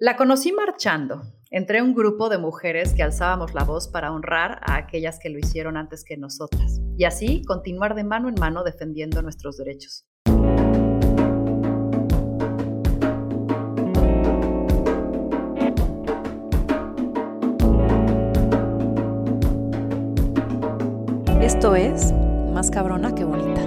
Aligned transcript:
La 0.00 0.16
conocí 0.16 0.52
marchando, 0.52 1.22
entre 1.50 1.82
un 1.82 1.92
grupo 1.92 2.28
de 2.28 2.38
mujeres 2.38 2.94
que 2.94 3.02
alzábamos 3.02 3.52
la 3.52 3.64
voz 3.64 3.88
para 3.88 4.12
honrar 4.12 4.60
a 4.62 4.76
aquellas 4.76 5.18
que 5.18 5.28
lo 5.28 5.40
hicieron 5.40 5.76
antes 5.76 6.04
que 6.04 6.16
nosotras, 6.16 6.80
y 6.96 7.02
así 7.02 7.42
continuar 7.44 7.96
de 7.96 8.04
mano 8.04 8.28
en 8.28 8.36
mano 8.38 8.62
defendiendo 8.62 9.22
nuestros 9.22 9.56
derechos. 9.56 10.06
Esto 21.42 21.74
es 21.74 22.12
Más 22.52 22.70
cabrona 22.70 23.16
que 23.16 23.24
bonita. 23.24 23.62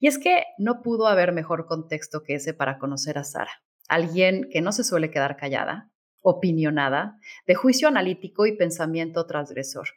Y 0.00 0.08
es 0.08 0.18
que 0.18 0.42
no 0.58 0.82
pudo 0.82 1.06
haber 1.06 1.30
mejor 1.30 1.66
contexto 1.66 2.24
que 2.24 2.34
ese 2.34 2.54
para 2.54 2.78
conocer 2.78 3.16
a 3.16 3.22
Sara 3.22 3.52
alguien 3.90 4.48
que 4.52 4.62
no 4.62 4.70
se 4.70 4.84
suele 4.84 5.10
quedar 5.10 5.36
callada, 5.36 5.90
opinionada, 6.22 7.18
de 7.46 7.56
juicio 7.56 7.88
analítico 7.88 8.46
y 8.46 8.56
pensamiento 8.56 9.26
transgresor, 9.26 9.88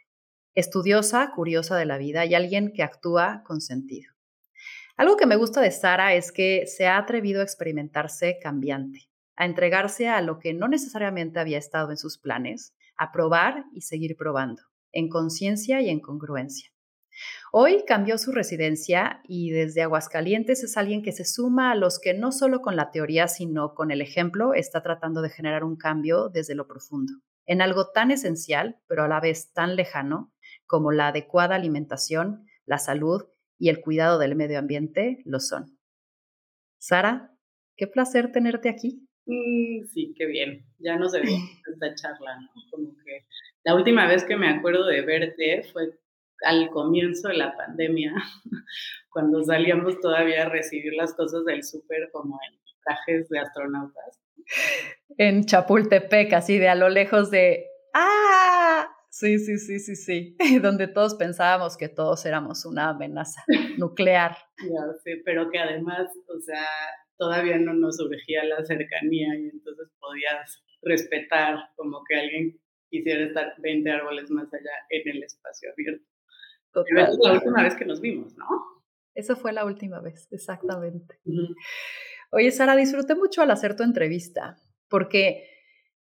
estudiosa, 0.56 1.32
curiosa 1.36 1.78
de 1.78 1.86
la 1.86 2.00
vida 2.00 2.26
y 2.26 2.34
alguien 2.34 2.74
que 2.74 2.82
actúa 2.82 3.44
con 3.46 3.62
sentido. 3.62 4.12
Algo 4.98 5.16
que 5.16 5.28
me 5.28 5.36
gusta 5.36 5.62
de 5.62 5.70
Sara 5.70 6.16
es 6.16 6.32
que 6.32 6.66
se 6.66 6.88
ha 6.88 6.98
atrevido 6.98 7.42
a 7.42 7.44
experimentarse 7.44 8.40
cambiante, 8.42 9.12
a 9.36 9.46
entregarse 9.46 10.10
a 10.10 10.22
lo 10.22 10.40
que 10.40 10.56
no 10.56 10.68
necesariamente 10.68 11.40
había 11.40 11.60
estado 11.60 11.92
en 11.92 11.98
sus 11.98 12.18
planes, 12.18 12.74
a 12.98 13.12
probar 13.12 13.66
y 13.74 13.82
seguir 13.82 14.16
probando, 14.18 14.64
en 14.92 15.08
conciencia 15.08 15.82
y 15.82 15.90
en 15.90 16.00
congruencia. 16.00 16.73
Hoy 17.52 17.84
cambió 17.86 18.18
su 18.18 18.32
residencia 18.32 19.22
y 19.28 19.52
desde 19.52 19.84
Aguascalientes 19.84 20.64
es 20.64 20.78
alguien 20.78 21.04
que 21.04 21.12
se 21.12 21.26
suma 21.26 21.72
a 21.72 21.76
los 21.76 22.00
que 22.00 22.14
no 22.14 22.32
solo 22.32 22.62
con 22.62 22.76
la 22.76 22.92
teoría, 22.92 23.28
sino 23.28 23.74
con 23.76 23.92
el 23.92 24.02
ejemplo 24.02 24.54
está 24.54 24.82
tratando 24.82 25.22
de 25.22 25.30
generar 25.30 25.64
un 25.64 25.76
cambio 25.76 26.30
desde 26.30 26.56
lo 26.56 26.68
profundo, 26.68 27.14
en 27.46 27.62
algo 27.62 27.92
tan 27.92 28.12
esencial, 28.12 28.80
pero 28.88 29.04
a 29.04 29.08
la 29.08 29.20
vez 29.20 29.54
tan 29.54 29.76
lejano 29.76 30.34
como 30.66 30.92
la 30.92 31.10
adecuada 31.10 31.56
alimentación, 31.56 32.48
la 32.66 32.78
salud 32.78 33.24
y 33.60 33.70
el 33.70 33.82
cuidado 33.82 34.18
del 34.18 34.36
medio 34.36 34.60
ambiente 34.60 35.22
lo 35.26 35.40
son. 35.40 35.78
Sara, 36.80 37.32
qué 37.78 37.88
placer 37.88 38.32
tenerte 38.32 38.70
aquí. 38.70 39.08
Mm, 39.26 39.86
sí, 39.86 40.14
qué 40.18 40.26
bien. 40.26 40.66
Ya 40.80 40.98
nos 40.98 41.12
debimos 41.12 41.50
esta 41.72 41.96
charla, 41.96 42.40
¿no? 42.42 42.50
Como 42.72 42.96
que 43.06 43.26
la 43.64 43.76
última 43.76 44.08
vez 44.08 44.26
que 44.26 44.36
me 44.36 44.50
acuerdo 44.50 44.86
de 44.86 45.02
verte 45.02 45.64
fue 45.72 45.92
al 46.44 46.70
comienzo 46.70 47.30
de 47.30 47.38
la 47.38 47.56
pandemia, 47.56 48.14
cuando 49.10 49.44
salíamos 49.44 50.00
todavía 50.00 50.44
a 50.44 50.50
recibir 50.50 50.94
las 50.94 51.14
cosas 51.14 51.46
del 51.46 51.64
súper 51.64 52.10
como 52.12 52.40
en 52.48 52.60
trajes 52.84 53.30
de 53.30 53.40
astronautas. 53.40 54.20
En 55.18 55.46
Chapultepec, 55.46 56.34
así 56.34 56.58
de 56.60 56.70
a 56.70 56.76
lo 56.76 56.90
lejos 56.90 57.32
de 57.32 57.66
¡Ah! 57.94 58.90
Sí, 59.10 59.38
sí, 59.38 59.60
sí, 59.60 59.80
sí, 59.80 59.96
sí. 59.96 60.38
Donde 60.62 60.88
todos 60.88 61.14
pensábamos 61.16 61.78
que 61.78 61.88
todos 61.88 62.26
éramos 62.26 62.66
una 62.66 62.90
amenaza 62.90 63.44
nuclear. 63.78 64.36
Ya, 64.58 64.94
sí, 65.04 65.22
pero 65.24 65.52
que 65.52 65.60
además, 65.60 66.10
o 66.28 66.40
sea, 66.42 66.66
todavía 67.18 67.58
no 67.60 67.74
nos 67.76 67.98
surgía 67.98 68.44
la 68.44 68.66
cercanía 68.66 69.36
y 69.36 69.50
entonces 69.50 69.90
podías 70.00 70.64
respetar 70.82 71.58
como 71.76 72.04
que 72.10 72.16
alguien 72.16 72.60
quisiera 72.90 73.26
estar 73.26 73.54
20 73.60 73.92
árboles 73.92 74.32
más 74.32 74.52
allá 74.52 74.72
en 74.90 75.10
el 75.10 75.24
espacio 75.24 75.72
abierto. 75.72 76.06
Esa 76.74 77.12
es 77.12 77.18
la 77.22 77.34
última 77.34 77.64
vez 77.64 77.76
que 77.76 77.86
nos 77.86 78.02
vimos, 78.02 78.36
¿no? 78.38 78.46
Esa 79.16 79.36
fue 79.36 79.54
la 79.54 79.66
última 79.66 80.00
vez, 80.00 80.28
exactamente. 80.32 81.20
Oye, 82.32 82.52
Sara, 82.52 82.76
disfruté 82.76 83.16
mucho 83.16 83.42
al 83.42 83.52
hacer 83.52 83.76
tu 83.76 83.84
entrevista, 83.84 84.58
porque 84.90 85.48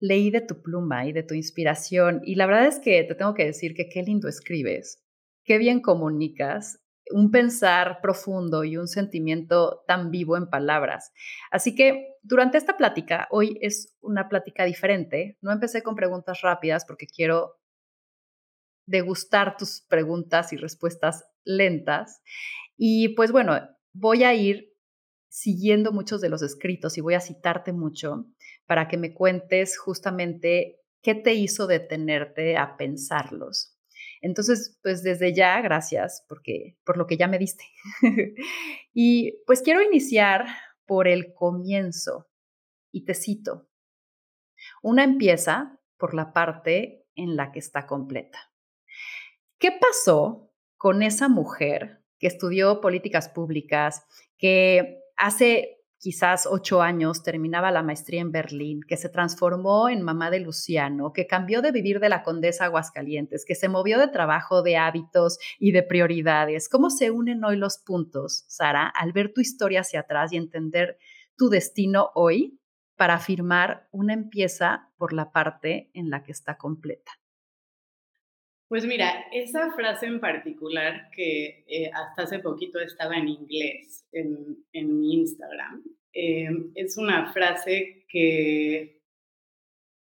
leí 0.00 0.30
de 0.30 0.40
tu 0.40 0.62
pluma 0.62 1.06
y 1.06 1.12
de 1.12 1.22
tu 1.22 1.34
inspiración, 1.34 2.20
y 2.24 2.36
la 2.36 2.46
verdad 2.46 2.66
es 2.66 2.78
que 2.78 3.02
te 3.04 3.14
tengo 3.14 3.34
que 3.34 3.46
decir 3.46 3.74
que 3.74 3.88
qué 3.88 4.02
lindo 4.02 4.28
escribes, 4.28 5.02
qué 5.44 5.58
bien 5.58 5.80
comunicas, 5.80 6.80
un 7.10 7.30
pensar 7.30 8.00
profundo 8.00 8.64
y 8.64 8.76
un 8.76 8.88
sentimiento 8.88 9.82
tan 9.86 10.10
vivo 10.10 10.36
en 10.36 10.48
palabras. 10.48 11.12
Así 11.50 11.74
que 11.74 12.14
durante 12.22 12.58
esta 12.58 12.76
plática, 12.76 13.28
hoy 13.30 13.58
es 13.60 13.96
una 14.00 14.28
plática 14.28 14.64
diferente. 14.64 15.36
No 15.42 15.52
empecé 15.52 15.82
con 15.82 15.96
preguntas 15.96 16.40
rápidas 16.40 16.84
porque 16.86 17.06
quiero 17.06 17.56
degustar 18.86 19.56
tus 19.56 19.82
preguntas 19.88 20.52
y 20.52 20.56
respuestas 20.56 21.24
lentas. 21.44 22.20
Y 22.76 23.14
pues 23.14 23.32
bueno, 23.32 23.58
voy 23.92 24.24
a 24.24 24.34
ir 24.34 24.72
siguiendo 25.28 25.92
muchos 25.92 26.20
de 26.20 26.28
los 26.28 26.42
escritos 26.42 26.96
y 26.96 27.00
voy 27.00 27.14
a 27.14 27.20
citarte 27.20 27.72
mucho 27.72 28.26
para 28.66 28.88
que 28.88 28.96
me 28.96 29.14
cuentes 29.14 29.78
justamente 29.78 30.80
qué 31.02 31.14
te 31.14 31.34
hizo 31.34 31.66
detenerte 31.66 32.56
a 32.56 32.76
pensarlos. 32.76 33.76
Entonces, 34.20 34.78
pues 34.82 35.02
desde 35.02 35.34
ya, 35.34 35.60
gracias 35.60 36.24
porque, 36.28 36.78
por 36.84 36.96
lo 36.96 37.06
que 37.06 37.16
ya 37.16 37.28
me 37.28 37.38
diste. 37.38 37.64
y 38.94 39.42
pues 39.46 39.60
quiero 39.60 39.82
iniciar 39.82 40.46
por 40.86 41.08
el 41.08 41.34
comienzo 41.34 42.30
y 42.90 43.04
te 43.04 43.14
cito. 43.14 43.68
Una 44.82 45.04
empieza 45.04 45.78
por 45.98 46.14
la 46.14 46.32
parte 46.32 47.06
en 47.16 47.36
la 47.36 47.52
que 47.52 47.58
está 47.58 47.86
completa. 47.86 48.53
¿Qué 49.58 49.70
pasó 49.72 50.50
con 50.76 51.02
esa 51.02 51.28
mujer 51.28 52.02
que 52.18 52.26
estudió 52.26 52.80
políticas 52.80 53.28
públicas, 53.28 54.04
que 54.38 55.00
hace 55.16 55.74
quizás 55.98 56.46
ocho 56.46 56.82
años 56.82 57.22
terminaba 57.22 57.70
la 57.70 57.82
maestría 57.82 58.20
en 58.20 58.30
Berlín, 58.30 58.82
que 58.86 58.98
se 58.98 59.08
transformó 59.08 59.88
en 59.88 60.02
mamá 60.02 60.30
de 60.30 60.40
Luciano, 60.40 61.14
que 61.14 61.26
cambió 61.26 61.62
de 61.62 61.72
vivir 61.72 61.98
de 62.00 62.10
la 62.10 62.22
condesa 62.22 62.66
Aguascalientes, 62.66 63.46
que 63.46 63.54
se 63.54 63.70
movió 63.70 63.98
de 63.98 64.08
trabajo, 64.08 64.62
de 64.62 64.76
hábitos 64.76 65.38
y 65.58 65.72
de 65.72 65.82
prioridades. 65.82 66.68
¿Cómo 66.68 66.90
se 66.90 67.10
unen 67.10 67.42
hoy 67.42 67.56
los 67.56 67.78
puntos, 67.78 68.44
Sara, 68.48 68.86
al 68.86 69.12
ver 69.12 69.32
tu 69.32 69.40
historia 69.40 69.80
hacia 69.80 70.00
atrás 70.00 70.30
y 70.34 70.36
entender 70.36 70.98
tu 71.36 71.48
destino 71.48 72.10
hoy 72.14 72.60
para 72.96 73.14
afirmar 73.14 73.88
una 73.90 74.12
empieza 74.12 74.90
por 74.98 75.14
la 75.14 75.32
parte 75.32 75.90
en 75.94 76.10
la 76.10 76.22
que 76.22 76.32
está 76.32 76.58
completa? 76.58 77.12
Pues 78.74 78.86
mira, 78.86 79.26
esa 79.30 79.70
frase 79.70 80.06
en 80.06 80.18
particular 80.18 81.08
que 81.12 81.64
eh, 81.68 81.92
hasta 81.94 82.24
hace 82.24 82.40
poquito 82.40 82.80
estaba 82.80 83.16
en 83.16 83.28
inglés 83.28 84.04
en, 84.10 84.64
mi 84.98 85.14
Instagram, 85.14 85.84
eh, 86.12 86.48
es 86.74 86.96
una 86.96 87.32
frase 87.32 88.04
que 88.08 89.00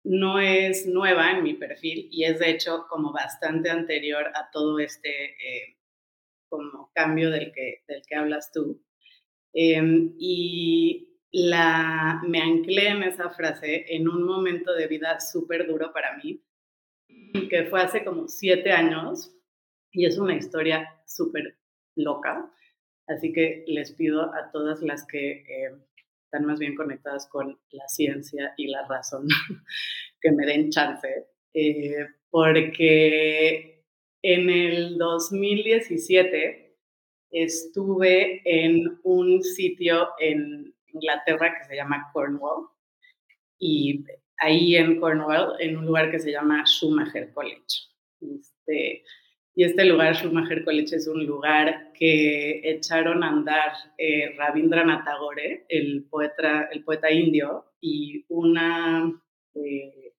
no 0.03 0.39
es 0.39 0.85
nueva 0.85 1.31
en 1.31 1.41
mi 1.41 1.55
perfil 1.55 2.07
y 2.11 2.25
es 2.25 2.37
de 2.37 2.51
hecho 2.51 2.85
como 2.87 3.11
bastante 3.11 3.71
anterior 3.71 4.27
a 4.35 4.51
todo 4.51 4.77
este 4.77 5.09
eh, 5.09 5.77
como 6.47 6.91
cambio 6.93 7.31
del 7.31 7.51
que, 7.51 7.81
del 7.87 8.03
que 8.07 8.15
hablas 8.15 8.51
tú. 8.51 8.79
Em, 9.53 10.13
y 10.19 11.17
la, 11.31 12.21
me 12.27 12.39
anclé 12.41 12.89
en 12.89 13.01
esa 13.01 13.31
frase 13.31 13.85
en 13.87 14.07
un 14.07 14.21
momento 14.21 14.71
de 14.75 14.85
vida 14.85 15.19
súper 15.19 15.65
duro 15.65 15.91
para 15.91 16.15
mí, 16.17 16.43
que 17.49 17.65
fue 17.65 17.81
hace 17.81 18.03
como 18.03 18.27
siete 18.27 18.71
años 18.71 19.35
y 19.91 20.05
es 20.05 20.17
una 20.17 20.35
historia 20.35 20.87
súper 21.05 21.57
loca. 21.95 22.51
Así 23.07 23.33
que 23.33 23.63
les 23.67 23.93
pido 23.93 24.33
a 24.33 24.51
todas 24.51 24.81
las 24.81 25.05
que 25.05 25.31
eh, 25.31 25.71
están 26.25 26.45
más 26.45 26.59
bien 26.59 26.75
conectadas 26.75 27.27
con 27.27 27.59
la 27.71 27.87
ciencia 27.87 28.53
y 28.57 28.67
la 28.67 28.87
razón 28.87 29.27
que 30.21 30.31
me 30.31 30.45
den 30.45 30.69
chance, 30.69 31.27
eh, 31.53 32.07
porque 32.29 33.83
en 34.21 34.49
el 34.49 34.97
2017 34.97 36.77
estuve 37.31 38.41
en 38.45 38.99
un 39.03 39.41
sitio 39.41 40.09
en 40.19 40.73
Inglaterra 40.87 41.57
que 41.57 41.65
se 41.65 41.75
llama 41.75 42.09
Cornwall 42.13 42.67
y 43.57 44.03
ahí 44.41 44.75
en 44.75 44.99
Cornwall, 44.99 45.55
en 45.59 45.77
un 45.77 45.85
lugar 45.85 46.11
que 46.11 46.19
se 46.19 46.31
llama 46.31 46.65
Schumacher 46.65 47.31
College. 47.31 47.87
Este, 48.19 49.03
y 49.53 49.63
este 49.63 49.85
lugar, 49.85 50.15
Schumacher 50.15 50.65
College, 50.65 50.95
es 50.95 51.07
un 51.07 51.25
lugar 51.25 51.91
que 51.93 52.61
echaron 52.63 53.23
a 53.23 53.29
andar 53.29 53.71
eh, 53.97 54.33
Rabindranath 54.35 55.05
Tagore, 55.05 55.65
el 55.69 56.05
poeta, 56.09 56.69
el 56.71 56.83
poeta 56.83 57.11
indio, 57.11 57.73
y 57.79 58.25
una, 58.29 59.11
eh, 59.53 60.13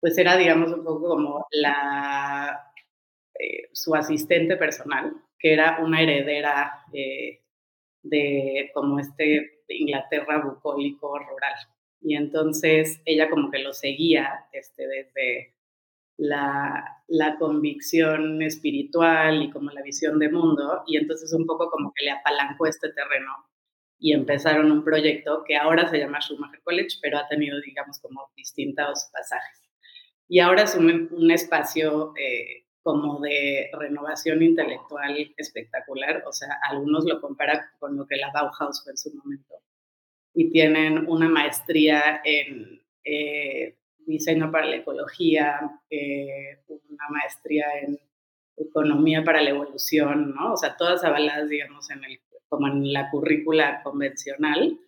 pues 0.00 0.16
era, 0.18 0.36
digamos, 0.36 0.72
un 0.72 0.84
poco 0.84 1.08
como 1.08 1.46
la, 1.50 2.72
eh, 3.38 3.68
su 3.72 3.94
asistente 3.94 4.56
personal, 4.56 5.12
que 5.38 5.52
era 5.52 5.80
una 5.82 6.00
heredera 6.00 6.84
de 6.92 8.70
como 8.74 8.98
este 9.00 9.62
Inglaterra 9.68 10.38
bucólico 10.44 11.18
rural. 11.18 11.54
Y 12.02 12.16
entonces 12.16 13.00
ella 13.04 13.30
como 13.30 13.50
que 13.50 13.60
lo 13.60 13.72
seguía 13.72 14.46
este, 14.52 14.86
desde 14.86 15.54
la, 16.16 17.02
la, 17.08 17.36
convicción 17.38 18.42
espiritual 18.42 19.42
y 19.42 19.50
como 19.50 19.70
la 19.70 19.82
visión 19.82 20.18
de 20.18 20.28
mundo, 20.30 20.82
y 20.86 20.96
entonces 20.96 21.32
un 21.32 21.46
poco 21.46 21.70
como 21.70 21.92
que 21.94 22.04
le 22.04 22.10
apalancó 22.12 22.66
este 22.66 22.90
terreno. 22.92 23.32
y 23.98 24.12
empezaron 24.14 24.72
un 24.72 24.84
proyecto 24.84 25.44
que 25.46 25.56
ahora 25.56 25.88
se 25.88 25.98
llama 25.98 26.20
Schumacher 26.20 26.60
College, 26.64 26.98
pero 27.00 27.18
ha 27.18 27.28
tenido, 27.28 27.60
digamos, 27.60 28.00
como 28.00 28.30
distintos 28.36 29.08
pasajes. 29.12 29.62
Y 30.28 30.40
ahora 30.40 30.62
es 30.64 30.74
un, 30.74 31.08
un 31.12 31.30
espacio 31.30 32.12
eh, 32.18 32.66
como 32.82 33.20
de 33.20 33.70
renovación 33.72 34.42
intelectual 34.42 35.32
espectacular, 35.36 36.24
o 36.26 36.32
sea, 36.32 36.58
algunos 36.68 37.04
lo 37.04 37.20
comparan 37.20 37.60
con 37.78 37.96
lo 37.96 38.06
que 38.06 38.16
la 38.16 38.32
Bauhaus 38.32 38.82
fue 38.82 38.92
en 38.92 38.98
su 38.98 39.14
momento. 39.14 39.61
Y 40.34 40.50
tienen 40.50 41.08
una 41.08 41.28
maestría 41.28 42.20
en 42.24 42.82
eh, 43.04 43.76
diseño 44.06 44.50
para 44.50 44.66
la 44.66 44.76
ecología, 44.76 45.80
eh, 45.90 46.58
una 46.68 47.08
maestría 47.10 47.66
en 47.82 47.98
economía 48.56 49.24
para 49.24 49.42
la 49.42 49.50
evolución, 49.50 50.34
¿no? 50.34 50.52
O 50.52 50.56
sea, 50.56 50.76
todas 50.76 51.04
avaladas, 51.04 51.48
digamos, 51.48 51.90
en 51.90 52.04
el, 52.04 52.20
como 52.48 52.68
en 52.68 52.92
la 52.92 53.10
currícula 53.10 53.82
convencional, 53.82 54.78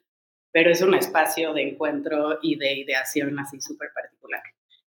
pero 0.53 0.71
es 0.71 0.83
un 0.83 0.95
espacio 0.95 1.53
de 1.53 1.63
encuentro 1.63 2.39
y 2.43 2.57
de 2.57 2.75
ideación 2.75 3.39
así 3.39 3.61
súper 3.61 3.91
particular. 3.95 4.43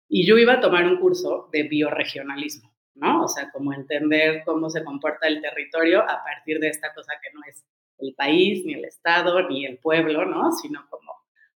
Y 0.08 0.26
yo 0.26 0.38
iba 0.38 0.54
a 0.54 0.62
tomar 0.62 0.86
un 0.86 1.00
curso 1.00 1.50
de 1.52 1.64
bioregionalismo, 1.64 2.74
¿no? 2.96 3.24
O 3.24 3.28
sea, 3.28 3.52
como 3.52 3.74
entender 3.74 4.44
cómo 4.46 4.70
se 4.70 4.84
comporta 4.84 5.28
el 5.28 5.42
territorio 5.42 6.02
a 6.02 6.24
partir 6.24 6.60
de 6.60 6.70
esta 6.70 6.94
cosa 6.94 7.14
que 7.22 7.34
no 7.34 7.42
es 7.48 7.66
el 8.00 8.14
país, 8.16 8.66
ni 8.66 8.74
el 8.74 8.86
estado, 8.86 9.48
ni 9.48 9.66
el 9.66 9.78
pueblo, 9.78 10.26
¿no? 10.26 10.52
Sino 10.52 10.86
como, 10.90 11.14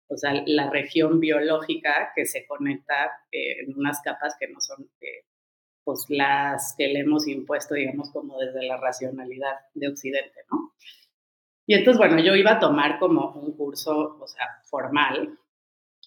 o 0.09 0.17
sea, 0.17 0.43
la 0.47 0.71
región 0.71 1.21
biológica 1.21 2.13
que 2.15 2.27
se 2.27 2.47
conecta 2.47 3.13
eh, 3.31 3.61
en 3.63 3.79
unas 3.79 4.01
capas 4.03 4.37
que 4.39 4.49
no 4.49 4.61
son, 4.61 4.91
eh, 5.01 5.25
pues, 5.85 6.07
las 6.09 6.75
que 6.77 6.89
le 6.89 7.01
hemos 7.01 7.29
impuesto, 7.29 7.75
digamos, 7.75 8.11
como 8.11 8.39
desde 8.39 8.67
la 8.67 8.77
racionalidad 8.77 9.57
de 9.75 9.89
Occidente, 9.89 10.41
¿no? 10.51 10.73
Y 11.67 11.75
entonces, 11.75 11.99
bueno, 11.99 12.19
yo 12.21 12.35
iba 12.35 12.53
a 12.53 12.61
tomar 12.61 12.99
como 12.99 13.33
un 13.33 13.57
curso, 13.57 14.19
o 14.21 14.27
sea, 14.27 14.47
formal, 14.65 15.39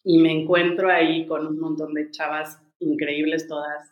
y 0.04 0.18
me 0.18 0.32
encuentro 0.32 0.90
ahí 0.90 1.26
con 1.26 1.48
un 1.48 1.60
montón 1.60 1.94
de 1.94 2.12
chavas 2.12 2.62
increíbles 2.80 3.48
todas, 3.48 3.90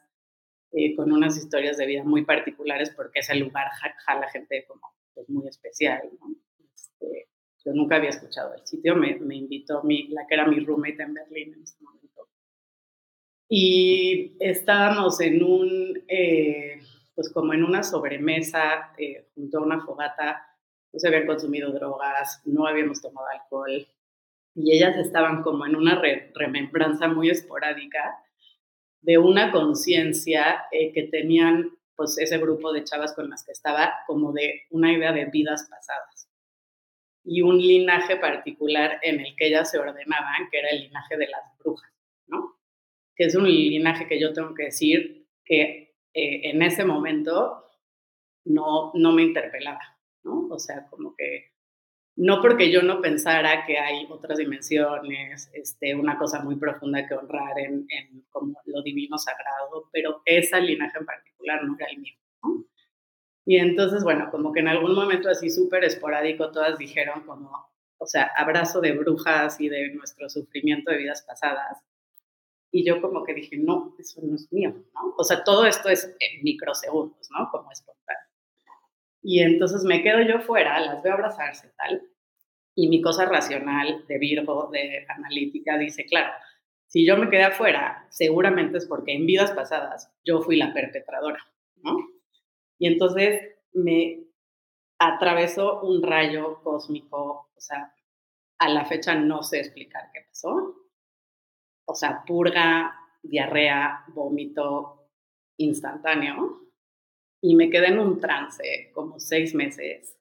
eh, 0.73 0.95
con 0.95 1.11
unas 1.11 1.37
historias 1.37 1.77
de 1.77 1.85
vida 1.85 2.03
muy 2.03 2.25
particulares, 2.25 2.89
porque 2.95 3.19
ese 3.19 3.35
lugar 3.35 3.67
jala 4.05 4.29
gente 4.29 4.65
como 4.67 4.81
pues, 5.25 5.29
muy 5.29 5.47
especial. 5.47 6.09
¿no? 6.19 6.35
Este, 6.73 7.27
yo 7.63 7.73
nunca 7.73 7.97
había 7.97 8.09
escuchado 8.09 8.53
el 8.53 8.65
sitio, 8.65 8.95
me, 8.95 9.17
me 9.19 9.35
invitó 9.35 9.83
mi, 9.83 10.07
la 10.09 10.25
que 10.27 10.35
era 10.35 10.47
mi 10.47 10.59
roommate 10.59 11.03
en 11.03 11.13
Berlín 11.13 11.53
en 11.53 11.63
ese 11.63 11.77
momento. 11.81 12.27
Y 13.47 14.37
estábamos 14.39 15.19
en 15.19 15.43
un, 15.43 16.03
eh, 16.07 16.79
pues 17.13 17.31
como 17.31 17.53
en 17.53 17.63
una 17.63 17.83
sobremesa 17.83 18.93
eh, 18.97 19.27
junto 19.35 19.59
a 19.59 19.63
una 19.63 19.85
fogata, 19.85 20.47
no 20.93 20.99
se 20.99 21.07
habían 21.07 21.27
consumido 21.27 21.71
drogas, 21.71 22.41
no 22.45 22.65
habíamos 22.65 23.01
tomado 23.01 23.27
alcohol, 23.27 23.87
y 24.55 24.75
ellas 24.75 24.97
estaban 24.97 25.43
como 25.43 25.65
en 25.65 25.75
una 25.75 26.01
remembranza 26.33 27.07
muy 27.07 27.29
esporádica 27.29 28.17
de 29.01 29.17
una 29.17 29.51
conciencia 29.51 30.65
eh, 30.71 30.91
que 30.93 31.03
tenían 31.03 31.71
pues 32.01 32.17
ese 32.17 32.39
grupo 32.39 32.73
de 32.73 32.83
chavas 32.83 33.13
con 33.13 33.29
las 33.29 33.45
que 33.45 33.51
estaba 33.51 33.93
como 34.07 34.33
de 34.33 34.63
una 34.71 34.91
idea 34.91 35.11
de 35.11 35.25
vidas 35.25 35.67
pasadas 35.69 36.27
y 37.23 37.43
un 37.43 37.59
linaje 37.59 38.15
particular 38.15 38.99
en 39.03 39.19
el 39.19 39.35
que 39.35 39.49
ellas 39.49 39.69
se 39.69 39.77
ordenaban, 39.77 40.49
que 40.49 40.57
era 40.57 40.69
el 40.71 40.81
linaje 40.81 41.15
de 41.15 41.27
las 41.27 41.41
brujas, 41.59 41.91
¿no? 42.25 42.57
Que 43.15 43.25
es 43.25 43.35
un 43.35 43.47
linaje 43.47 44.07
que 44.07 44.19
yo 44.19 44.33
tengo 44.33 44.55
que 44.55 44.63
decir 44.63 45.27
que 45.45 45.93
eh, 46.15 46.49
en 46.49 46.63
ese 46.63 46.85
momento 46.85 47.67
no, 48.45 48.91
no 48.95 49.11
me 49.11 49.21
interpelaba, 49.21 49.99
¿no? 50.23 50.47
O 50.49 50.57
sea, 50.57 50.87
como 50.89 51.15
que 51.15 51.50
no 52.21 52.39
porque 52.39 52.71
yo 52.71 52.83
no 52.83 53.01
pensara 53.01 53.65
que 53.65 53.79
hay 53.79 54.05
otras 54.07 54.37
dimensiones, 54.37 55.49
este, 55.53 55.95
una 55.95 56.19
cosa 56.19 56.43
muy 56.43 56.55
profunda 56.55 57.07
que 57.07 57.15
honrar 57.15 57.57
en, 57.57 57.87
en 57.89 58.23
como 58.29 58.61
lo 58.65 58.83
divino 58.83 59.17
sagrado, 59.17 59.89
pero 59.91 60.21
esa 60.25 60.59
linaje 60.59 60.99
en 60.99 61.05
particular 61.07 61.63
no 61.63 61.75
era 61.79 61.89
el 61.89 61.97
mío. 61.97 62.13
Y 63.43 63.57
entonces, 63.57 64.03
bueno, 64.03 64.29
como 64.29 64.51
que 64.51 64.59
en 64.59 64.67
algún 64.67 64.93
momento 64.93 65.29
así 65.31 65.49
súper 65.49 65.83
esporádico, 65.83 66.51
todas 66.51 66.77
dijeron 66.77 67.21
como, 67.21 67.49
o 67.97 68.05
sea, 68.05 68.31
abrazo 68.37 68.81
de 68.81 68.91
brujas 68.91 69.59
y 69.59 69.67
de 69.67 69.91
nuestro 69.95 70.29
sufrimiento 70.29 70.91
de 70.91 70.97
vidas 70.97 71.23
pasadas. 71.23 71.79
Y 72.69 72.85
yo 72.85 73.01
como 73.01 73.23
que 73.23 73.33
dije, 73.33 73.57
no, 73.57 73.95
eso 73.97 74.21
no 74.21 74.35
es 74.35 74.47
mío, 74.53 74.75
¿no? 74.93 75.15
O 75.17 75.23
sea, 75.23 75.43
todo 75.43 75.65
esto 75.65 75.89
es 75.89 76.05
en 76.19 76.43
microsegundos, 76.43 77.29
¿no? 77.31 77.49
Como 77.49 77.71
espontáneo. 77.71 78.27
Y 79.23 79.39
entonces 79.41 79.83
me 79.83 80.03
quedo 80.03 80.21
yo 80.21 80.39
fuera, 80.41 80.79
las 80.79 81.01
veo 81.01 81.13
abrazarse 81.13 81.73
tal, 81.77 82.10
y 82.75 82.87
mi 82.87 83.01
cosa 83.01 83.25
racional 83.25 84.05
de 84.07 84.17
Virgo, 84.17 84.69
de 84.71 85.05
analítica, 85.09 85.77
dice, 85.77 86.05
claro, 86.05 86.31
si 86.87 87.05
yo 87.05 87.17
me 87.17 87.29
quedé 87.29 87.43
afuera, 87.43 88.07
seguramente 88.09 88.77
es 88.77 88.85
porque 88.85 89.13
en 89.13 89.25
vidas 89.25 89.51
pasadas 89.51 90.13
yo 90.25 90.41
fui 90.41 90.57
la 90.57 90.73
perpetradora, 90.73 91.39
¿no? 91.77 91.97
Y 92.77 92.87
entonces 92.87 93.41
me 93.73 94.25
atravesó 94.99 95.81
un 95.81 96.03
rayo 96.03 96.61
cósmico, 96.63 97.49
o 97.55 97.59
sea, 97.59 97.93
a 98.59 98.69
la 98.69 98.85
fecha 98.85 99.15
no 99.15 99.41
sé 99.43 99.59
explicar 99.59 100.09
qué 100.13 100.21
pasó. 100.27 100.75
O 101.85 101.95
sea, 101.95 102.23
purga, 102.25 102.95
diarrea, 103.23 104.05
vómito 104.09 105.09
instantáneo 105.57 106.61
y 107.41 107.55
me 107.55 107.69
quedé 107.69 107.87
en 107.87 107.99
un 107.99 108.19
trance 108.19 108.91
como 108.93 109.19
seis 109.19 109.55
meses, 109.55 110.17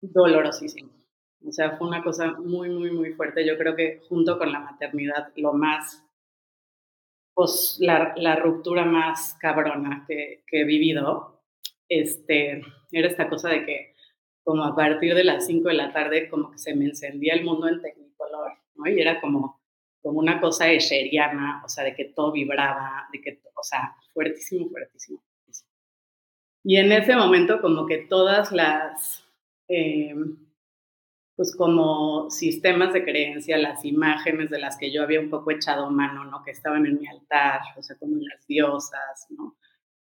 dolorosísimo. 0.00 1.03
O 1.46 1.52
sea, 1.52 1.76
fue 1.76 1.88
una 1.88 2.02
cosa 2.02 2.32
muy, 2.32 2.70
muy, 2.70 2.90
muy 2.90 3.12
fuerte. 3.12 3.46
Yo 3.46 3.58
creo 3.58 3.76
que 3.76 4.00
junto 4.08 4.38
con 4.38 4.50
la 4.52 4.60
maternidad, 4.60 5.32
lo 5.36 5.52
más, 5.52 6.02
pues 7.34 7.76
la, 7.80 8.14
la 8.16 8.36
ruptura 8.36 8.84
más 8.84 9.34
cabrona 9.40 10.04
que, 10.08 10.42
que, 10.46 10.62
he 10.62 10.64
vivido, 10.64 11.42
este, 11.88 12.62
era 12.92 13.08
esta 13.08 13.28
cosa 13.28 13.50
de 13.50 13.66
que 13.66 13.94
como 14.42 14.62
a 14.64 14.76
partir 14.76 15.14
de 15.14 15.24
las 15.24 15.46
5 15.46 15.68
de 15.68 15.74
la 15.74 15.92
tarde 15.92 16.28
como 16.28 16.50
que 16.50 16.58
se 16.58 16.74
me 16.74 16.84
encendía 16.84 17.34
el 17.34 17.44
mundo 17.44 17.66
en 17.66 17.80
Technicolor, 17.80 18.52
¿no? 18.74 18.86
Y 18.88 19.00
era 19.00 19.20
como, 19.20 19.60
como 20.02 20.18
una 20.20 20.40
cosa 20.40 20.70
eseriana, 20.70 21.62
o 21.64 21.68
sea, 21.68 21.84
de 21.84 21.94
que 21.94 22.04
todo 22.04 22.30
vibraba, 22.30 23.08
de 23.12 23.20
que, 23.20 23.40
o 23.54 23.62
sea, 23.62 23.96
fuertísimo, 24.12 24.68
fuertísimo. 24.68 25.22
Y 26.62 26.76
en 26.76 26.92
ese 26.92 27.14
momento 27.14 27.60
como 27.60 27.86
que 27.86 27.98
todas 27.98 28.52
las, 28.52 29.26
eh, 29.68 30.14
pues 31.36 31.54
como 31.56 32.30
sistemas 32.30 32.92
de 32.92 33.04
creencia, 33.04 33.58
las 33.58 33.84
imágenes 33.84 34.50
de 34.50 34.60
las 34.60 34.76
que 34.78 34.92
yo 34.92 35.02
había 35.02 35.20
un 35.20 35.30
poco 35.30 35.50
echado 35.50 35.90
mano, 35.90 36.24
¿no? 36.24 36.42
Que 36.44 36.52
estaban 36.52 36.86
en 36.86 36.98
mi 36.98 37.06
altar, 37.08 37.60
o 37.76 37.82
sea, 37.82 37.96
como 37.96 38.16
las 38.18 38.46
diosas, 38.46 39.26
¿no? 39.30 39.56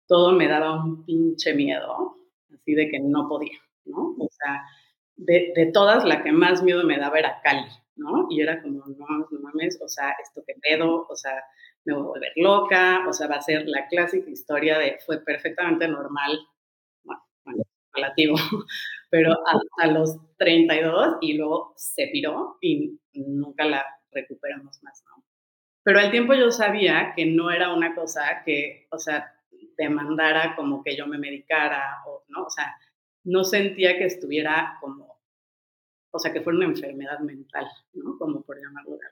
Todo 0.07 0.31
me 0.31 0.47
daba 0.47 0.83
un 0.83 1.05
pinche 1.05 1.53
miedo, 1.53 2.17
así 2.53 2.73
de 2.73 2.89
que 2.89 2.99
no 2.99 3.27
podía, 3.29 3.59
¿no? 3.85 4.15
O 4.17 4.27
sea, 4.31 4.63
de, 5.15 5.53
de 5.55 5.71
todas, 5.71 6.03
la 6.05 6.23
que 6.23 6.31
más 6.31 6.63
miedo 6.63 6.83
me 6.83 6.97
daba 6.97 7.19
era 7.19 7.41
Cali, 7.43 7.69
¿no? 7.95 8.27
Y 8.31 8.41
era 8.41 8.61
como, 8.61 8.85
no, 8.87 9.05
no 9.29 9.39
mames, 9.39 9.79
o 9.83 9.87
sea, 9.87 10.15
esto 10.23 10.41
que 10.47 10.55
pedo, 10.59 11.05
o 11.07 11.15
sea, 11.15 11.43
me 11.85 11.93
voy 11.93 12.01
a 12.01 12.05
volver 12.07 12.31
loca, 12.37 13.05
o 13.07 13.13
sea, 13.13 13.27
va 13.27 13.35
a 13.35 13.41
ser 13.41 13.67
la 13.67 13.87
clásica 13.87 14.29
historia 14.29 14.79
de 14.79 14.97
fue 15.05 15.23
perfectamente 15.23 15.87
normal, 15.87 16.39
relativo, 17.93 18.35
pero 19.09 19.33
hasta 19.45 19.91
los 19.91 20.17
32 20.37 21.17
y 21.21 21.33
luego 21.33 21.73
se 21.75 22.07
piró 22.11 22.57
y 22.61 22.99
nunca 23.13 23.65
la 23.65 23.85
recuperamos 24.11 24.81
más, 24.83 25.03
¿no? 25.07 25.23
Pero 25.83 25.99
al 25.99 26.11
tiempo 26.11 26.33
yo 26.33 26.51
sabía 26.51 27.13
que 27.15 27.25
no 27.25 27.51
era 27.51 27.73
una 27.73 27.95
cosa 27.95 28.43
que, 28.45 28.87
o 28.91 28.99
sea, 28.99 29.33
demandara 29.77 30.55
como 30.55 30.83
que 30.83 30.95
yo 30.95 31.07
me 31.07 31.17
medicara 31.17 31.97
o, 32.05 32.23
¿no? 32.27 32.45
O 32.45 32.49
sea, 32.49 32.75
no 33.23 33.43
sentía 33.43 33.97
que 33.97 34.05
estuviera 34.05 34.77
como, 34.81 35.19
o 36.11 36.19
sea, 36.19 36.33
que 36.33 36.41
fuera 36.41 36.57
una 36.57 36.67
enfermedad 36.67 37.19
mental, 37.19 37.65
¿no? 37.93 38.17
Como 38.17 38.41
por 38.43 38.61
llamarlo 38.61 38.97
de 38.97 39.07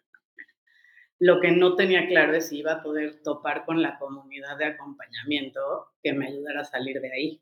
lo 1.19 1.41
que 1.41 1.51
no 1.51 1.75
tenía 1.75 2.07
claro 2.07 2.35
es 2.35 2.49
si 2.49 2.59
iba 2.59 2.73
a 2.73 2.83
poder 2.83 3.21
topar 3.23 3.65
con 3.65 3.81
la 3.81 3.97
comunidad 3.97 4.57
de 4.57 4.65
acompañamiento 4.65 5.87
que 6.03 6.13
me 6.13 6.27
ayudara 6.27 6.61
a 6.61 6.65
salir 6.65 7.01
de 7.01 7.11
ahí. 7.11 7.41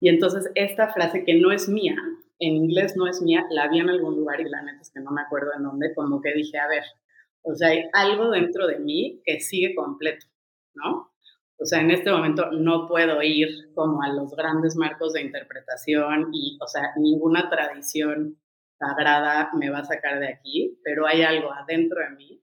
Y 0.00 0.08
entonces 0.08 0.50
esta 0.54 0.88
frase 0.88 1.24
que 1.24 1.34
no 1.34 1.52
es 1.52 1.68
mía, 1.68 1.96
en 2.38 2.56
inglés 2.56 2.96
no 2.96 3.06
es 3.06 3.20
mía, 3.20 3.44
la 3.50 3.68
vi 3.68 3.80
en 3.80 3.90
algún 3.90 4.16
lugar 4.16 4.40
y 4.40 4.48
la 4.48 4.62
neta 4.62 4.80
es 4.80 4.90
que 4.90 5.00
no 5.00 5.10
me 5.10 5.20
acuerdo 5.20 5.50
en 5.56 5.62
dónde, 5.62 5.94
como 5.94 6.22
que 6.22 6.32
dije, 6.32 6.58
a 6.58 6.66
ver, 6.68 6.84
o 7.42 7.54
sea, 7.54 7.68
hay 7.68 7.84
algo 7.92 8.30
dentro 8.30 8.66
de 8.66 8.78
mí 8.78 9.20
que 9.24 9.40
sigue 9.40 9.74
completo, 9.74 10.26
¿no? 10.74 11.10
O 11.58 11.66
sea, 11.66 11.80
en 11.80 11.90
este 11.90 12.10
momento 12.10 12.50
no 12.52 12.88
puedo 12.88 13.22
ir 13.22 13.74
como 13.74 14.02
a 14.02 14.08
los 14.08 14.34
grandes 14.34 14.76
marcos 14.76 15.12
de 15.12 15.20
interpretación 15.20 16.30
y, 16.32 16.58
o 16.62 16.66
sea, 16.66 16.92
ninguna 16.96 17.50
tradición 17.50 18.38
sagrada 18.78 19.50
me 19.54 19.68
va 19.68 19.80
a 19.80 19.84
sacar 19.84 20.18
de 20.20 20.28
aquí, 20.28 20.80
pero 20.82 21.06
hay 21.06 21.20
algo 21.20 21.52
adentro 21.52 22.00
de 22.00 22.16
mí 22.16 22.42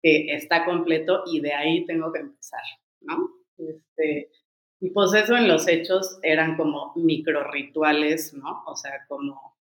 que 0.00 0.34
está 0.34 0.64
completo 0.64 1.24
y 1.26 1.40
de 1.40 1.52
ahí 1.52 1.84
tengo 1.86 2.12
que 2.12 2.20
empezar, 2.20 2.62
¿no? 3.00 3.30
Este, 3.58 4.30
y 4.80 4.90
pues 4.90 5.12
eso 5.12 5.36
en 5.36 5.46
los 5.46 5.68
hechos 5.68 6.18
eran 6.22 6.56
como 6.56 6.92
micro 6.96 7.50
rituales, 7.50 8.32
¿no? 8.32 8.64
O 8.66 8.74
sea, 8.74 9.04
como 9.08 9.56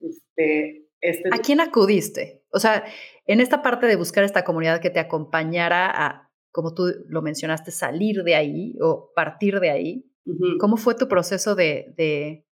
Este, 0.00 0.88
este 1.00 1.28
¿A 1.32 1.38
quién 1.38 1.60
acudiste? 1.60 2.42
O 2.50 2.58
sea, 2.58 2.84
en 3.26 3.40
esta 3.40 3.62
parte 3.62 3.86
de 3.86 3.96
buscar 3.96 4.24
esta 4.24 4.44
comunidad 4.44 4.80
que 4.80 4.90
te 4.90 4.98
acompañara 4.98 5.90
a, 5.90 6.30
como 6.50 6.74
tú 6.74 6.92
lo 7.08 7.22
mencionaste, 7.22 7.70
salir 7.70 8.24
de 8.24 8.34
ahí 8.34 8.74
o 8.80 9.12
partir 9.14 9.60
de 9.60 9.70
ahí, 9.70 10.12
¿cómo 10.58 10.76
fue 10.76 10.96
tu 10.96 11.06
proceso 11.06 11.54
de, 11.54 11.94
de, 11.96 12.44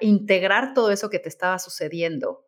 integrar 0.00 0.72
todo 0.72 0.90
eso 0.90 1.10
que 1.10 1.18
te 1.18 1.28
estaba 1.28 1.58
sucediendo? 1.58 2.46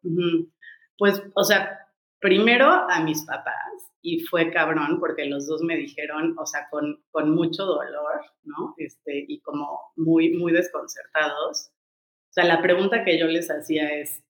Pues, 0.96 1.22
o 1.34 1.44
sea, 1.44 1.90
primero 2.18 2.66
a 2.66 3.02
mis 3.02 3.24
papás 3.26 3.92
y 4.06 4.20
fue 4.20 4.52
cabrón 4.52 5.00
porque 5.00 5.24
los 5.24 5.48
dos 5.48 5.62
me 5.62 5.76
dijeron, 5.76 6.36
o 6.38 6.46
sea, 6.46 6.68
con, 6.70 7.02
con 7.10 7.34
mucho 7.34 7.64
dolor, 7.64 8.20
¿no? 8.44 8.72
Este, 8.78 9.24
y 9.26 9.40
como 9.40 9.80
muy, 9.96 10.30
muy 10.30 10.52
desconcertados. 10.52 11.72
O 12.30 12.32
sea, 12.32 12.44
la 12.44 12.62
pregunta 12.62 13.02
que 13.02 13.18
yo 13.18 13.26
les 13.26 13.50
hacía 13.50 13.98
es, 13.98 14.22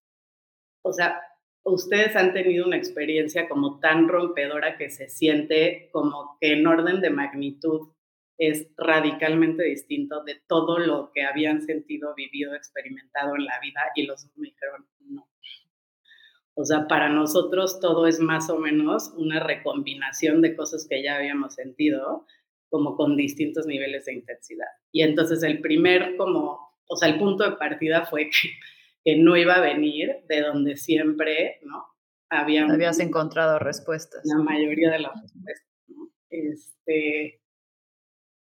o 0.83 0.95
sea, 0.95 1.21
ustedes 1.63 2.17
han 2.17 2.33
tenido 2.33 2.67
una 2.67 2.79
experiencia 2.79 3.51
como 3.51 3.79
tan 3.79 4.09
rompedora 4.09 4.79
que 4.79 4.89
se 4.89 5.11
siente 5.11 5.91
como 5.93 6.39
que 6.41 6.55
en 6.55 6.67
orden 6.67 7.03
de 7.03 7.11
magnitud 7.11 7.93
es 8.39 8.69
radicalmente 8.79 9.63
distinto 9.63 10.25
de 10.25 10.41
todo 10.49 10.79
lo 10.79 11.11
que 11.13 11.25
habían 11.25 11.61
sentido, 11.61 12.15
vivido, 12.15 12.55
experimentado 12.55 13.37
en 13.37 13.45
la 13.45 13.61
vida 13.61 13.81
y 13.95 14.07
los 14.07 14.23
dos 14.23 14.39
me 14.39 14.49
dijeron 14.49 14.89
no. 15.01 15.29
O 16.57 16.65
sea, 16.65 16.89
para 16.89 17.09
nosotros 17.09 17.81
todo 17.81 18.07
es 18.07 18.19
más 18.19 18.49
o 18.51 18.59
menos 18.59 19.13
una 19.17 19.41
recombinación 19.41 20.41
de 20.41 20.57
cosas 20.57 20.87
que 20.89 21.03
ya 21.03 21.17
habíamos 21.17 21.55
sentido, 21.55 22.27
como 22.71 22.97
con 22.97 23.17
distintos 23.17 23.67
niveles 23.67 24.07
de 24.07 24.15
intensidad. 24.15 24.67
Y 24.91 25.03
entonces 25.03 25.43
el 25.43 25.61
primer 25.61 26.17
como, 26.17 26.73
o 26.89 26.97
sea, 26.97 27.09
el 27.09 27.19
punto 27.19 27.45
de 27.45 27.57
partida 27.57 28.07
fue 28.07 28.25
que 28.31 28.49
que 29.07 29.17
no 29.17 29.37
iba 29.37 29.55
a 29.55 29.61
venir 29.61 30.17
de 30.29 30.41
donde 30.41 30.77
siempre, 30.77 31.61
¿no? 31.63 31.87
Habías 32.29 32.99
encontrado 32.99 33.61
respuestas. 33.61 34.23
La 34.25 34.43
mayoría 34.43 34.91
de 34.91 34.99
las 34.99 35.13
respuestas, 35.23 35.85
¿no? 35.87 36.11
Este, 36.29 37.41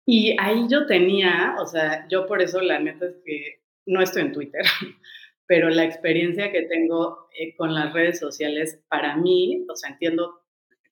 y 0.08 0.38
ahí 0.40 0.66
yo 0.70 0.86
tenía, 0.86 1.58
o 1.60 1.66
sea, 1.66 2.08
yo 2.08 2.26
por 2.26 2.42
eso 2.42 2.62
la 2.62 2.80
neta 2.80 3.08
es 3.08 3.16
que 3.26 3.62
no 3.86 4.02
estoy 4.02 4.22
en 4.22 4.32
Twitter, 4.32 4.62
pero 5.48 5.70
la 5.70 5.84
experiencia 5.84 6.52
que 6.52 6.64
tengo 6.64 7.28
eh, 7.38 7.56
con 7.56 7.74
las 7.74 7.94
redes 7.94 8.20
sociales, 8.20 8.82
para 8.90 9.16
mí, 9.18 9.66
o 9.70 9.76
sea, 9.76 9.92
entiendo 9.92 10.42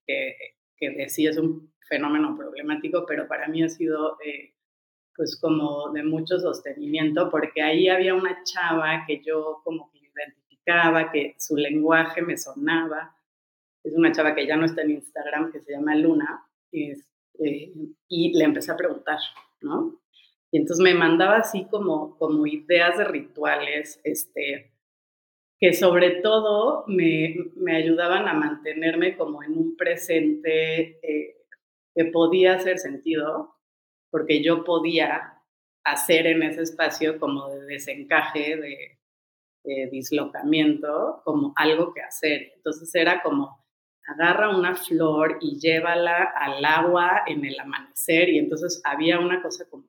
que, 0.06 0.36
que 0.78 1.10
sí 1.10 1.28
es 1.28 1.38
un 1.38 1.72
fenómeno 1.88 2.36
problemático, 2.38 3.06
pero 3.06 3.28
para 3.28 3.48
mí 3.48 3.64
ha 3.64 3.70
sido 3.70 4.18
eh, 4.26 4.54
pues 5.16 5.40
como 5.40 5.92
de 5.92 6.04
mucho 6.04 6.40
sostenimiento, 6.40 7.30
porque 7.30 7.62
ahí 7.62 7.90
había 7.90 8.16
una 8.16 8.44
chava 8.44 9.04
que 9.06 9.22
yo 9.24 9.62
como 9.64 9.92
que 9.92 10.00
identificaba, 10.00 11.12
que 11.12 11.36
su 11.38 11.56
lenguaje 11.56 12.22
me 12.22 12.38
sonaba. 12.38 13.16
Es 13.84 13.94
una 13.94 14.12
chava 14.12 14.34
que 14.36 14.48
ya 14.48 14.56
no 14.56 14.66
está 14.66 14.84
en 14.84 14.92
Instagram, 14.92 15.52
que 15.52 15.60
se 15.60 15.74
llama 15.74 15.96
Luna, 15.96 16.46
este, 16.72 17.74
y 18.08 18.38
le 18.38 18.46
empecé 18.46 18.72
a 18.72 18.78
preguntar, 18.78 19.20
¿no? 19.62 20.01
Y 20.52 20.58
entonces 20.58 20.84
me 20.84 20.94
mandaba 20.94 21.38
así 21.38 21.66
como, 21.70 22.18
como 22.18 22.46
ideas 22.46 22.98
de 22.98 23.06
rituales, 23.06 24.02
este, 24.04 24.74
que 25.60 25.74
sobre 25.74 26.22
todo 26.22 26.84
me, 26.88 27.36
me 27.56 27.76
ayudaban 27.78 28.28
a 28.28 28.34
mantenerme 28.34 29.16
como 29.16 29.44
en 29.44 29.58
un 29.58 29.78
presente 29.78 31.00
eh, 31.08 31.38
que 31.96 32.06
podía 32.06 32.56
hacer 32.56 32.80
sentido, 32.80 33.56
porque 34.10 34.44
yo 34.44 34.64
podía 34.64 35.42
hacer 35.84 36.28
en 36.28 36.44
ese 36.44 36.64
espacio 36.64 37.20
como 37.20 37.50
de 37.50 37.66
desencaje, 37.66 38.58
de, 38.58 38.98
dislocamiento, 39.92 41.22
como 41.24 41.54
algo 41.56 41.94
que 41.94 42.02
hacer. 42.02 42.54
Entonces 42.56 42.94
era 42.96 43.22
como, 43.22 43.64
agarra 44.08 44.58
una 44.58 44.76
flor 44.76 45.38
y 45.40 45.60
llévala 45.60 46.34
al 46.36 46.66
agua 46.66 47.22
en 47.28 47.46
el 47.46 47.60
amanecer 47.60 48.30
y 48.30 48.40
entonces 48.40 48.82
había 48.84 49.20
una 49.20 49.44
cosa 49.44 49.70
como 49.70 49.86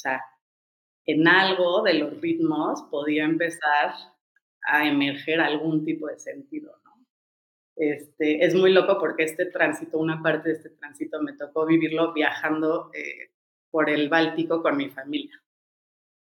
sea, 0.00 0.22
en 1.06 1.26
algo 1.28 1.82
de 1.82 1.94
los 1.94 2.20
ritmos 2.20 2.82
podía 2.90 3.24
empezar 3.24 3.94
a 4.62 4.86
emerger 4.86 5.40
algún 5.40 5.84
tipo 5.84 6.06
de 6.06 6.18
sentido, 6.18 6.72
¿no? 6.84 6.90
Este, 7.76 8.44
es 8.44 8.54
muy 8.54 8.72
loco 8.72 8.98
porque 8.98 9.24
este 9.24 9.46
tránsito, 9.46 9.98
una 9.98 10.22
parte 10.22 10.50
de 10.50 10.54
este 10.56 10.70
tránsito 10.70 11.22
me 11.22 11.32
tocó 11.32 11.66
vivirlo 11.66 12.12
viajando 12.12 12.90
eh, 12.92 13.30
por 13.70 13.88
el 13.88 14.08
Báltico 14.08 14.62
con 14.62 14.76
mi 14.76 14.90
familia. 14.90 15.42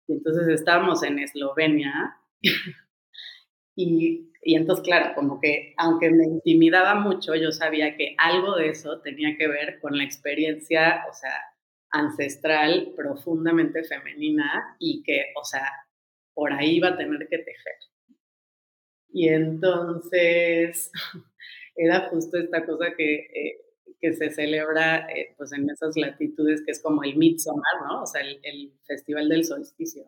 Y 0.08 0.14
entonces 0.14 0.48
estábamos 0.48 1.04
en 1.04 1.20
Eslovenia 1.20 2.18
y, 3.76 4.32
y, 4.44 4.56
entonces, 4.56 4.86
claro, 4.86 5.16
como 5.16 5.42
que 5.42 5.74
aunque 5.78 6.12
me 6.12 6.26
intimidaba 6.26 6.96
mucho, 6.96 7.36
yo 7.36 7.52
sabía 7.52 7.98
que 7.98 8.16
algo 8.18 8.56
de 8.56 8.70
eso 8.70 9.02
tenía 9.02 9.36
que 9.36 9.48
ver 9.48 9.80
con 9.80 9.98
la 9.98 10.04
experiencia, 10.04 11.06
o 11.10 11.14
sea, 11.14 11.34
ancestral, 12.00 12.94
profundamente 12.96 13.84
femenina 13.84 14.76
y 14.80 15.04
que, 15.04 15.34
o 15.40 15.44
sea, 15.44 15.70
por 16.34 16.54
ahí 16.54 16.78
iba 16.78 16.90
a 16.90 16.98
tener 16.98 17.28
que 17.28 17.38
tejer. 17.40 17.76
Y 19.10 19.30
entonces 19.30 20.92
era 21.76 22.10
justo 22.10 22.38
esta 22.38 22.66
cosa 22.66 22.94
que 22.96 23.16
eh, 23.16 23.68
que 24.00 24.14
se 24.14 24.30
celebra 24.30 25.08
eh, 25.12 25.34
pues 25.38 25.52
en 25.54 25.70
esas 25.70 25.96
latitudes, 25.96 26.62
que 26.64 26.72
es 26.72 26.82
como 26.82 27.04
el 27.04 27.16
Midsommar, 27.18 27.82
¿no? 27.88 28.04
O 28.04 28.06
sea, 28.06 28.22
el, 28.22 28.74
Festival 28.86 29.28
del 29.30 29.44
Solsticio. 29.44 30.06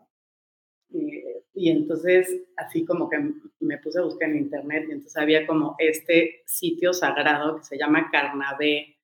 y 1.53 1.69
entonces, 1.69 2.43
así 2.55 2.85
como 2.85 3.09
que 3.09 3.17
me 3.59 3.77
puse 3.79 3.99
a 3.99 4.03
buscar 4.03 4.29
en 4.29 4.37
internet 4.37 4.85
y 4.87 4.93
entonces 4.93 5.17
había 5.17 5.45
como 5.45 5.75
este 5.79 6.43
sitio 6.45 6.93
sagrado 6.93 7.57
que 7.57 7.63
se 7.63 7.77
llama 7.77 8.09
Carnavé, 8.11 8.97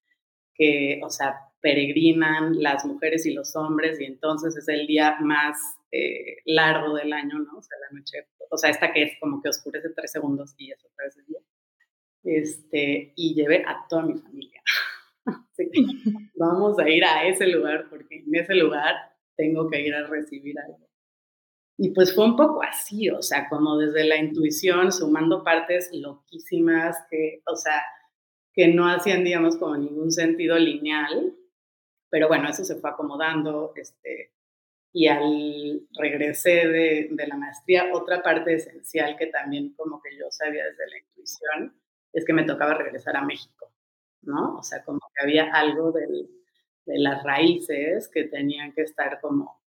que, 0.54 1.02
o 1.04 1.10
sea, 1.10 1.42
peregrinan 1.66 2.62
las 2.62 2.86
mujeres 2.86 3.26
y 3.26 3.34
los 3.34 3.56
hombres 3.56 4.00
y 4.00 4.06
entonces 4.06 4.56
es 4.56 4.68
el 4.68 4.86
día 4.86 5.18
más 5.20 5.58
eh, 5.92 6.38
largo 6.46 6.94
del 6.94 7.12
año, 7.12 7.40
¿no? 7.40 7.58
O 7.58 7.62
sea, 7.64 7.76
la 7.80 7.98
noche, 7.98 8.28
o 8.52 8.56
sea, 8.56 8.70
esta 8.70 8.94
que 8.94 9.02
es 9.02 9.14
como 9.20 9.42
que 9.42 9.50
oscurece 9.50 9.90
tres 9.96 10.12
segundos 10.12 10.54
y 10.60 10.70
es 10.70 10.86
otra 10.86 11.06
vez 11.06 11.18
el 11.18 11.26
día 11.26 11.40
este, 12.24 13.14
y 13.16 13.34
llevé 13.34 13.64
a 13.66 13.88
toda 13.90 14.04
mi 14.04 14.14
familia. 14.14 14.62
vamos 16.36 16.78
a 16.78 16.88
ir 16.88 17.04
a 17.04 17.28
ese 17.28 17.48
lugar 17.48 17.88
porque 17.90 18.18
en 18.18 18.36
ese 18.36 18.54
lugar 18.54 18.94
tengo 19.36 19.68
que 19.68 19.82
ir 19.82 19.96
a 19.96 20.06
recibir 20.06 20.60
algo. 20.60 20.88
Y 21.80 21.96
pues 21.96 22.14
fue 22.14 22.26
un 22.26 22.36
poco 22.36 22.62
así, 22.62 23.10
o 23.10 23.24
sea, 23.24 23.50
como 23.50 23.80
desde 23.80 24.06
la 24.06 24.18
intuición, 24.18 24.92
sumando 24.92 25.44
partes 25.44 25.90
loquísimas 25.94 26.96
que, 27.10 27.42
o 27.48 27.56
sea, 27.56 27.82
que 28.54 28.68
no 28.68 28.88
hacían, 28.88 29.24
digamos, 29.24 29.58
como 29.58 29.76
ningún 29.76 30.12
sentido 30.12 30.60
lineal, 30.60 31.36
pero 32.16 32.30
bueno, 32.30 32.48
eso 32.48 32.64
se 32.64 32.76
fue 32.78 32.92
acomodando, 32.92 33.74
este, 33.76 34.32
y 34.94 35.08
al 35.08 35.82
regresé 36.00 36.66
de, 36.66 37.10
de 37.12 37.28
la 37.28 37.36
maestría, 37.36 37.90
otra 37.92 38.24
parte 38.24 38.54
esencial 38.54 39.18
que 39.18 39.28
también 39.28 39.74
como 39.74 40.02
que 40.02 40.16
yo 40.18 40.24
sabía 40.30 40.64
desde 40.64 40.90
la 40.92 40.98
intuición, 40.98 41.76
es 42.14 42.24
que 42.24 42.32
me 42.32 42.46
tocaba 42.46 42.76
regresar 42.76 43.18
a 43.18 43.26
México, 43.26 43.70
¿no? 44.22 44.56
O 44.56 44.64
sea, 44.64 44.82
como 44.86 45.02
que 45.14 45.26
había 45.26 45.52
algo 45.52 45.92
de 45.92 46.30
las 46.86 47.22
raíces 47.26 48.08
que 48.08 48.24
tenían 48.24 48.72
que 48.72 48.84
estar 48.84 49.20
como, 49.20 49.62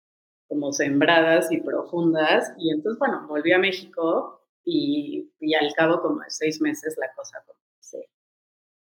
como 0.46 0.70
sembradas 0.74 1.50
y 1.50 1.62
profundas. 1.62 2.52
Y 2.58 2.72
entonces, 2.72 2.98
bueno, 2.98 3.26
volví 3.26 3.54
a 3.54 3.58
México 3.58 4.46
y, 4.66 5.32
y 5.40 5.54
al 5.54 5.72
cabo 5.72 6.02
como 6.02 6.20
de 6.20 6.28
seis 6.28 6.60
meses 6.60 6.98
la 6.98 7.10
cosa 7.14 7.42
como 7.46 7.58
se, 7.80 8.10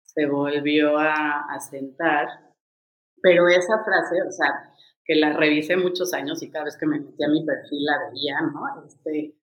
se 0.02 0.26
volvió 0.26 0.98
a, 0.98 1.46
a 1.50 1.60
sentar. 1.60 2.47
Pero 3.22 3.48
esa 3.48 3.84
frase, 3.84 4.22
o 4.22 4.30
sea, 4.30 4.72
que 5.04 5.14
la 5.14 5.32
revisé 5.32 5.76
muchos 5.76 6.12
años 6.12 6.42
y 6.42 6.50
cada 6.50 6.66
vez 6.66 6.76
que 6.76 6.86
me 6.86 7.00
metí 7.00 7.24
a 7.24 7.28
mi 7.28 7.44
perfil 7.44 7.84
la 7.84 8.10
veía, 8.10 8.40
¿no? 8.42 8.84
Este, 8.86 9.34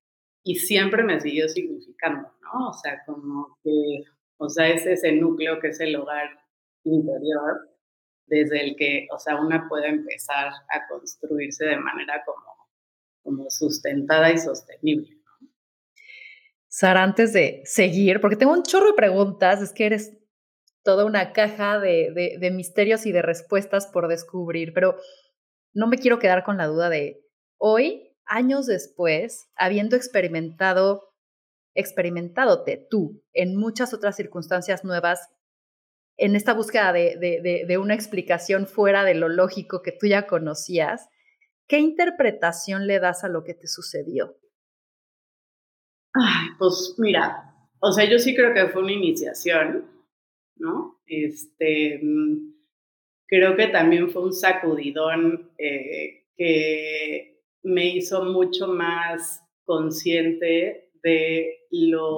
y 0.44 0.56
siempre 0.56 1.04
me 1.04 1.20
siguió 1.20 1.50
significando, 1.50 2.32
¿no? 2.42 2.70
O 2.70 2.74
sea, 2.74 3.04
como 3.06 3.58
que, 3.64 4.04
o 4.38 4.48
sea, 4.48 4.70
es 4.70 4.86
ese 4.86 5.12
núcleo 5.14 5.60
que 5.60 5.70
es 5.70 5.80
el 5.80 5.96
hogar 5.96 6.30
interior, 6.84 7.70
desde 8.28 8.64
el 8.64 8.76
que, 8.76 9.08
o 9.12 9.18
sea, 9.18 9.42
una 9.42 9.68
puede 9.68 9.88
empezar 9.88 10.48
a 10.48 10.88
construirse 10.88 11.66
de 11.66 11.78
manera 11.78 12.24
como, 12.26 12.70
como 13.24 13.50
sustentada 13.50 14.32
y 14.32 14.38
sostenible. 14.38 15.18
Sara, 16.68 17.04
antes 17.04 17.34
de 17.34 17.62
seguir, 17.66 18.20
porque 18.20 18.36
tengo 18.36 18.52
un 18.52 18.64
chorro 18.64 18.88
de 18.88 18.94
preguntas, 18.94 19.62
es 19.62 19.74
que 19.74 19.86
eres 19.86 20.14
toda 20.86 21.04
una 21.04 21.34
caja 21.34 21.80
de, 21.80 22.12
de, 22.14 22.38
de 22.40 22.52
misterios 22.52 23.06
y 23.06 23.12
de 23.12 23.22
respuestas 23.22 23.88
por 23.88 24.08
descubrir, 24.08 24.72
pero 24.74 24.96
no 25.74 25.88
me 25.88 25.98
quiero 25.98 26.20
quedar 26.20 26.44
con 26.46 26.58
la 26.58 26.68
duda 26.68 26.90
de 26.90 27.22
hoy 27.58 28.16
años 28.26 28.66
después, 28.66 29.50
habiendo 29.56 29.96
experimentado, 29.96 31.14
experimentadote 31.76 32.88
tú 32.90 33.24
en 33.34 33.56
muchas 33.56 33.94
otras 33.94 34.16
circunstancias 34.16 34.84
nuevas, 34.84 35.30
en 36.18 36.36
esta 36.36 36.54
búsqueda 36.54 36.94
de, 36.94 37.66
de, 37.68 37.78
una 37.78 37.94
explicación 37.94 38.68
fuera 38.68 39.04
de 39.04 39.16
lo 39.16 39.28
lógico 39.28 39.82
que 39.82 39.92
tú 39.92 40.08
ya 40.08 40.28
conocías, 40.28 41.10
¿qué 41.68 41.80
interpretación 41.80 42.88
le 42.88 43.00
das 43.00 43.26
a 43.26 43.28
lo 43.28 43.44
que 43.44 43.54
te 43.54 43.68
sucedió? 43.68 44.38
Ay, 46.14 46.48
pues 46.58 46.96
mira, 46.98 47.54
o 47.80 47.92
sea, 47.92 48.10
yo 48.10 48.18
sí 48.18 48.34
creo 48.34 48.54
que 48.54 48.70
fue 48.70 48.84
una 48.84 48.94
iniciación, 48.94 49.95
¿no? 50.56 51.02
Este, 51.06 52.00
mm, 52.02 52.54
creo 53.28 53.56
que 53.56 53.68
también 53.68 54.10
fue 54.10 54.24
un 54.24 54.34
sacudidón 54.34 55.52
eh, 55.58 56.26
que 56.36 57.42
me 57.64 57.88
hizo 57.88 58.24
mucho 58.26 58.68
más 58.68 59.44
consciente 59.66 60.92
de 61.02 61.68
lo, 61.72 62.16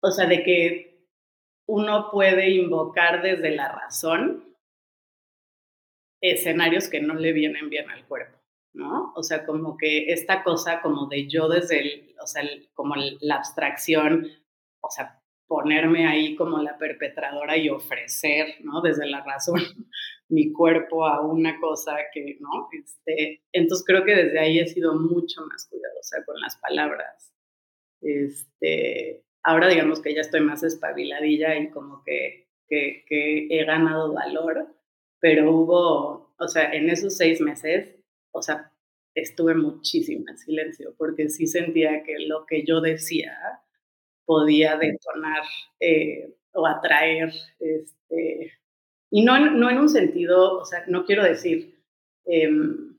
o 0.00 0.10
sea, 0.10 0.26
de 0.26 0.42
que 0.42 1.08
uno 1.66 2.10
puede 2.10 2.50
invocar 2.50 3.22
desde 3.22 3.54
la 3.54 3.72
razón 3.72 4.54
escenarios 6.20 6.88
que 6.88 7.00
no 7.00 7.14
le 7.14 7.32
vienen 7.32 7.68
bien 7.68 7.90
al 7.90 8.06
cuerpo. 8.06 8.38
¿no? 8.74 9.12
O 9.14 9.22
sea, 9.22 9.46
como 9.46 9.76
que 9.76 10.12
esta 10.12 10.42
cosa 10.42 10.82
como 10.82 11.06
de 11.06 11.28
yo 11.28 11.48
desde 11.48 11.80
el, 11.80 12.14
o 12.20 12.26
sea, 12.26 12.42
como 12.74 12.96
la 12.96 13.36
abstracción, 13.36 14.28
o 14.86 14.90
sea, 14.90 15.20
ponerme 15.46 16.06
ahí 16.06 16.36
como 16.36 16.58
la 16.58 16.78
perpetradora 16.78 17.56
y 17.56 17.68
ofrecer, 17.68 18.56
¿no? 18.60 18.80
Desde 18.80 19.06
la 19.06 19.22
razón 19.24 19.60
mi 20.28 20.52
cuerpo 20.52 21.06
a 21.06 21.20
una 21.20 21.60
cosa 21.60 21.96
que, 22.12 22.38
¿no? 22.40 22.68
Este, 22.72 23.42
entonces 23.52 23.84
creo 23.86 24.04
que 24.04 24.14
desde 24.14 24.38
ahí 24.38 24.58
he 24.58 24.66
sido 24.66 24.94
mucho 24.94 25.42
más 25.46 25.68
cuidadosa 25.68 26.24
con 26.24 26.40
las 26.40 26.56
palabras. 26.56 27.32
Este, 28.00 29.24
ahora 29.42 29.68
digamos 29.68 30.00
que 30.00 30.14
ya 30.14 30.20
estoy 30.20 30.40
más 30.40 30.62
espabiladilla 30.62 31.56
y 31.56 31.70
como 31.70 32.02
que, 32.04 32.48
que, 32.68 33.04
que 33.06 33.46
he 33.50 33.64
ganado 33.64 34.12
valor, 34.12 34.74
pero 35.20 35.50
hubo, 35.50 36.34
o 36.38 36.48
sea, 36.48 36.72
en 36.72 36.90
esos 36.90 37.16
seis 37.16 37.40
meses 37.40 37.94
o 38.34 38.42
sea, 38.42 38.72
estuve 39.14 39.54
muchísimo 39.54 40.24
en 40.28 40.38
silencio 40.38 40.94
porque 40.98 41.28
sí 41.28 41.46
sentía 41.46 42.02
que 42.02 42.18
lo 42.18 42.46
que 42.46 42.64
yo 42.66 42.80
decía 42.80 43.32
podía 44.24 44.76
detonar 44.76 45.42
eh, 45.80 46.34
o 46.52 46.66
atraer, 46.66 47.32
este, 47.58 48.52
y 49.10 49.24
no, 49.24 49.38
no 49.50 49.70
en 49.70 49.78
un 49.78 49.88
sentido, 49.88 50.58
o 50.60 50.64
sea, 50.64 50.84
no 50.86 51.04
quiero 51.04 51.24
decir 51.24 51.80
em, 52.26 52.96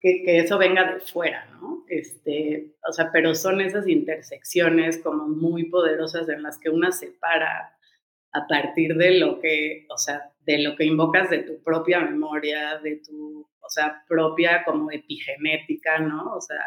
que, 0.00 0.22
que, 0.24 0.38
eso 0.38 0.58
venga 0.58 0.92
de 0.92 1.00
fuera, 1.00 1.46
¿no? 1.52 1.84
Este, 1.88 2.74
o 2.88 2.92
sea, 2.92 3.10
pero 3.12 3.34
son 3.34 3.60
esas 3.60 3.86
intersecciones 3.88 4.98
como 4.98 5.28
muy 5.28 5.70
poderosas 5.70 6.28
en 6.28 6.42
las 6.42 6.58
que 6.58 6.70
una 6.70 6.92
se 6.92 7.08
para 7.20 7.76
a 8.32 8.46
partir 8.48 8.96
de 8.96 9.18
lo 9.18 9.40
que, 9.40 9.86
o 9.88 9.98
sea, 9.98 10.32
de 10.40 10.58
lo 10.58 10.76
que 10.76 10.84
invocas 10.84 11.30
de 11.30 11.38
tu 11.38 11.62
propia 11.62 12.00
memoria, 12.00 12.78
de 12.78 12.96
tu 12.96 13.48
o 13.64 13.70
sea, 13.70 14.04
propia 14.06 14.62
como 14.64 14.90
epigenética, 14.90 15.98
¿no? 15.98 16.34
O 16.34 16.40
sea, 16.40 16.62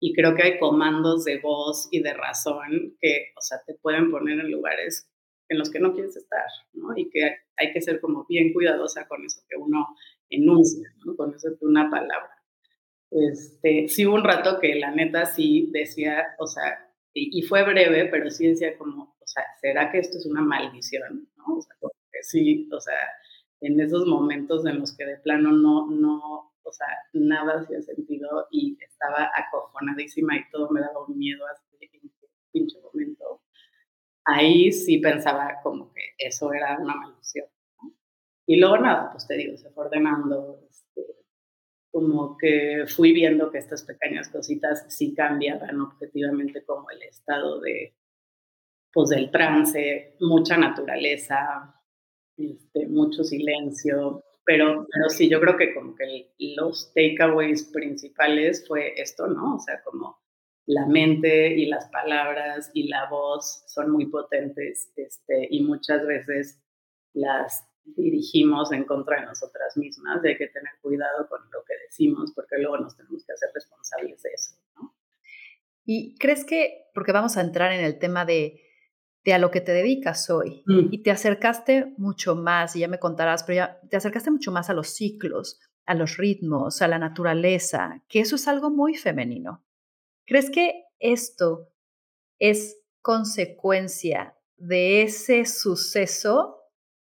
y 0.00 0.12
creo 0.12 0.34
que 0.34 0.42
hay 0.42 0.58
comandos 0.58 1.24
de 1.24 1.38
voz 1.40 1.88
y 1.90 2.02
de 2.02 2.14
razón 2.14 2.96
que, 3.00 3.32
o 3.36 3.40
sea, 3.40 3.58
te 3.66 3.74
pueden 3.74 4.10
poner 4.10 4.40
en 4.40 4.50
lugares 4.50 5.10
en 5.48 5.58
los 5.58 5.70
que 5.70 5.80
no 5.80 5.94
quieres 5.94 6.16
estar, 6.16 6.46
¿no? 6.72 6.88
Y 6.96 7.08
que 7.08 7.36
hay 7.56 7.72
que 7.72 7.80
ser 7.80 8.00
como 8.00 8.26
bien 8.28 8.52
cuidadosa 8.52 9.06
con 9.06 9.24
eso 9.24 9.40
que 9.48 9.56
uno 9.56 9.86
enuncia, 10.28 10.88
¿no? 11.04 11.16
Con 11.16 11.34
eso 11.34 11.50
que 11.58 11.64
una 11.64 11.88
palabra. 11.88 12.30
Este, 13.10 13.88
sí 13.88 14.06
hubo 14.06 14.16
un 14.16 14.24
rato 14.24 14.58
que 14.60 14.74
la 14.74 14.90
neta 14.90 15.26
sí 15.26 15.70
decía, 15.72 16.24
o 16.38 16.46
sea, 16.46 16.82
y, 17.14 17.40
fue 17.42 17.62
breve, 17.64 18.06
pero 18.10 18.30
sí 18.30 18.46
decía 18.46 18.76
como, 18.76 19.04
o 19.04 19.26
sea, 19.26 19.42
¿será 19.60 19.90
que 19.90 19.98
esto 19.98 20.18
es 20.18 20.26
una 20.26 20.42
maldición? 20.42 21.26
¿no? 21.36 21.56
O 21.56 21.62
sea, 21.62 21.76
sí, 22.22 22.68
o 22.70 22.80
sea, 22.80 22.98
en 23.60 23.80
esos 23.80 24.06
momentos 24.06 24.66
en 24.66 24.80
los 24.80 24.94
que 24.94 25.06
de 25.06 25.16
plano 25.16 25.52
no, 25.52 25.90
no, 25.90 26.52
o 26.66 26.72
sea, 26.72 26.88
nada 27.12 27.60
hacía 27.60 27.80
sentido 27.82 28.48
y 28.50 28.76
estaba 28.80 29.30
acojonadísima 29.34 30.36
y 30.36 30.50
todo 30.50 30.70
me 30.70 30.80
daba 30.80 31.06
un 31.06 31.16
miedo 31.16 31.46
hasta 31.46 31.66
ese 31.80 32.00
pinche 32.52 32.80
momento. 32.80 33.42
Ahí 34.24 34.72
sí 34.72 34.98
pensaba 34.98 35.60
como 35.62 35.92
que 35.92 36.02
eso 36.18 36.52
era 36.52 36.78
una 36.78 36.94
maldición. 36.96 37.46
Y 38.46 38.58
luego 38.58 38.78
nada, 38.78 39.10
pues 39.12 39.26
te 39.26 39.36
digo, 39.36 39.56
se 39.56 39.70
fue 39.70 39.86
ordenando, 39.86 40.60
este, 40.68 41.02
como 41.90 42.36
que 42.36 42.84
fui 42.86 43.12
viendo 43.12 43.50
que 43.50 43.58
estas 43.58 43.84
pequeñas 43.84 44.28
cositas 44.28 44.86
sí 44.88 45.14
cambiaban 45.14 45.80
objetivamente 45.80 46.64
como 46.64 46.90
el 46.90 47.02
estado 47.02 47.60
de, 47.60 47.96
pues 48.92 49.10
del 49.10 49.30
trance, 49.30 50.16
mucha 50.20 50.56
naturaleza, 50.56 51.74
este, 52.36 52.86
mucho 52.86 53.24
silencio, 53.24 54.22
pero, 54.46 54.86
pero 54.90 55.10
sí, 55.10 55.28
yo 55.28 55.40
creo 55.40 55.56
que 55.56 55.74
como 55.74 55.96
que 55.96 56.30
los 56.38 56.92
takeaways 56.94 57.64
principales 57.64 58.64
fue 58.66 58.94
esto, 58.96 59.26
¿no? 59.26 59.56
O 59.56 59.58
sea, 59.58 59.82
como 59.82 60.20
la 60.66 60.86
mente 60.86 61.48
y 61.48 61.66
las 61.66 61.88
palabras 61.90 62.70
y 62.72 62.88
la 62.88 63.08
voz 63.10 63.64
son 63.66 63.90
muy 63.90 64.06
potentes 64.06 64.92
este, 64.96 65.48
y 65.50 65.62
muchas 65.62 66.06
veces 66.06 66.62
las 67.12 67.68
dirigimos 67.84 68.72
en 68.72 68.84
contra 68.84 69.20
de 69.20 69.26
nosotras 69.26 69.76
mismas, 69.76 70.22
de 70.22 70.30
hay 70.30 70.36
que 70.36 70.48
tener 70.48 70.72
cuidado 70.80 71.28
con 71.28 71.40
lo 71.52 71.64
que 71.64 71.74
decimos 71.86 72.32
porque 72.34 72.58
luego 72.58 72.78
nos 72.78 72.96
tenemos 72.96 73.24
que 73.24 73.32
hacer 73.32 73.50
responsables 73.52 74.22
de 74.22 74.30
eso, 74.30 74.56
¿no? 74.76 74.94
¿Y 75.84 76.16
crees 76.18 76.44
que, 76.44 76.88
porque 76.94 77.12
vamos 77.12 77.36
a 77.36 77.40
entrar 77.40 77.72
en 77.72 77.84
el 77.84 77.98
tema 77.98 78.24
de 78.24 78.60
de 79.26 79.34
a 79.34 79.38
lo 79.38 79.50
que 79.50 79.60
te 79.60 79.72
dedicas 79.72 80.30
hoy 80.30 80.62
mm. 80.66 80.88
y 80.92 81.02
te 81.02 81.10
acercaste 81.10 81.92
mucho 81.98 82.36
más, 82.36 82.76
y 82.76 82.80
ya 82.80 82.88
me 82.88 83.00
contarás, 83.00 83.42
pero 83.42 83.56
ya 83.56 83.80
te 83.90 83.96
acercaste 83.96 84.30
mucho 84.30 84.52
más 84.52 84.70
a 84.70 84.72
los 84.72 84.94
ciclos, 84.94 85.58
a 85.84 85.94
los 85.94 86.16
ritmos, 86.16 86.80
a 86.80 86.86
la 86.86 87.00
naturaleza, 87.00 88.04
que 88.08 88.20
eso 88.20 88.36
es 88.36 88.46
algo 88.46 88.70
muy 88.70 88.94
femenino. 88.94 89.64
¿Crees 90.26 90.48
que 90.48 90.84
esto 91.00 91.72
es 92.38 92.78
consecuencia 93.02 94.38
de 94.56 95.02
ese 95.02 95.44
suceso 95.44 96.60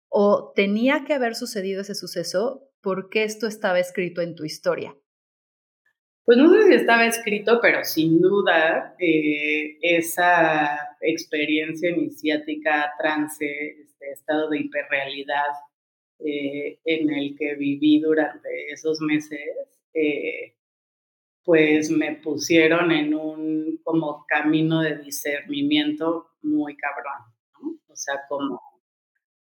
o 0.08 0.52
tenía 0.56 1.04
que 1.04 1.12
haber 1.12 1.34
sucedido 1.34 1.82
ese 1.82 1.94
suceso 1.94 2.70
porque 2.80 3.24
esto 3.24 3.46
estaba 3.46 3.78
escrito 3.78 4.22
en 4.22 4.34
tu 4.34 4.46
historia? 4.46 4.96
Pues 6.26 6.38
no 6.38 6.52
sé 6.52 6.66
si 6.66 6.74
estaba 6.74 7.06
escrito, 7.06 7.60
pero 7.62 7.84
sin 7.84 8.20
duda 8.20 8.96
eh, 8.98 9.78
esa 9.80 10.76
experiencia 11.00 11.90
iniciática, 11.90 12.92
trance, 12.98 13.46
este 13.80 14.10
estado 14.10 14.50
de 14.50 14.58
hiperrealidad 14.58 15.52
eh, 16.18 16.80
en 16.84 17.14
el 17.14 17.36
que 17.38 17.54
viví 17.54 18.00
durante 18.00 18.48
esos 18.72 19.00
meses, 19.00 19.38
eh, 19.94 20.56
pues 21.44 21.90
me 21.90 22.16
pusieron 22.16 22.90
en 22.90 23.14
un 23.14 23.80
como 23.84 24.24
camino 24.26 24.80
de 24.80 24.98
discernimiento 24.98 26.30
muy 26.42 26.76
cabrón. 26.76 27.76
O 27.86 27.94
sea, 27.94 28.22
como, 28.28 28.60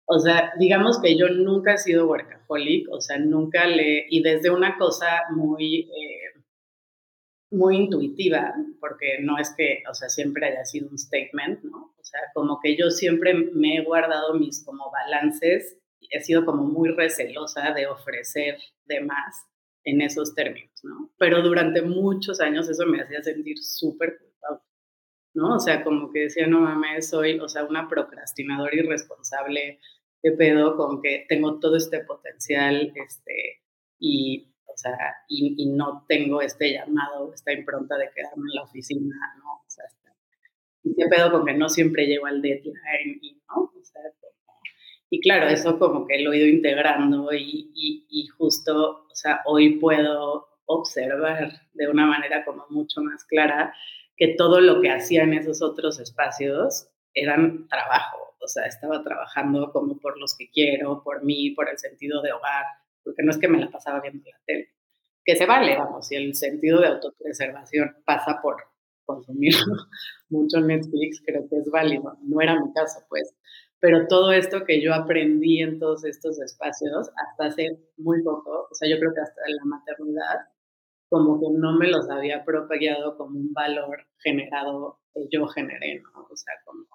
o 0.06 0.20
sea, 0.20 0.52
digamos 0.60 1.00
que 1.02 1.18
yo 1.18 1.30
nunca 1.30 1.76
he 1.76 1.78
sido 1.78 2.08
workaholic, 2.08 2.90
o 2.92 3.00
sea, 3.00 3.18
nunca 3.20 3.66
le, 3.68 4.06
y 4.10 4.22
desde 4.22 4.50
una 4.50 4.78
cosa 4.78 5.24
muy 5.34 5.90
muy 7.50 7.78
intuitiva, 7.78 8.54
porque 8.80 9.20
no 9.22 9.38
es 9.38 9.54
que, 9.56 9.84
o 9.90 9.94
sea, 9.94 10.10
siempre 10.10 10.48
haya 10.48 10.66
sido 10.66 10.90
un 10.90 10.98
statement, 10.98 11.64
¿no? 11.64 11.94
O 11.98 12.04
sea, 12.04 12.20
como 12.34 12.60
que 12.62 12.76
yo 12.76 12.90
siempre 12.90 13.34
me 13.34 13.78
he 13.78 13.84
guardado 13.84 14.34
mis 14.34 14.64
como 14.66 14.92
balances, 14.92 15.78
he 16.10 16.22
sido 16.22 16.46
como 16.46 16.64
muy 16.64 16.90
recelosa 16.90 17.74
de 17.74 17.88
ofrecer 17.88 18.58
de 18.86 19.02
más 19.02 19.48
en 19.84 20.02
esos 20.02 20.36
términos, 20.36 20.72
¿no? 20.84 21.12
Pero 21.18 21.42
durante 21.42 21.82
muchos 21.82 22.42
años 22.42 22.70
eso 22.70 22.86
me 22.86 23.02
hacía 23.02 23.24
sentir 23.24 23.58
súper 23.58 24.18
culpable, 24.18 24.64
¿no? 25.34 25.56
O 25.56 25.60
sea, 25.60 25.84
como 25.84 26.12
que 26.12 26.24
decía, 26.24 26.48
no 26.48 26.60
mames, 26.60 27.10
soy, 27.10 27.40
o 27.40 27.48
sea, 27.48 27.64
una 27.64 27.88
procrastinadora 27.88 28.76
irresponsable, 28.76 29.80
de 30.24 30.32
pedo 30.34 30.76
con 30.76 31.02
que 31.02 31.26
tengo 31.30 31.60
todo 31.60 31.78
este 31.78 32.02
potencial, 32.02 32.92
este, 32.96 33.62
y 34.00 34.54
o 34.78 34.80
sea, 34.80 34.96
y, 35.28 35.66
no 35.72 36.06
tengo 36.08 36.40
este 36.40 36.72
llamado, 36.72 37.34
esta 37.34 37.52
impronta 37.52 37.98
de 37.98 38.12
quedarme 38.16 38.44
en 38.52 38.56
la 38.56 38.62
oficina, 38.62 39.16
¿no? 39.40 39.54
O 39.56 39.66
sea, 39.66 39.86
y 40.84 40.94
qué 40.94 41.08
pedo 41.08 41.32
con 41.32 41.48
que 41.48 41.56
no 41.56 41.68
siempre 41.68 42.06
llego 42.06 42.28
al 42.28 42.44
deadline, 42.44 43.18
y, 43.20 43.42
¿no? 43.50 43.64
O 43.64 43.84
sea, 43.84 44.04
y 45.10 45.20
claro, 45.20 45.48
eso 45.48 45.80
como 45.80 46.06
que 46.06 46.20
lo 46.22 46.32
he 46.32 46.38
ido 46.38 46.48
integrando 46.48 47.34
y, 47.34 47.72
y, 47.74 48.06
y, 48.08 48.28
justo, 48.28 49.08
o 49.10 49.16
sea, 49.16 49.42
hoy 49.46 49.80
puedo 49.80 50.48
observar 50.68 51.54
de 51.74 51.88
una 51.88 52.06
manera 52.06 52.46
como 52.46 52.68
mucho 52.70 53.02
más 53.02 53.24
clara 53.24 53.74
que 54.16 54.36
todo 54.36 54.62
lo 54.62 54.80
que 54.80 54.92
hacía 54.92 55.24
en 55.24 55.34
esos 55.34 55.64
otros 55.64 56.00
espacios 56.00 56.88
eran 57.16 57.68
trabajo, 57.68 58.36
o 58.40 58.48
sea, 58.48 58.68
estaba 58.68 59.04
trabajando 59.04 59.72
como 59.72 59.98
por 59.98 60.20
los 60.20 60.38
que 60.38 60.52
quiero, 60.52 61.02
por 61.04 61.24
mí, 61.24 61.50
por 61.50 61.68
el 61.68 61.80
sentido 61.80 62.22
de 62.22 62.32
hogar, 62.32 62.66
porque 63.08 63.24
no 63.24 63.32
es 63.32 63.38
que 63.38 63.48
me 63.48 63.60
la 63.60 63.72
pasaba 63.72 64.02
viendo 64.02 64.30
la 64.30 64.38
tele, 64.46 64.70
que 65.24 65.38
se 65.38 65.46
vale, 65.46 65.78
vamos, 65.78 66.08
si 66.08 66.16
el 66.16 66.36
sentido 66.36 66.82
de 66.82 66.88
autopreservación 66.88 67.96
pasa 68.06 68.40
por 68.42 68.58
consumir 69.06 69.54
mucho 70.30 70.60
Netflix, 70.60 71.24
creo 71.26 71.48
que 71.50 71.58
es 71.58 71.70
válido, 71.72 72.18
no 72.22 72.42
era 72.42 72.62
mi 72.62 72.74
caso, 72.74 73.00
pues, 73.08 73.34
pero 73.80 74.08
todo 74.08 74.34
esto 74.34 74.66
que 74.66 74.82
yo 74.82 74.94
aprendí 74.94 75.62
en 75.62 75.80
todos 75.80 76.04
estos 76.04 76.38
espacios, 76.42 77.10
hasta 77.16 77.46
hace 77.46 77.80
muy 77.96 78.22
poco, 78.24 78.68
o 78.70 78.76
sea, 78.76 78.90
yo 78.90 79.00
creo 79.00 79.14
que 79.14 79.22
hasta 79.22 79.42
la 79.48 79.64
maternidad, 79.64 80.36
como 81.10 81.40
que 81.40 81.48
no 81.58 81.78
me 81.78 81.88
los 81.88 82.10
había 82.10 82.44
propagado 82.44 83.16
como 83.16 83.40
un 83.40 83.54
valor 83.54 84.06
generado 84.18 85.00
que 85.14 85.28
yo 85.32 85.48
generé, 85.48 86.02
¿no? 86.02 86.28
O 86.30 86.36
sea, 86.36 86.54
como 86.66 86.86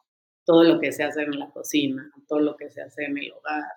todo 0.44 0.64
lo 0.64 0.81
que 0.81 0.92
se 0.92 1.05
hace 1.05 1.22
en 1.22 1.38
la 1.38 1.51
cocina, 1.51 2.12
todo 2.29 2.40
lo 2.40 2.57
que 2.57 2.68
se 2.68 2.83
hace 2.83 3.05
en 3.05 3.16
el 3.16 3.33
hogar, 3.33 3.72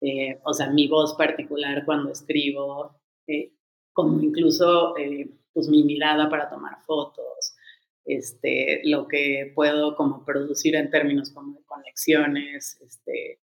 eh, 0.00 0.40
o 0.44 0.54
sea, 0.54 0.70
mi 0.70 0.88
voz 0.88 1.14
particular 1.14 1.84
cuando 1.84 2.10
escribo, 2.10 3.00
eh, 3.26 3.52
como 3.92 4.20
incluso 4.20 4.96
eh, 4.96 5.30
pues 5.52 5.68
mi 5.68 5.82
mirada 5.84 6.28
para 6.30 6.48
tomar 6.48 6.80
fotos, 6.86 7.56
este, 8.04 8.80
lo 8.84 9.06
que 9.08 9.52
puedo 9.54 9.94
como 9.96 10.24
producir 10.24 10.74
en 10.76 10.90
términos 10.90 11.30
como 11.30 11.54
de 11.58 11.64
conexiones, 11.64 12.80
este, 12.80 13.40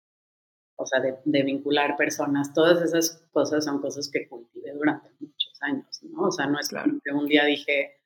o 0.76 0.86
sea, 0.86 1.00
de, 1.00 1.42
vincular 1.42 1.96
personas, 1.96 2.52
todas 2.52 2.82
esas 2.82 3.26
cosas 3.32 3.64
son 3.64 3.80
cosas 3.80 4.10
que 4.10 4.28
cultivé 4.28 4.72
durante 4.72 5.08
muchos 5.20 5.58
años, 5.62 6.02
¿no? 6.02 6.28
O 6.28 6.32
sea, 6.32 6.46
no 6.46 6.58
es 6.58 6.68
claro 6.68 6.92
que 7.02 7.12
un 7.12 7.26
día 7.26 7.44
dije, 7.44 7.96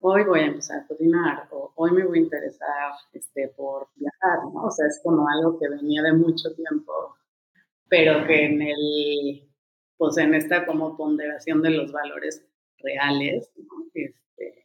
hoy 0.00 0.24
voy 0.24 0.40
a 0.40 0.46
empezar 0.46 0.80
a 0.80 0.86
cocinar 0.86 1.48
o 1.50 1.72
hoy 1.76 1.92
me 1.92 2.04
voy 2.04 2.18
a 2.18 2.22
interesar 2.22 2.92
este, 3.12 3.48
por 3.48 3.88
viajar, 3.96 4.44
¿no? 4.52 4.64
O 4.64 4.70
sea, 4.70 4.86
es 4.86 5.00
como 5.02 5.26
algo 5.28 5.58
que 5.58 5.68
venía 5.68 6.02
de 6.02 6.12
mucho 6.12 6.54
tiempo, 6.54 7.16
pero 7.88 8.26
que 8.26 8.44
en 8.44 8.62
el, 8.62 9.48
pues 9.96 10.16
en 10.18 10.34
esta 10.34 10.66
como 10.66 10.96
ponderación 10.96 11.62
de 11.62 11.70
los 11.70 11.92
valores 11.92 12.46
reales, 12.78 13.50
¿no? 13.56 13.86
este, 13.94 14.64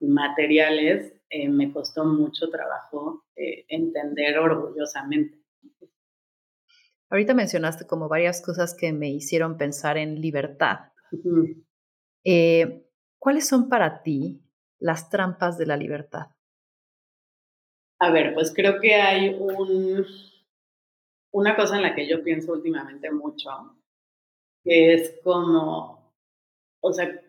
materiales, 0.00 1.14
eh, 1.30 1.48
me 1.48 1.72
costó 1.72 2.04
mucho 2.04 2.48
trabajo 2.50 3.24
eh, 3.36 3.64
entender 3.68 4.38
orgullosamente. 4.38 5.38
Ahorita 7.10 7.34
mencionaste 7.34 7.86
como 7.86 8.08
varias 8.08 8.42
cosas 8.42 8.74
que 8.74 8.92
me 8.92 9.08
hicieron 9.08 9.56
pensar 9.56 9.98
en 9.98 10.20
libertad. 10.20 10.92
Eh, 12.24 12.86
¿Cuáles 13.18 13.46
son 13.46 13.68
para 13.68 14.02
ti 14.02 14.42
las 14.78 15.10
trampas 15.10 15.58
de 15.58 15.66
la 15.66 15.76
libertad? 15.76 16.28
A 18.00 18.10
ver, 18.10 18.34
pues 18.34 18.52
creo 18.54 18.80
que 18.80 18.94
hay 18.94 19.34
un, 19.38 20.04
una 21.34 21.56
cosa 21.56 21.76
en 21.76 21.82
la 21.82 21.96
que 21.96 22.06
yo 22.06 22.22
pienso 22.22 22.52
últimamente 22.52 23.10
mucho, 23.10 23.50
que 24.62 24.94
es 24.94 25.18
como, 25.24 26.14
o 26.80 26.92
sea, 26.92 27.20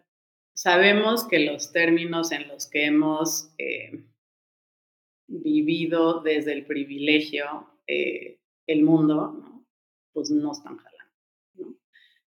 sabemos 0.54 1.28
que 1.28 1.39
los 1.39 1.72
términos 1.72 2.32
en 2.32 2.48
los 2.48 2.70
que 2.70 2.86
hemos 2.86 3.52
eh, 3.58 4.06
vivido 5.28 6.22
desde 6.22 6.54
el 6.54 6.68
privilegio 6.68 7.68
eh, 7.88 8.38
el 8.68 8.84
mundo, 8.84 9.65
pues 10.13 10.30
no 10.30 10.52
están 10.52 10.78
jalando. 10.78 11.80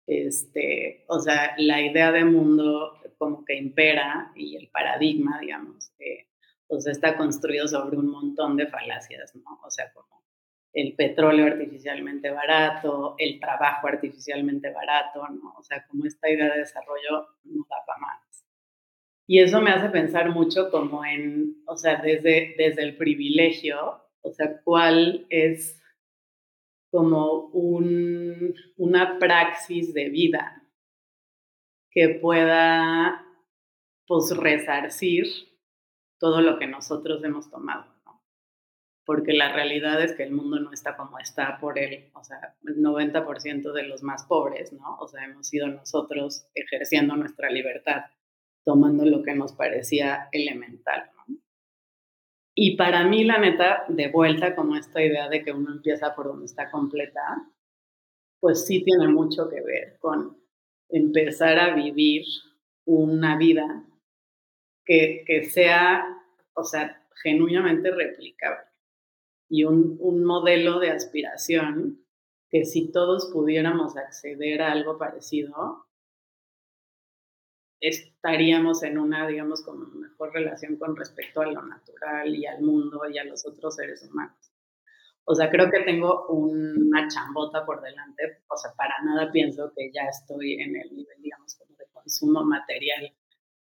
Este, 0.07 1.05
o 1.07 1.21
sea, 1.21 1.55
la 1.59 1.83
idea 1.83 2.13
de 2.13 2.25
mundo 2.25 2.99
como 3.19 3.45
que 3.45 3.57
impera 3.57 4.33
y 4.35 4.57
el 4.57 4.71
paradigma, 4.71 5.39
digamos, 5.41 5.93
eh, 5.99 6.29
pues 6.67 6.87
está 6.87 7.19
construido 7.19 7.69
sobre 7.69 7.99
un 7.99 8.09
montón 8.09 8.57
de 8.57 8.69
falacias, 8.69 9.35
¿no? 9.37 9.61
O 9.63 9.71
sea, 9.71 9.93
como 9.93 10.19
el 10.81 10.95
petróleo 10.95 11.47
artificialmente 11.47 12.31
barato, 12.31 13.17
el 13.19 13.41
trabajo 13.41 13.89
artificialmente 13.89 14.71
barato, 14.71 15.27
¿no? 15.29 15.55
O 15.59 15.63
sea, 15.65 15.85
como 15.89 16.05
esta 16.05 16.31
idea 16.31 16.53
de 16.53 16.61
desarrollo 16.61 17.27
no 17.43 17.67
da 17.69 17.77
para 17.85 17.99
más. 17.99 18.47
Y 19.27 19.41
eso 19.41 19.61
me 19.61 19.71
hace 19.71 19.89
pensar 19.89 20.31
mucho 20.31 20.71
como 20.71 21.05
en, 21.05 21.63
o 21.67 21.77
sea, 21.77 21.97
desde, 21.97 22.55
desde 22.57 22.83
el 22.85 22.97
privilegio, 22.97 24.05
o 24.21 24.31
sea, 24.31 24.63
cuál 24.63 25.27
es 25.31 25.83
como 26.93 27.49
un, 27.49 28.55
una 28.77 29.19
praxis 29.19 29.93
de 29.93 30.11
vida 30.11 30.63
que 31.91 32.21
pueda 32.23 33.27
pues 34.07 34.35
resarcir 34.37 35.27
todo 36.21 36.41
lo 36.41 36.57
que 36.61 36.69
nosotros 36.69 37.23
hemos 37.25 37.51
tomado. 37.51 37.98
Porque 39.09 39.33
la 39.33 39.51
realidad 39.51 40.03
es 40.03 40.13
que 40.13 40.25
el 40.25 40.33
mundo 40.33 40.61
no 40.61 40.71
está 40.71 40.95
como 40.95 41.19
está 41.19 41.59
por 41.59 41.79
el, 41.79 42.11
o 42.13 42.23
sea, 42.23 42.55
el 42.67 42.77
90% 42.77 43.73
de 43.73 43.85
los 43.85 44.03
más 44.03 44.27
pobres, 44.27 44.71
¿no? 44.75 44.99
O 44.99 45.09
sea, 45.09 45.25
hemos 45.25 45.49
sido 45.49 45.67
nosotros 45.67 46.47
ejerciendo 46.55 47.17
nuestra 47.17 47.49
libertad, 47.49 48.03
tomando 48.67 49.07
lo 49.07 49.23
que 49.23 49.35
nos 49.35 49.55
parecía 49.55 50.29
elemental, 50.31 51.11
¿no? 51.17 51.37
Y 52.55 52.77
para 52.77 53.03
mí, 53.05 53.25
la 53.25 53.39
neta, 53.39 53.87
de 53.89 54.09
vuelta 54.09 54.55
como 54.55 54.77
esta 54.77 55.03
idea 55.03 55.31
de 55.31 55.43
que 55.43 55.53
uno 55.53 55.73
empieza 55.73 56.15
por 56.15 56.27
donde 56.27 56.45
está 56.45 56.71
completa, 56.71 57.49
pues 58.41 58.67
sí 58.67 58.85
tiene 58.85 59.09
mucho 59.09 59.49
que 59.49 59.63
ver 59.63 59.97
con 60.01 60.37
empezar 60.91 61.59
a 61.59 61.75
vivir 61.75 62.27
una 62.85 63.39
vida 63.39 63.87
que, 64.85 65.25
que 65.27 65.45
sea, 65.45 66.05
o 66.53 66.63
sea, 66.63 67.03
genuinamente 67.23 67.91
replicable 67.91 68.68
y 69.49 69.65
un, 69.65 69.97
un 70.01 70.25
modelo 70.25 70.79
de 70.79 70.91
aspiración 70.91 72.05
que 72.51 72.65
si 72.65 72.91
todos 72.91 73.31
pudiéramos 73.33 73.97
acceder 73.97 74.63
a 74.63 74.73
algo 74.73 74.99
parecido, 74.99 75.87
estaríamos 77.81 78.83
en 78.83 78.99
una, 78.99 79.27
digamos, 79.27 79.63
como 79.63 79.87
mejor 79.87 80.33
relación 80.33 80.77
con 80.77 80.97
respecto 80.97 81.41
a 81.41 81.47
lo 81.47 81.63
natural 81.63 82.35
y 82.35 82.47
al 82.47 82.63
mundo 82.63 83.03
y 83.09 83.19
a 83.19 83.25
los 83.25 83.47
otros 83.47 83.77
seres 83.77 84.03
humanos. 84.03 84.53
O 85.25 85.35
sea, 85.35 85.51
creo 85.51 85.71
que 85.71 85.81
tengo 85.81 86.27
una 86.29 87.07
chambota 87.09 87.65
por 87.67 87.83
delante, 87.83 88.43
o 88.49 88.57
sea, 88.57 88.73
para 88.75 88.95
nada 89.05 89.31
pienso 89.31 89.71
que 89.77 89.91
ya 89.93 90.05
estoy 90.05 90.55
en 90.55 90.75
el 90.75 90.97
nivel, 90.97 91.21
digamos, 91.21 91.55
como 91.57 91.77
de 91.77 91.85
consumo 91.93 92.43
material 92.45 93.13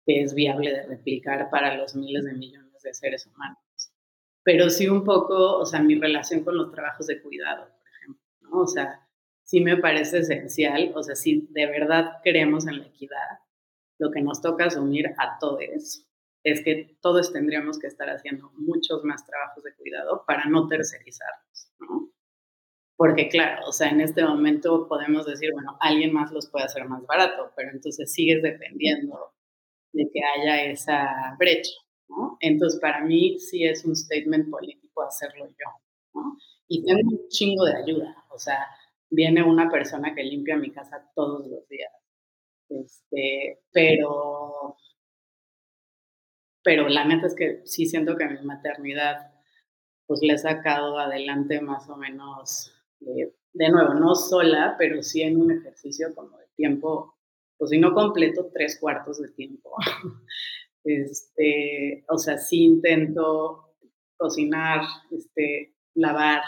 que 0.04 0.22
es 0.22 0.34
viable 0.34 0.72
de 0.72 0.82
replicar 0.86 1.48
para 1.50 1.76
los 1.76 1.94
miles 1.94 2.24
de 2.24 2.34
millones 2.34 2.82
de 2.82 2.92
seres 2.92 3.26
humanos. 3.26 3.58
Pero 4.44 4.70
sí 4.70 4.88
un 4.88 5.04
poco, 5.04 5.58
o 5.58 5.66
sea, 5.66 5.80
mi 5.80 5.98
relación 5.98 6.44
con 6.44 6.56
los 6.56 6.70
trabajos 6.70 7.06
de 7.06 7.20
cuidado, 7.22 7.64
por 7.64 7.88
ejemplo, 7.98 8.22
¿no? 8.42 8.60
O 8.60 8.66
sea, 8.66 9.00
sí 9.42 9.60
me 9.60 9.76
parece 9.78 10.18
esencial, 10.18 10.92
o 10.94 11.02
sea, 11.02 11.16
si 11.16 11.48
de 11.50 11.66
verdad 11.66 12.18
creemos 12.22 12.66
en 12.66 12.78
la 12.78 12.86
equidad, 12.86 13.40
lo 13.98 14.10
que 14.10 14.22
nos 14.22 14.42
toca 14.42 14.66
asumir 14.66 15.08
a 15.18 15.38
todos 15.38 16.06
es 16.44 16.62
que 16.62 16.98
todos 17.00 17.32
tendríamos 17.32 17.78
que 17.78 17.86
estar 17.86 18.08
haciendo 18.10 18.50
muchos 18.56 19.02
más 19.02 19.24
trabajos 19.26 19.64
de 19.64 19.74
cuidado 19.76 20.24
para 20.26 20.44
no 20.44 20.68
tercerizarlos, 20.68 21.72
¿no? 21.80 22.10
Porque 22.96 23.28
claro, 23.28 23.66
o 23.66 23.72
sea, 23.72 23.88
en 23.88 24.00
este 24.00 24.22
momento 24.22 24.86
podemos 24.88 25.26
decir, 25.26 25.50
bueno, 25.52 25.76
alguien 25.80 26.12
más 26.12 26.30
los 26.32 26.48
puede 26.50 26.66
hacer 26.66 26.86
más 26.86 27.04
barato, 27.06 27.50
pero 27.56 27.70
entonces 27.70 28.12
sigues 28.12 28.42
dependiendo 28.42 29.32
de 29.92 30.08
que 30.12 30.20
haya 30.22 30.64
esa 30.64 31.34
brecha, 31.38 31.72
¿no? 32.08 32.36
Entonces, 32.40 32.80
para 32.80 33.04
mí 33.04 33.38
sí 33.38 33.64
es 33.64 33.84
un 33.84 33.96
statement 33.96 34.50
político 34.50 35.02
hacerlo 35.02 35.46
yo, 35.48 35.70
¿no? 36.14 36.36
Y 36.68 36.84
tengo 36.84 37.00
un 37.08 37.28
chingo 37.28 37.64
de 37.64 37.76
ayuda, 37.76 38.24
o 38.30 38.38
sea, 38.38 38.66
viene 39.10 39.42
una 39.42 39.70
persona 39.70 40.14
que 40.14 40.24
limpia 40.24 40.56
mi 40.56 40.70
casa 40.72 41.10
todos 41.14 41.46
los 41.46 41.68
días, 41.68 41.92
este, 42.68 43.62
pero, 43.72 44.76
pero 46.62 46.88
la 46.88 47.04
neta 47.04 47.26
es 47.26 47.34
que 47.34 47.62
sí 47.64 47.86
siento 47.86 48.16
que 48.16 48.26
mi 48.26 48.40
maternidad, 48.42 49.32
pues 50.06 50.20
le 50.22 50.34
he 50.34 50.38
sacado 50.38 50.98
adelante 50.98 51.60
más 51.60 51.88
o 51.88 51.96
menos, 51.96 52.72
eh, 53.00 53.34
de 53.52 53.68
nuevo, 53.68 53.94
no 53.94 54.14
sola, 54.14 54.74
pero 54.78 55.02
sí 55.02 55.22
en 55.22 55.40
un 55.40 55.52
ejercicio 55.52 56.14
como 56.14 56.36
de 56.38 56.46
tiempo, 56.56 57.16
pues 57.56 57.70
si 57.70 57.78
no 57.78 57.94
completo, 57.94 58.50
tres 58.52 58.78
cuartos 58.80 59.20
de 59.20 59.28
tiempo. 59.28 59.76
Este, 60.84 62.04
o 62.08 62.18
sea, 62.18 62.38
sí 62.38 62.64
intento 62.64 63.74
cocinar, 64.16 64.82
este, 65.10 65.74
lavar, 65.94 66.42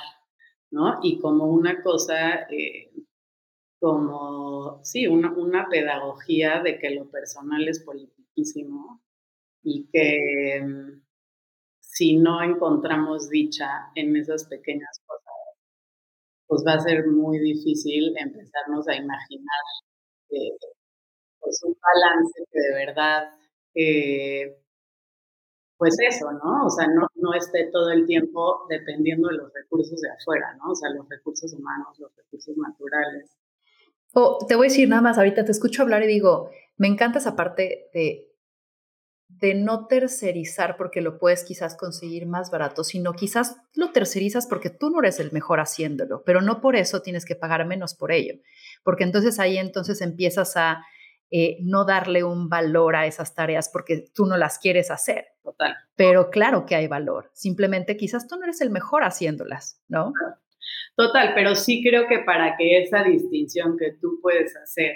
¿no? 0.70 1.00
Y 1.02 1.18
como 1.20 1.46
una 1.46 1.82
cosa, 1.82 2.42
eh, 2.50 2.90
como, 3.80 4.80
sí, 4.84 5.06
una, 5.06 5.32
una 5.32 5.68
pedagogía 5.68 6.62
de 6.62 6.78
que 6.78 6.90
lo 6.90 7.10
personal 7.10 7.68
es 7.68 7.82
politiquísimo 7.84 9.02
y 9.62 9.88
que 9.92 10.62
mm, 10.62 11.02
si 11.80 12.16
no 12.16 12.42
encontramos 12.42 13.30
dicha 13.30 13.90
en 13.94 14.16
esas 14.16 14.46
pequeñas 14.46 15.00
cosas, 15.06 15.34
pues 16.46 16.64
va 16.66 16.74
a 16.74 16.80
ser 16.80 17.06
muy 17.06 17.38
difícil 17.38 18.14
empezarnos 18.18 18.88
a 18.88 18.96
imaginar 18.96 19.64
eh, 20.30 20.52
pues 21.40 21.60
un 21.64 21.76
balance 21.80 22.44
que 22.50 22.60
de 22.60 22.86
verdad, 22.86 23.30
eh, 23.76 24.56
pues 25.76 25.96
eso, 26.00 26.32
¿no? 26.32 26.66
O 26.66 26.70
sea, 26.70 26.88
no, 26.88 27.06
no 27.14 27.34
esté 27.34 27.70
todo 27.70 27.90
el 27.90 28.06
tiempo 28.06 28.66
dependiendo 28.68 29.28
de 29.28 29.36
los 29.36 29.52
recursos 29.52 30.00
de 30.00 30.10
afuera, 30.10 30.56
¿no? 30.56 30.72
O 30.72 30.74
sea, 30.74 30.90
los 30.90 31.08
recursos 31.08 31.52
humanos, 31.52 31.98
los 31.98 32.16
recursos 32.16 32.56
naturales, 32.56 33.36
te 34.48 34.54
voy 34.54 34.66
a 34.66 34.70
decir 34.70 34.88
nada 34.88 35.02
más, 35.02 35.18
ahorita 35.18 35.44
te 35.44 35.52
escucho 35.52 35.82
hablar 35.82 36.02
y 36.02 36.06
digo, 36.06 36.50
me 36.76 36.88
encanta 36.88 37.18
esa 37.18 37.36
parte 37.36 37.90
de, 37.92 38.32
de 39.28 39.54
no 39.54 39.86
tercerizar 39.86 40.76
porque 40.76 41.02
lo 41.02 41.18
puedes 41.18 41.44
quizás 41.44 41.76
conseguir 41.76 42.26
más 42.26 42.50
barato, 42.50 42.82
sino 42.82 43.12
quizás 43.12 43.56
lo 43.74 43.92
tercerizas 43.92 44.46
porque 44.46 44.70
tú 44.70 44.90
no 44.90 45.00
eres 45.00 45.20
el 45.20 45.32
mejor 45.32 45.60
haciéndolo, 45.60 46.22
pero 46.24 46.40
no 46.40 46.60
por 46.60 46.76
eso 46.76 47.02
tienes 47.02 47.26
que 47.26 47.36
pagar 47.36 47.66
menos 47.66 47.94
por 47.94 48.10
ello, 48.10 48.34
porque 48.82 49.04
entonces 49.04 49.38
ahí 49.38 49.58
entonces 49.58 50.00
empiezas 50.00 50.56
a 50.56 50.82
eh, 51.30 51.58
no 51.60 51.84
darle 51.84 52.22
un 52.22 52.48
valor 52.48 52.96
a 52.96 53.06
esas 53.06 53.34
tareas 53.34 53.68
porque 53.68 54.04
tú 54.14 54.26
no 54.26 54.36
las 54.36 54.58
quieres 54.58 54.90
hacer. 54.90 55.26
Total. 55.42 55.74
Pero 55.96 56.30
claro 56.30 56.66
que 56.66 56.76
hay 56.76 56.86
valor. 56.86 57.30
Simplemente 57.34 57.96
quizás 57.96 58.28
tú 58.28 58.36
no 58.36 58.44
eres 58.44 58.60
el 58.60 58.70
mejor 58.70 59.02
haciéndolas, 59.02 59.82
¿no? 59.88 60.12
Total, 60.96 61.32
pero 61.34 61.54
sí 61.54 61.82
creo 61.82 62.06
que 62.08 62.20
para 62.20 62.56
que 62.56 62.80
esa 62.80 63.02
distinción 63.02 63.76
que 63.76 63.92
tú 64.00 64.18
puedes 64.22 64.56
hacer 64.56 64.94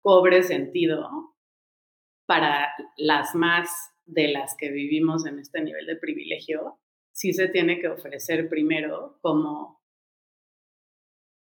cobre 0.00 0.42
sentido 0.42 1.08
para 2.26 2.68
las 2.96 3.34
más 3.34 3.68
de 4.04 4.28
las 4.28 4.56
que 4.56 4.70
vivimos 4.70 5.26
en 5.26 5.38
este 5.38 5.60
nivel 5.62 5.86
de 5.86 5.96
privilegio, 5.96 6.78
sí 7.12 7.32
se 7.32 7.48
tiene 7.48 7.80
que 7.80 7.88
ofrecer 7.88 8.48
primero 8.48 9.18
como, 9.20 9.80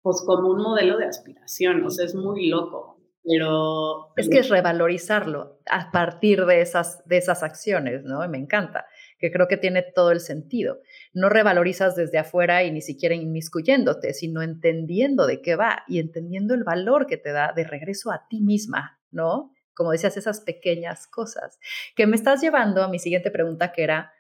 pues 0.03 0.23
como 0.27 0.51
un 0.51 0.63
modelo 0.63 0.99
de 0.99 1.07
aspiración. 1.07 1.85
O 1.85 1.91
sea, 1.91 2.05
es 2.05 2.15
muy 2.15 2.49
loco. 2.49 2.98
Pero... 3.29 4.13
Es 4.17 4.29
que 4.29 4.39
es 4.39 4.49
revalorizarlo 4.49 5.61
a 5.71 5.91
partir 5.91 6.47
de 6.47 6.63
esas, 6.63 7.07
de 7.07 7.19
esas 7.19 7.43
acciones, 7.43 8.03
¿no? 8.05 8.27
me 8.27 8.39
encanta, 8.39 8.87
que 9.19 9.31
creo 9.31 9.49
que 9.49 9.59
tiene 9.59 9.83
todo 9.83 10.13
el 10.13 10.21
sentido. 10.21 10.81
No 11.13 11.29
revalorizas 11.29 11.95
desde 11.95 12.19
afuera 12.19 12.65
y 12.65 12.71
ni 12.71 12.81
siquiera 12.81 13.15
inmiscuyéndote, 13.15 14.15
sino 14.15 14.43
entendiendo 14.43 15.27
de 15.27 15.43
qué 15.43 15.57
va 15.57 15.83
y 15.87 15.99
entendiendo 15.99 16.55
el 16.55 16.65
valor 16.65 17.07
que 17.07 17.19
te 17.19 17.33
da 17.33 17.53
de 17.55 17.65
regreso 17.65 18.11
a 18.11 18.27
ti 18.31 18.41
misma, 18.41 18.99
¿no? 19.11 19.53
Como 19.75 19.93
decías, 19.93 20.17
esas 20.17 20.41
pequeñas 20.41 21.07
cosas. 21.07 21.59
Que 21.95 22.07
me 22.07 22.17
estás 22.17 22.41
llevando 22.41 22.83
a 22.83 22.89
mi 22.89 22.99
siguiente 22.99 23.31
pregunta, 23.31 23.73
que 23.73 23.83
era, 23.83 24.13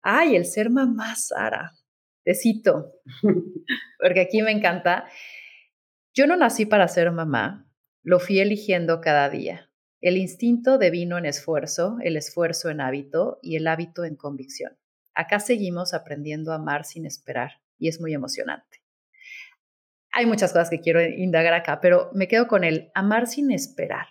ay, 0.00 0.34
el 0.34 0.46
ser 0.46 0.70
mamá, 0.70 1.14
Sara. 1.14 1.72
Te 2.24 2.34
cito, 2.34 2.94
porque 4.00 4.20
aquí 4.20 4.40
me 4.40 4.50
encanta. 4.50 5.04
Yo 6.14 6.26
no 6.26 6.36
nací 6.36 6.66
para 6.66 6.88
ser 6.88 7.10
mamá, 7.12 7.69
lo 8.02 8.18
fui 8.18 8.40
eligiendo 8.40 9.00
cada 9.00 9.28
día. 9.28 9.70
El 10.00 10.16
instinto 10.16 10.78
devino 10.78 11.18
en 11.18 11.26
esfuerzo, 11.26 11.98
el 12.02 12.16
esfuerzo 12.16 12.70
en 12.70 12.80
hábito 12.80 13.38
y 13.42 13.56
el 13.56 13.66
hábito 13.66 14.04
en 14.04 14.16
convicción. 14.16 14.78
Acá 15.14 15.40
seguimos 15.40 15.92
aprendiendo 15.92 16.52
a 16.52 16.56
amar 16.56 16.84
sin 16.84 17.04
esperar 17.04 17.60
y 17.78 17.88
es 17.88 18.00
muy 18.00 18.14
emocionante. 18.14 18.82
Hay 20.12 20.26
muchas 20.26 20.52
cosas 20.52 20.70
que 20.70 20.80
quiero 20.80 21.02
indagar 21.02 21.52
acá, 21.52 21.80
pero 21.80 22.10
me 22.14 22.26
quedo 22.26 22.48
con 22.48 22.64
el 22.64 22.90
amar 22.94 23.26
sin 23.26 23.50
esperar. 23.50 24.06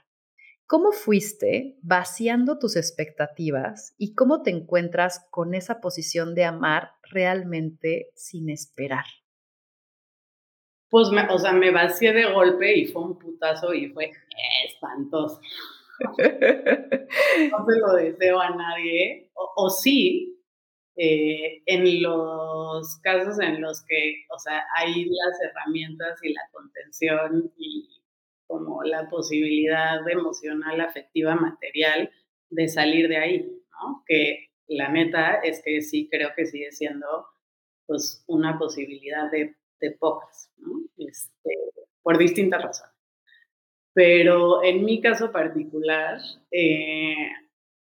¿Cómo 0.65 0.91
fuiste 0.91 1.77
vaciando 1.81 2.59
tus 2.59 2.75
expectativas 2.75 3.95
y 3.97 4.13
cómo 4.13 4.43
te 4.43 4.51
encuentras 4.51 5.25
con 5.31 5.55
esa 5.55 5.81
posición 5.81 6.35
de 6.35 6.45
amar 6.45 6.91
realmente 7.09 8.11
sin 8.13 8.51
esperar? 8.51 9.05
Pues, 10.89 11.09
me, 11.09 11.27
o 11.29 11.37
sea, 11.37 11.51
me 11.53 11.71
vacié 11.71 12.13
de 12.13 12.31
golpe 12.31 12.77
y 12.77 12.87
fue 12.87 13.03
un 13.03 13.19
putazo 13.19 13.73
y 13.73 13.89
fue 13.89 14.11
espantoso. 14.65 15.39
no 15.99 17.65
se 17.65 17.79
lo 17.79 17.93
deseo 17.93 18.39
a 18.39 18.49
nadie, 18.51 19.29
o, 19.33 19.69
sí, 19.69 20.37
eh, 20.95 21.61
en 21.65 22.01
los 22.01 22.97
casos 23.01 23.39
en 23.39 23.61
los 23.61 23.83
que, 23.85 24.25
o 24.33 24.39
sea, 24.39 24.63
hay 24.75 25.05
las 25.05 25.41
herramientas 25.41 26.19
y 26.23 26.33
la 26.33 26.41
contención 26.51 27.51
y 27.57 27.87
como 28.47 28.83
la 28.83 29.09
posibilidad 29.09 30.07
emocional, 30.09 30.81
afectiva, 30.81 31.35
material 31.35 32.09
de 32.49 32.67
salir 32.67 33.07
de 33.07 33.17
ahí, 33.17 33.61
¿no? 33.71 34.03
Que 34.07 34.49
la 34.67 34.89
neta 34.89 35.35
es 35.35 35.61
que 35.63 35.81
sí 35.81 36.07
creo 36.09 36.31
que 36.35 36.45
sigue 36.45 36.71
siendo 36.71 37.27
pues 37.85 38.23
una 38.27 38.57
posibilidad 38.57 39.29
de 39.31 39.55
de 39.79 39.91
pocas, 39.91 40.51
¿no? 40.57 40.81
este, 40.97 41.55
por 42.01 42.17
distintas 42.17 42.61
razones. 42.61 42.95
Pero 43.93 44.63
en 44.63 44.85
mi 44.85 45.01
caso 45.01 45.31
particular, 45.31 46.19
eh, 46.51 47.31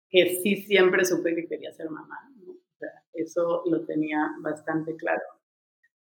que 0.09 0.40
sí 0.42 0.57
siempre 0.57 1.05
supe 1.05 1.35
que 1.35 1.46
quería 1.46 1.72
ser 1.72 1.90
mamá, 1.90 2.31
¿no? 2.37 2.53
o 2.53 2.79
sea, 2.79 2.90
eso 3.12 3.62
lo 3.66 3.85
tenía 3.85 4.31
bastante 4.40 4.96
claro. 4.96 5.22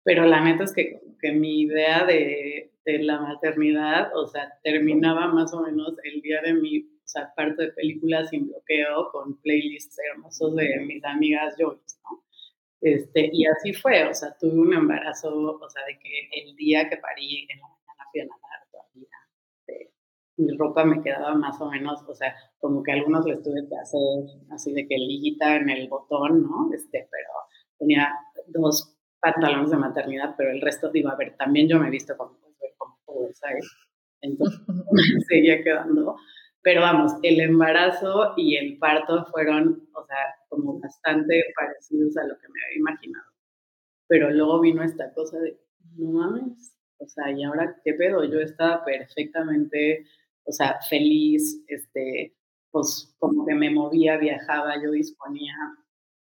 Pero 0.04 0.26
la 0.26 0.44
neta 0.44 0.66
es 0.66 0.74
que, 0.74 1.02
que 1.22 1.32
mi 1.32 1.62
idea 1.62 2.06
de, 2.06 2.72
de, 2.84 3.00
la 3.04 3.22
maternidad, 3.22 4.12
o 4.18 4.28
sea, 4.28 4.60
terminaba 4.64 5.28
más 5.28 5.54
o 5.54 5.62
menos 5.62 5.96
el 6.04 6.22
día 6.22 6.42
de 6.42 6.54
mi 6.54 6.94
o 7.04 7.08
sea, 7.08 7.34
parte 7.36 7.64
de 7.64 7.72
películas 7.74 8.30
sin 8.30 8.48
bloqueo 8.48 9.10
con 9.12 9.38
playlists 9.42 9.98
hermosos 10.00 10.56
de 10.56 10.80
mis 10.80 11.04
amigas 11.04 11.56
Joyce, 11.58 11.98
¿no? 12.04 12.24
Este, 12.84 13.30
y 13.32 13.46
así 13.46 13.72
fue, 13.74 14.04
o 14.10 14.14
sea, 14.14 14.36
tuve 14.38 14.60
un 14.60 14.74
embarazo, 14.74 15.30
o 15.34 15.70
sea, 15.70 15.86
de 15.86 15.98
que 15.98 16.28
el 16.34 16.54
día 16.58 16.90
que 16.90 16.98
parí 16.98 17.48
en 17.50 17.62
la 17.62 17.68
mañana 17.70 18.10
fui 18.12 18.20
a 18.20 18.26
nadar 18.26 18.68
todavía. 18.70 19.08
Este, 19.66 19.94
mi 20.36 20.58
ropa 20.58 20.84
me 20.84 21.02
quedaba 21.02 21.34
más 21.34 21.62
o 21.62 21.72
menos, 21.72 22.04
o 22.06 22.14
sea, 22.14 22.36
como 22.60 22.84
que 22.84 22.92
algunos 22.92 23.26
les 23.26 23.42
tuve 23.42 23.66
que 23.70 23.78
hacer 23.78 24.02
así 24.52 24.74
de 24.74 24.86
que 24.86 24.98
liguita 24.98 25.56
en 25.56 25.70
el 25.70 25.88
botón, 25.88 26.44
¿no? 26.44 26.74
Este, 26.74 27.08
pero 27.10 27.30
tenía 27.80 28.14
dos 28.48 28.98
pantalones 29.22 29.72
de 29.72 29.78
maternidad, 29.78 30.36
pero 30.38 30.52
el 30.52 30.60
resto, 30.60 30.92
digo, 30.92 31.08
a 31.08 31.16
ver, 31.16 31.38
también 31.38 31.70
yo 31.70 31.80
me 31.80 31.88
he 31.88 31.92
visto 31.92 32.18
como, 32.18 32.38
como 32.78 33.00
pude, 33.06 33.34
¿sabes? 33.34 33.66
Entonces 34.20 34.60
me 34.92 35.22
seguía 35.30 35.64
quedando. 35.64 36.18
Pero 36.64 36.82
vamos, 36.82 37.12
el 37.24 37.42
embarazo 37.42 38.34
y 38.38 38.56
el 38.56 38.78
parto 38.78 39.26
fueron, 39.32 39.88
o 39.94 40.06
sea, 40.06 40.18
como 40.48 40.80
bastante 40.80 41.44
parecidos 41.56 42.16
a 42.18 42.24
lo 42.24 42.36
que 42.40 42.48
me 42.48 42.64
había 42.66 42.80
imaginado. 42.80 43.32
Pero 44.08 44.32
luego 44.32 44.62
vino 44.62 44.82
esta 44.82 45.14
cosa 45.14 45.40
de, 45.40 45.60
no 45.98 46.12
mames, 46.12 46.74
o 47.00 47.08
sea, 47.08 47.32
¿y 47.32 47.44
ahora 47.44 47.76
qué 47.84 47.94
pedo? 47.94 48.24
Yo 48.24 48.40
estaba 48.40 48.84
perfectamente, 48.86 50.06
o 50.46 50.54
sea, 50.54 50.80
feliz, 50.90 51.62
este, 51.68 52.34
pues 52.72 53.14
como 53.20 53.46
que 53.46 53.56
me 53.56 53.70
movía, 53.70 54.18
viajaba, 54.18 54.82
yo 54.82 54.92
disponía. 54.92 55.56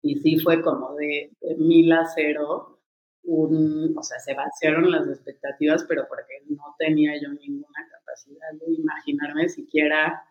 Y 0.03 0.17
sí 0.17 0.39
fue 0.39 0.61
como 0.62 0.95
de, 0.97 1.31
mil 1.59 1.93
a 1.93 2.05
cero, 2.15 2.81
un, 3.23 3.95
o 3.97 4.03
sea, 4.03 4.19
se 4.19 4.35
vaciaron 4.35 4.91
las 4.91 5.09
expectativas, 5.09 5.85
pero 5.89 6.07
porque 6.09 6.43
no 6.49 6.75
tenía 6.79 7.12
yo 7.21 7.29
ninguna 7.31 7.89
de 8.25 8.73
imaginarme 8.73 9.49
siquiera, 9.49 10.23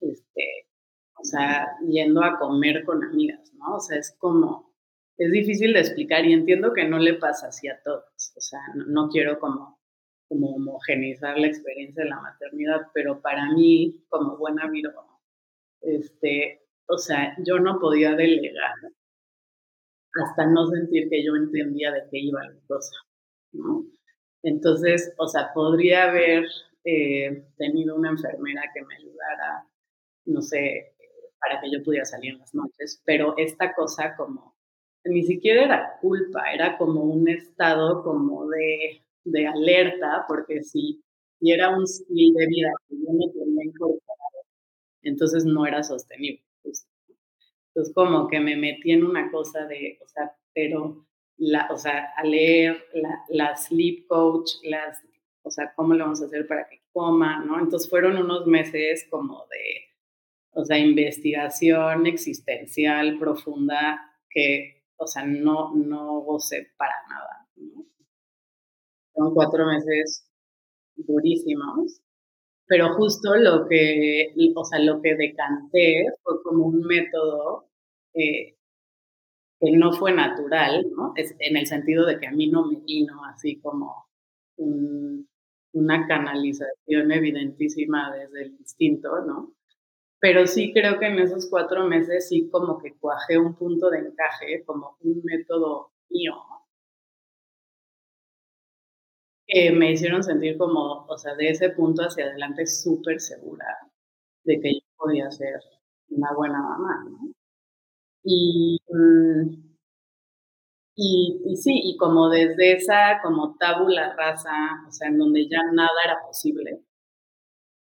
este, 0.00 0.66
o 1.18 1.24
sea, 1.24 1.76
yendo 1.88 2.22
a 2.22 2.38
comer 2.38 2.84
con 2.84 3.04
amigas, 3.04 3.52
¿no? 3.54 3.76
O 3.76 3.80
sea, 3.80 3.98
es 3.98 4.16
como, 4.18 4.72
es 5.16 5.30
difícil 5.30 5.72
de 5.72 5.80
explicar 5.80 6.24
y 6.24 6.32
entiendo 6.32 6.72
que 6.72 6.88
no 6.88 6.98
le 6.98 7.14
pasa 7.14 7.48
así 7.48 7.68
a 7.68 7.80
todos, 7.82 8.32
o 8.36 8.40
sea, 8.40 8.60
no, 8.74 9.08
quiero 9.08 9.38
como, 9.38 9.78
como 10.28 10.56
homogeneizar 10.56 11.38
la 11.38 11.46
experiencia 11.46 12.04
de 12.04 12.10
la 12.10 12.20
maternidad, 12.20 12.86
pero 12.94 13.20
para 13.20 13.52
mí, 13.52 14.04
como 14.08 14.36
buena 14.36 14.68
Virgo, 14.68 15.20
este, 15.82 16.62
o 16.86 16.98
sea, 16.98 17.36
yo 17.44 17.58
no 17.58 17.78
podía 17.78 18.14
delegar 18.14 18.74
hasta 20.14 20.46
no 20.46 20.66
sentir 20.68 21.08
que 21.08 21.24
yo 21.24 21.36
entendía 21.36 21.92
de 21.92 22.02
qué 22.10 22.18
iba 22.18 22.42
la 22.42 22.60
cosa, 22.66 22.96
¿no? 23.52 23.84
Entonces, 24.42 25.12
o 25.18 25.28
sea, 25.28 25.52
podría 25.52 26.10
haber 26.10 26.46
eh, 26.84 27.44
tenido 27.56 27.96
una 27.96 28.10
enfermera 28.10 28.62
que 28.74 28.82
me 28.84 28.96
ayudara, 28.96 29.66
no 30.26 30.42
sé, 30.42 30.94
para 31.40 31.60
que 31.60 31.70
yo 31.70 31.82
pudiera 31.82 32.04
salir 32.04 32.34
en 32.34 32.38
las 32.40 32.54
noches, 32.54 33.02
pero 33.04 33.34
esta 33.38 33.74
cosa 33.74 34.14
como, 34.16 34.54
ni 35.04 35.22
siquiera 35.24 35.64
era 35.64 35.98
culpa, 36.00 36.52
era 36.52 36.76
como 36.78 37.02
un 37.02 37.28
estado 37.28 38.02
como 38.02 38.48
de, 38.48 39.02
de 39.24 39.46
alerta, 39.46 40.24
porque 40.28 40.62
si, 40.62 41.02
si 41.38 41.50
era 41.52 41.70
un 41.76 41.84
estilo 41.84 42.38
de 42.38 42.46
vida 42.46 42.70
que 42.88 42.96
yo 42.96 43.12
no 43.12 43.30
tenía 43.32 43.64
incorporado, 43.64 44.40
entonces 45.02 45.44
no 45.44 45.66
era 45.66 45.82
sostenible. 45.82 46.44
Entonces 47.68 47.94
como 47.94 48.28
que 48.28 48.40
me 48.40 48.56
metí 48.56 48.92
en 48.92 49.04
una 49.04 49.30
cosa 49.30 49.66
de, 49.66 49.98
o 50.04 50.08
sea, 50.08 50.34
pero 50.54 51.06
la, 51.38 51.68
o 51.70 51.76
sea, 51.76 52.12
a 52.16 52.24
leer 52.24 52.84
la, 52.92 53.24
la 53.28 53.56
sleep 53.56 54.06
coach, 54.08 54.50
las 54.64 55.02
o 55.42 55.50
sea, 55.50 55.72
¿cómo 55.74 55.94
lo 55.94 56.04
vamos 56.04 56.22
a 56.22 56.26
hacer 56.26 56.46
para 56.46 56.66
que 56.68 56.82
coma? 56.92 57.44
¿no? 57.44 57.58
Entonces 57.58 57.88
fueron 57.88 58.16
unos 58.18 58.46
meses 58.46 59.06
como 59.10 59.46
de, 59.50 59.90
o 60.52 60.64
sea, 60.64 60.78
investigación 60.78 62.06
existencial 62.06 63.18
profunda 63.18 64.00
que, 64.28 64.84
o 64.96 65.06
sea, 65.06 65.24
no, 65.24 65.74
no 65.74 66.20
gocé 66.20 66.72
para 66.76 66.94
nada. 67.08 67.48
¿no? 67.56 67.84
Fueron 69.12 69.34
cuatro 69.34 69.66
meses 69.66 70.26
durísimos, 70.96 72.00
pero 72.66 72.94
justo 72.94 73.34
lo 73.36 73.66
que, 73.68 74.32
o 74.54 74.64
sea, 74.64 74.78
lo 74.80 75.00
que 75.02 75.16
decanté 75.16 76.04
fue 76.22 76.42
como 76.42 76.66
un 76.66 76.82
método 76.82 77.66
eh, 78.14 78.56
que 79.60 79.72
no 79.72 79.92
fue 79.92 80.12
natural, 80.12 80.86
¿no? 80.96 81.12
Es, 81.16 81.34
en 81.38 81.56
el 81.56 81.66
sentido 81.66 82.06
de 82.06 82.18
que 82.18 82.26
a 82.26 82.32
mí 82.32 82.48
no 82.48 82.66
me 82.66 82.76
vino 82.80 83.24
así 83.24 83.60
como 83.60 84.06
un, 84.56 85.28
una 85.72 86.06
canalización 86.06 87.12
evidentísima 87.12 88.12
desde 88.14 88.42
el 88.42 88.52
instinto, 88.58 89.20
¿no? 89.26 89.52
Pero 90.20 90.46
sí 90.46 90.72
creo 90.72 90.98
que 91.00 91.06
en 91.08 91.18
esos 91.20 91.48
cuatro 91.50 91.86
meses 91.86 92.28
sí 92.28 92.48
como 92.50 92.78
que 92.78 92.94
cuajé 92.98 93.38
un 93.38 93.54
punto 93.56 93.90
de 93.90 93.98
encaje, 94.00 94.64
como 94.66 94.96
un 95.02 95.22
método 95.24 95.92
mío, 96.10 96.34
que 99.46 99.70
me 99.72 99.92
hicieron 99.92 100.22
sentir 100.22 100.56
como, 100.56 101.04
o 101.06 101.18
sea, 101.18 101.34
de 101.34 101.50
ese 101.50 101.70
punto 101.70 102.02
hacia 102.02 102.26
adelante 102.26 102.66
súper 102.66 103.20
segura 103.20 103.66
de 104.44 104.60
que 104.60 104.74
yo 104.74 104.80
podía 104.98 105.30
ser 105.30 105.60
una 106.10 106.32
buena 106.34 106.62
mamá, 106.62 107.04
¿no? 107.10 107.32
Y, 108.24 108.78
mm, 108.88 109.69
y, 111.02 111.56
sí, 111.56 111.80
y 111.82 111.96
como 111.96 112.28
desde 112.28 112.74
esa 112.74 113.20
como 113.22 113.56
tabula 113.58 114.14
rasa, 114.16 114.50
o 114.86 114.92
sea, 114.92 115.08
en 115.08 115.16
donde 115.18 115.48
ya 115.48 115.58
nada 115.72 115.88
era 116.04 116.20
posible, 116.26 116.82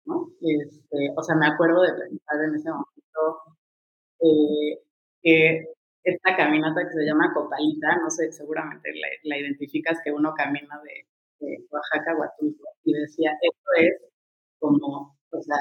¿no? 0.05 0.29
Este, 0.41 1.13
o 1.17 1.23
sea, 1.23 1.35
me 1.37 1.47
acuerdo 1.49 1.83
de 1.83 1.95
pensar 1.95 2.45
en 2.49 2.55
ese 2.55 2.71
momento 2.71 3.57
eh, 4.21 4.79
que 5.23 5.65
esta 6.05 6.37
caminata 6.37 6.85
que 6.85 6.95
se 6.95 7.05
llama 7.05 7.33
Copalita, 7.35 7.97
no 7.97 8.11
sé, 8.11 8.31
seguramente 8.33 8.91
la, 9.25 9.39
identificas 9.39 9.99
que 10.05 10.13
uno 10.13 10.35
camina 10.35 10.81
de, 10.85 11.07
Oaxaca 11.71 12.13
a 12.13 12.19
Huatulco 12.19 12.65
y 12.85 12.93
decía, 12.93 13.33
esto 13.43 13.71
es 13.79 13.95
como, 14.61 15.17
o 15.31 15.43
sea, 15.43 15.57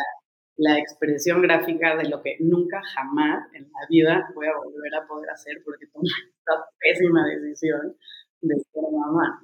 la 0.62 0.78
expresión 0.78 1.42
gráfica 1.42 1.96
de 1.96 2.08
lo 2.08 2.22
que 2.22 2.38
nunca 2.40 2.80
jamás 2.94 3.52
en 3.54 3.64
la 3.64 3.88
vida 3.90 4.30
voy 4.36 4.46
a 4.46 4.56
volver 4.56 4.94
a 4.94 5.08
poder 5.08 5.32
hacer 5.32 5.58
porque 5.66 5.88
tomé 5.88 6.08
esta 6.38 6.70
pésima 6.80 7.26
decisión 7.26 7.98
de 8.42 8.56
ser 8.60 8.84
mamá. 8.92 9.42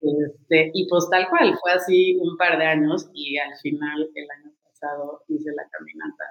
Este, 0.00 0.70
y 0.72 0.88
pues 0.88 1.08
tal 1.10 1.28
cual, 1.28 1.58
fue 1.60 1.72
así 1.72 2.16
un 2.20 2.36
par 2.36 2.58
de 2.58 2.64
años 2.64 3.10
y 3.12 3.38
al 3.38 3.56
final 3.56 4.08
el 4.14 4.30
año 4.30 4.52
pasado 4.62 5.24
hice 5.26 5.50
la 5.50 5.68
caminata. 5.68 6.24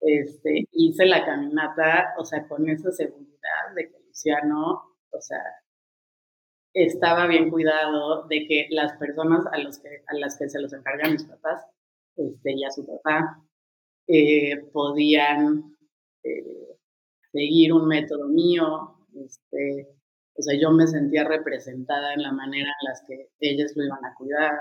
Este, 0.00 0.68
hice 0.72 1.06
la 1.06 1.24
caminata, 1.24 2.14
o 2.18 2.24
sea, 2.26 2.46
con 2.48 2.68
esa 2.68 2.92
seguridad 2.92 3.74
de 3.76 3.88
que 3.88 3.98
Luciano, 4.06 4.96
o 5.10 5.20
sea, 5.22 5.42
estaba 6.74 7.26
bien 7.26 7.48
cuidado 7.48 8.26
de 8.26 8.46
que 8.46 8.66
las 8.70 8.92
personas 8.98 9.46
a, 9.52 9.56
los 9.56 9.78
que, 9.78 10.04
a 10.06 10.14
las 10.16 10.36
que 10.36 10.50
se 10.50 10.60
los 10.60 10.74
encargan 10.74 11.12
mis 11.12 11.24
papás 11.24 11.64
este, 12.16 12.52
y 12.52 12.64
a 12.64 12.70
su 12.70 12.86
papá 12.86 13.42
eh, 14.06 14.56
podían 14.72 15.76
eh, 16.24 16.76
seguir 17.32 17.72
un 17.72 17.86
método 17.86 18.28
mío. 18.28 18.96
Este, 19.14 19.88
o 20.36 20.42
sea, 20.42 20.58
yo 20.60 20.70
me 20.70 20.86
sentía 20.86 21.24
representada 21.24 22.14
en 22.14 22.22
la 22.22 22.32
manera 22.32 22.68
en 22.68 22.88
las 22.88 23.02
que 23.06 23.30
ellas 23.40 23.72
lo 23.76 23.84
iban 23.84 24.04
a 24.04 24.14
cuidar, 24.14 24.60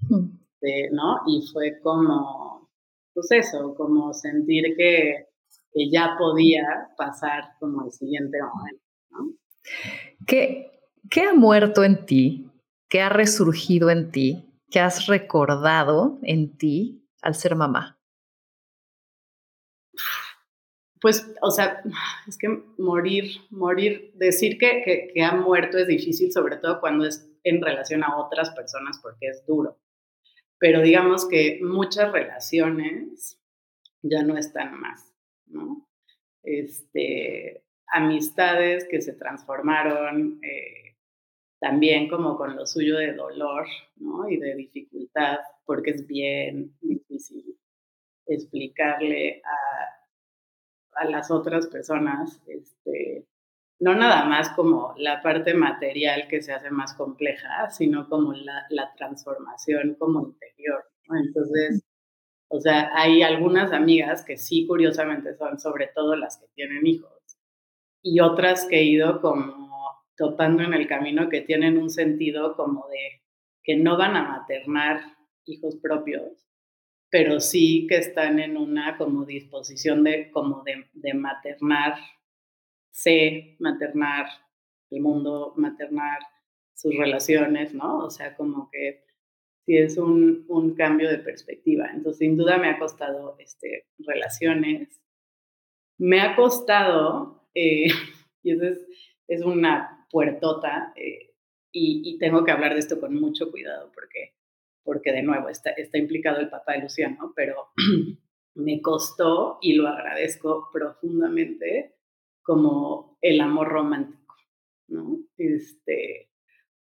mm. 0.00 0.38
este, 0.42 0.90
¿no? 0.92 1.20
Y 1.26 1.46
fue 1.52 1.78
como, 1.80 2.68
pues 3.14 3.30
eso, 3.30 3.74
como 3.74 4.12
sentir 4.12 4.76
que, 4.76 5.26
que 5.72 5.90
ya 5.90 6.16
podía 6.18 6.88
pasar 6.96 7.52
como 7.60 7.84
el 7.84 7.92
siguiente 7.92 8.38
momento, 8.42 8.84
¿no? 9.10 9.32
¿Qué, 10.26 10.70
¿Qué 11.10 11.22
ha 11.22 11.34
muerto 11.34 11.84
en 11.84 12.06
ti? 12.06 12.50
¿Qué 12.88 13.00
ha 13.00 13.08
resurgido 13.08 13.90
en 13.90 14.10
ti? 14.10 14.47
¿Qué 14.70 14.80
has 14.80 15.06
recordado 15.06 16.18
en 16.22 16.56
ti 16.56 17.08
al 17.22 17.34
ser 17.34 17.56
mamá? 17.56 17.98
Pues, 21.00 21.32
o 21.42 21.50
sea, 21.50 21.82
es 22.26 22.36
que 22.36 22.48
morir, 22.76 23.40
morir, 23.50 24.12
decir 24.14 24.58
que, 24.58 25.10
que, 25.14 25.22
ha 25.22 25.34
muerto 25.34 25.78
es 25.78 25.86
difícil, 25.86 26.32
sobre 26.32 26.56
todo 26.56 26.80
cuando 26.80 27.06
es 27.06 27.30
en 27.44 27.62
relación 27.62 28.02
a 28.02 28.16
otras 28.16 28.50
personas, 28.50 28.98
porque 29.02 29.28
es 29.28 29.46
duro. 29.46 29.78
Pero 30.58 30.82
digamos 30.82 31.28
que 31.28 31.60
muchas 31.62 32.10
relaciones 32.10 33.40
ya 34.02 34.22
no 34.22 34.36
están 34.36 34.78
más, 34.80 35.14
¿no? 35.46 35.88
Este, 36.42 37.64
amistades 37.86 38.86
que 38.90 39.00
se 39.00 39.12
transformaron, 39.12 40.40
eh, 40.42 40.87
también 41.60 42.08
como 42.08 42.36
con 42.36 42.56
lo 42.56 42.66
suyo 42.66 42.96
de 42.96 43.14
dolor 43.14 43.66
¿no? 43.96 44.28
y 44.28 44.36
de 44.38 44.54
dificultad, 44.54 45.38
porque 45.64 45.90
es 45.90 46.06
bien 46.06 46.76
difícil 46.80 47.58
explicarle 48.26 49.42
a, 49.44 51.02
a 51.02 51.04
las 51.06 51.30
otras 51.30 51.66
personas, 51.66 52.40
este, 52.46 53.26
no 53.80 53.94
nada 53.94 54.24
más 54.24 54.50
como 54.50 54.94
la 54.98 55.22
parte 55.22 55.54
material 55.54 56.28
que 56.28 56.42
se 56.42 56.52
hace 56.52 56.70
más 56.70 56.94
compleja, 56.94 57.70
sino 57.70 58.08
como 58.08 58.32
la, 58.32 58.66
la 58.70 58.92
transformación 58.96 59.94
como 59.98 60.26
interior. 60.26 60.84
Entonces, 61.10 61.82
o 62.48 62.60
sea, 62.60 62.90
hay 62.94 63.22
algunas 63.22 63.72
amigas 63.72 64.24
que 64.24 64.36
sí, 64.36 64.66
curiosamente, 64.66 65.36
son 65.36 65.58
sobre 65.58 65.88
todo 65.94 66.16
las 66.16 66.38
que 66.38 66.46
tienen 66.54 66.86
hijos, 66.86 67.12
y 68.02 68.20
otras 68.20 68.66
que 68.66 68.78
he 68.80 68.84
ido 68.84 69.20
como 69.20 69.67
topando 70.18 70.64
en 70.64 70.74
el 70.74 70.86
camino 70.88 71.28
que 71.28 71.40
tienen 71.40 71.78
un 71.78 71.88
sentido 71.88 72.56
como 72.56 72.88
de 72.88 73.22
que 73.62 73.76
no 73.76 73.96
van 73.96 74.16
a 74.16 74.24
maternar 74.24 75.00
hijos 75.46 75.76
propios, 75.76 76.48
pero 77.08 77.40
sí 77.40 77.86
que 77.88 77.96
están 77.96 78.40
en 78.40 78.56
una 78.56 78.98
como 78.98 79.24
disposición 79.24 80.04
de 80.04 80.30
como 80.30 80.62
de, 80.64 80.86
de 80.92 81.14
maternar, 81.14 81.94
el 84.90 85.00
mundo, 85.00 85.54
maternar 85.56 86.18
sus 86.74 86.96
relaciones, 86.96 87.72
¿no? 87.72 87.98
O 87.98 88.10
sea, 88.10 88.36
como 88.36 88.68
que 88.70 89.04
sí 89.64 89.76
es 89.76 89.98
un, 89.98 90.44
un 90.48 90.74
cambio 90.74 91.08
de 91.08 91.18
perspectiva. 91.18 91.90
Entonces, 91.92 92.18
sin 92.18 92.36
duda 92.36 92.58
me 92.58 92.70
ha 92.70 92.78
costado 92.78 93.36
este, 93.38 93.86
relaciones. 93.98 95.00
Me 95.98 96.20
ha 96.20 96.34
costado, 96.34 97.48
eh, 97.54 97.86
y 98.42 98.52
eso 98.52 98.64
es, 98.64 98.86
es 99.28 99.42
una 99.42 99.97
puertota 100.10 100.92
eh, 100.96 101.34
y, 101.72 102.18
tengo 102.18 102.44
que 102.44 102.50
hablar 102.50 102.72
de 102.72 102.80
esto 102.80 102.98
con 102.98 103.14
mucho 103.14 103.50
cuidado 103.50 103.92
porque, 103.94 104.34
porque 104.82 105.12
de 105.12 105.22
nuevo 105.22 105.48
está, 105.48 105.70
está 105.70 105.98
implicado 105.98 106.40
el 106.40 106.48
papá 106.48 106.72
de 106.72 106.82
Luciano, 106.82 107.32
pero 107.36 107.68
me 108.54 108.80
costó 108.80 109.58
y 109.60 109.74
lo 109.74 109.86
agradezco 109.86 110.68
profundamente 110.72 111.94
como 112.42 113.18
el 113.20 113.40
amor 113.40 113.68
romántico, 113.68 114.34
¿no? 114.88 115.18
Este, 115.36 116.30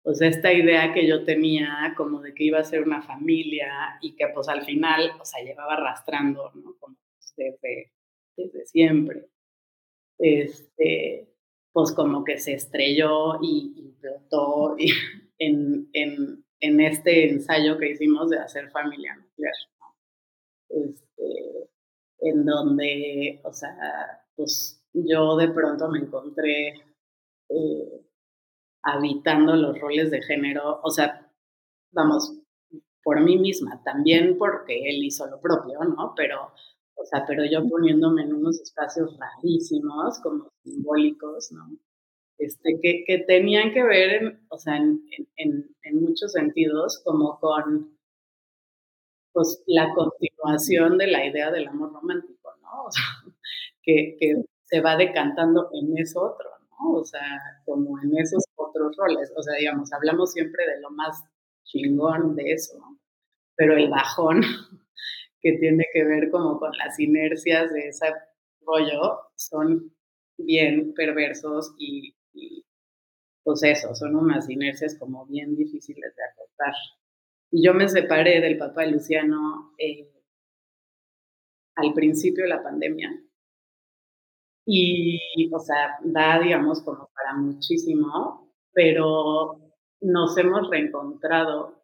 o 0.04 0.14
sea, 0.14 0.28
esta 0.28 0.52
idea 0.52 0.94
que 0.94 1.08
yo 1.08 1.24
tenía 1.24 1.94
como 1.96 2.22
de 2.22 2.34
que 2.34 2.44
iba 2.44 2.60
a 2.60 2.64
ser 2.66 2.84
una 2.84 3.02
familia 3.02 3.98
y 4.02 4.16
que 4.16 4.28
pues 4.28 4.50
al 4.50 4.66
final, 4.66 5.14
o 5.20 5.26
sea, 5.26 5.44
llevaba 5.44 5.74
arrastrando, 5.74 6.52
¿no? 6.56 6.76
Como 6.80 6.98
desde, 7.38 7.94
desde 8.36 8.66
siempre. 8.66 9.30
Este, 10.20 11.33
pues 11.74 11.92
como 11.92 12.24
que 12.24 12.38
se 12.38 12.54
estrelló 12.54 13.42
y 13.42 13.74
implotó 13.76 14.76
en, 15.40 15.90
en, 15.94 16.46
en, 16.60 16.80
este 16.80 17.30
ensayo 17.30 17.78
que 17.78 17.92
hicimos 17.92 18.30
de 18.30 18.40
hacer 18.40 18.70
familia 18.70 19.16
nuclear. 19.16 19.54
Este, 20.70 21.70
en 22.20 22.46
donde, 22.46 23.42
o 23.44 23.52
sea, 23.52 24.26
pues 24.36 24.82
yo 24.94 25.36
de 25.36 25.50
pronto 25.50 25.90
me 25.90 26.00
encontré 26.00 26.70
eh, 27.50 28.06
habitando 28.84 29.56
los 29.56 29.80
roles 29.80 30.12
de 30.12 30.22
género, 30.22 30.80
o 30.84 30.90
sea, 30.90 31.30
vamos, 31.92 32.40
por 33.04 33.22
mí 33.22 33.38
misma, 33.38 33.82
también 33.84 34.38
porque 34.38 34.90
él 34.90 35.04
hizo 35.04 35.28
lo 35.28 35.40
propio, 35.42 35.80
¿no? 35.84 36.14
Pero 36.16 36.54
o 36.96 37.06
sea, 37.06 37.26
pero 37.28 37.44
yo 37.46 37.68
poniéndome 37.68 38.24
en 38.24 38.34
unos 38.34 38.62
espacios 38.62 39.18
rarísimos, 39.18 40.20
como 40.22 40.52
simbólicos, 40.64 41.52
¿no? 41.52 41.70
Este, 42.38 42.80
que, 42.82 43.04
que 43.06 43.20
tenían 43.20 43.74
que 43.74 43.84
ver, 43.84 44.24
en, 44.24 44.46
o 44.50 44.58
sea, 44.58 44.78
en, 44.78 45.02
en, 45.38 45.70
en, 45.84 46.02
muchos 46.02 46.32
sentidos, 46.32 47.02
como 47.04 47.40
con 47.40 47.98
pues, 49.32 49.64
la 49.68 49.94
continuación 49.94 50.98
de 50.98 51.08
la 51.08 51.26
idea 51.26 51.52
del 51.52 51.68
amor 51.68 51.94
romántico, 51.94 52.50
¿no? 52.62 52.86
O 52.86 52.92
sea, 52.92 53.04
que, 53.82 54.18
que 54.20 54.44
se 54.64 54.82
va 54.82 54.98
decantando 54.98 55.70
en 55.74 55.98
eso 55.98 56.22
otro, 56.22 56.50
¿no? 56.72 56.94
O 57.00 57.06
sea, 57.06 57.22
como 57.66 58.00
en 58.02 58.18
esos 58.18 58.44
otros 58.56 58.96
roles. 58.98 59.32
O 59.36 59.44
sea, 59.44 59.56
digamos, 59.56 59.92
hablamos 59.94 60.32
siempre 60.32 60.66
de 60.68 60.82
lo 60.82 60.90
más 60.90 61.24
chingón 61.64 62.36
de 62.36 62.52
eso, 62.52 62.78
¿no? 62.80 62.98
Pero 63.56 63.78
el 63.78 63.90
bajón 63.90 64.42
que 65.44 65.58
tiene 65.60 65.86
que 65.94 66.06
ver 66.06 66.32
como 66.32 66.58
con 66.58 66.72
las 66.78 66.98
inercias 67.00 67.72
de 67.74 67.90
ese 67.90 68.08
rollo 68.66 69.20
son 69.36 69.94
bien 70.38 70.94
perversos 70.94 71.76
y, 71.78 72.16
pues 73.44 73.62
eso, 73.64 73.94
son 73.94 74.16
unas 74.16 74.50
inercias 74.50 74.98
como 74.98 75.26
bien 75.26 75.56
difíciles 75.56 76.16
de 76.16 76.24
aceptar. 76.24 76.74
Y 77.52 77.66
yo 77.66 77.74
me 77.74 77.90
separé 77.90 78.40
del 78.40 78.58
papá 78.58 78.84
de 78.84 78.92
Luciano 78.92 79.74
eh, 79.78 80.10
al 81.76 81.94
principio 81.94 82.46
de 82.46 82.50
la 82.50 82.64
pandemia. 82.64 83.12
Y, 84.66 85.20
o 85.54 85.60
sea, 85.60 85.98
da, 86.06 86.40
digamos, 86.40 86.82
como 86.84 87.10
para 87.14 87.36
muchísimo, 87.36 88.50
pero 88.72 89.60
nos 90.00 90.38
hemos 90.38 90.70
reencontrado 90.70 91.83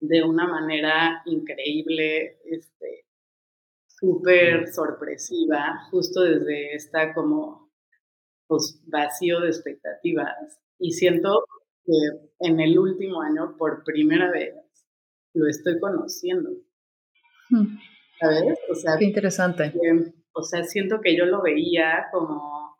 de 0.00 0.22
una 0.22 0.46
manera 0.46 1.22
increíble, 1.26 2.38
este, 2.44 3.06
súper 3.86 4.68
sorpresiva, 4.68 5.86
justo 5.90 6.22
desde 6.22 6.74
esta 6.74 7.12
como 7.12 7.70
pues, 8.46 8.82
vacío 8.86 9.40
de 9.40 9.48
expectativas. 9.48 10.58
Y 10.78 10.92
siento 10.92 11.44
que 11.84 11.92
en 12.40 12.60
el 12.60 12.78
último 12.78 13.20
año, 13.20 13.56
por 13.58 13.84
primera 13.84 14.30
vez, 14.30 14.54
lo 15.34 15.46
estoy 15.48 15.78
conociendo. 15.78 16.50
Hmm. 17.50 17.78
¿Sabes? 18.18 18.58
O 18.70 18.74
sea, 18.74 18.96
Qué 18.98 19.04
interesante. 19.04 19.72
o 20.32 20.42
sea, 20.42 20.64
siento 20.64 21.00
que 21.00 21.16
yo 21.16 21.26
lo 21.26 21.42
veía 21.42 22.08
como, 22.12 22.76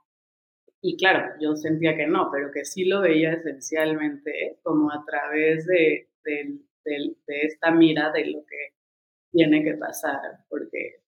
y 0.83 0.97
claro, 0.97 1.35
yo 1.41 1.57
sentía 1.57 1.97
que 1.97 2.07
no, 2.07 2.31
pero 2.33 2.51
que 2.53 2.65
sí 2.65 2.85
lo 2.85 3.01
veía 3.01 3.33
esencialmente 3.33 4.59
como 4.63 4.91
a 4.91 5.05
través 5.05 5.67
de, 5.67 6.09
de, 6.85 7.17
de 7.27 7.41
esta 7.43 7.71
mira 7.71 8.11
de 8.13 8.27
lo 8.27 8.45
que 8.45 8.75
tiene 9.33 9.63
que 9.63 9.75
pasar, 9.75 10.45
porque 10.49 11.03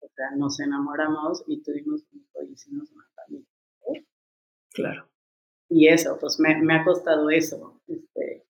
o 0.00 0.08
sea, 0.14 0.30
nos 0.36 0.60
enamoramos 0.60 1.44
y 1.46 1.62
tuvimos 1.62 2.02
un 2.12 2.20
hijo 2.20 2.42
y 2.42 2.52
hicimos 2.52 2.90
una 2.92 3.04
familia. 3.14 3.46
Claro. 4.72 5.08
Y 5.68 5.88
eso, 5.88 6.16
pues 6.20 6.38
me, 6.38 6.62
me 6.62 6.74
ha 6.74 6.84
costado 6.84 7.28
eso. 7.30 7.80
Este, 7.88 8.46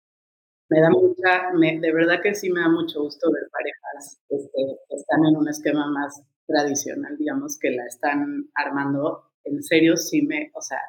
me 0.69 0.81
da 0.81 0.91
mucha, 0.91 1.53
me, 1.55 1.79
de 1.81 1.93
verdad 1.93 2.21
que 2.23 2.35
sí 2.35 2.51
me 2.51 2.61
da 2.61 2.69
mucho 2.69 3.03
gusto 3.03 3.31
ver 3.33 3.49
parejas 3.51 4.21
este, 4.29 4.79
que 4.89 4.97
están 4.97 5.25
en 5.25 5.37
un 5.37 5.49
esquema 5.49 5.91
más 5.91 6.23
tradicional, 6.47 7.17
digamos, 7.17 7.59
que 7.59 7.71
la 7.71 7.87
están 7.87 8.51
armando. 8.55 9.31
En 9.45 9.63
serio, 9.63 9.97
sí 9.97 10.23
me, 10.23 10.51
o 10.55 10.61
sea, 10.61 10.81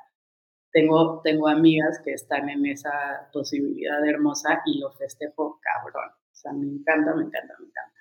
tengo, 0.77 1.21
tengo 1.23 1.47
amigas 1.47 1.99
que 2.05 2.11
están 2.13 2.49
en 2.49 2.63
esa 2.67 2.91
posibilidad 3.33 4.07
hermosa 4.07 4.61
y 4.67 4.79
lo 4.79 4.91
festejo 4.91 5.59
cabrón. 5.59 6.11
O 6.11 6.35
sea, 6.35 6.53
me 6.53 6.67
encanta, 6.67 7.15
me 7.15 7.23
encanta, 7.23 7.55
me 7.59 7.65
encanta. 7.65 7.99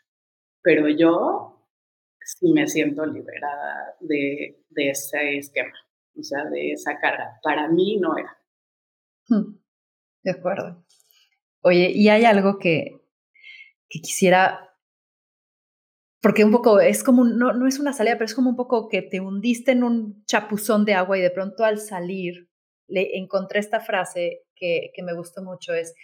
Pero 0.60 0.86
yo 0.90 1.70
sí 2.20 2.52
me 2.52 2.66
siento 2.66 3.06
liberada 3.06 3.96
de, 4.00 4.62
de 4.68 4.90
ese 4.90 5.38
esquema, 5.38 5.72
o 6.18 6.22
sea, 6.22 6.44
de 6.50 6.72
esa 6.72 6.98
carga. 6.98 7.38
Para 7.42 7.66
mí 7.68 7.96
no 7.96 8.18
era. 8.18 8.36
Hmm, 9.28 9.56
de 10.22 10.30
acuerdo. 10.32 10.84
Oye, 11.62 11.92
y 11.94 12.10
hay 12.10 12.26
algo 12.26 12.58
que, 12.58 12.90
que 13.88 14.00
quisiera, 14.00 14.68
porque 16.20 16.44
un 16.44 16.52
poco 16.52 16.78
es 16.80 17.02
como, 17.02 17.24
no, 17.24 17.54
no 17.54 17.66
es 17.66 17.78
una 17.78 17.94
salida, 17.94 18.16
pero 18.16 18.26
es 18.26 18.34
como 18.34 18.50
un 18.50 18.56
poco 18.56 18.90
que 18.90 19.00
te 19.00 19.20
hundiste 19.20 19.72
en 19.72 19.82
un 19.82 20.26
chapuzón 20.26 20.84
de 20.84 20.92
agua 20.92 21.16
y 21.16 21.22
de 21.22 21.30
pronto 21.30 21.64
al 21.64 21.78
salir 21.78 22.45
le 22.88 23.16
encontré 23.16 23.60
esta 23.60 23.80
frase 23.80 24.42
que, 24.54 24.90
que 24.94 25.02
me 25.02 25.14
gustó 25.14 25.42
mucho, 25.42 25.74
es, 25.74 25.94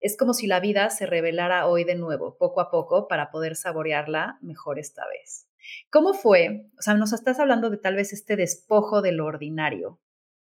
es 0.00 0.16
como 0.16 0.34
si 0.34 0.46
la 0.46 0.60
vida 0.60 0.90
se 0.90 1.06
revelara 1.06 1.66
hoy 1.66 1.84
de 1.84 1.94
nuevo, 1.94 2.36
poco 2.36 2.60
a 2.60 2.70
poco, 2.70 3.08
para 3.08 3.30
poder 3.30 3.56
saborearla 3.56 4.38
mejor 4.42 4.78
esta 4.78 5.02
vez. 5.08 5.48
¿Cómo 5.90 6.12
fue? 6.12 6.66
O 6.78 6.82
sea, 6.82 6.94
nos 6.94 7.12
estás 7.12 7.40
hablando 7.40 7.70
de 7.70 7.78
tal 7.78 7.96
vez 7.96 8.12
este 8.12 8.36
despojo 8.36 9.00
de 9.00 9.12
lo 9.12 9.24
ordinario 9.26 10.00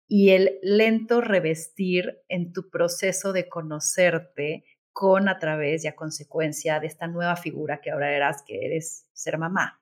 y 0.08 0.32
el 0.32 0.60
lento 0.62 1.22
revestir 1.22 2.22
en 2.28 2.54
tu 2.54 2.70
proceso 2.70 3.34
de 3.34 3.48
conocerte 3.48 4.66
con 4.92 5.30
a 5.30 5.40
través 5.40 5.86
y 5.86 5.88
a 5.88 5.96
consecuencia 5.96 6.80
de 6.80 6.88
esta 6.88 7.08
nueva 7.08 7.36
figura 7.36 7.80
que 7.82 7.92
ahora 7.92 8.14
eras, 8.14 8.44
que 8.46 8.66
eres 8.66 9.08
ser 9.14 9.38
mamá. 9.38 9.82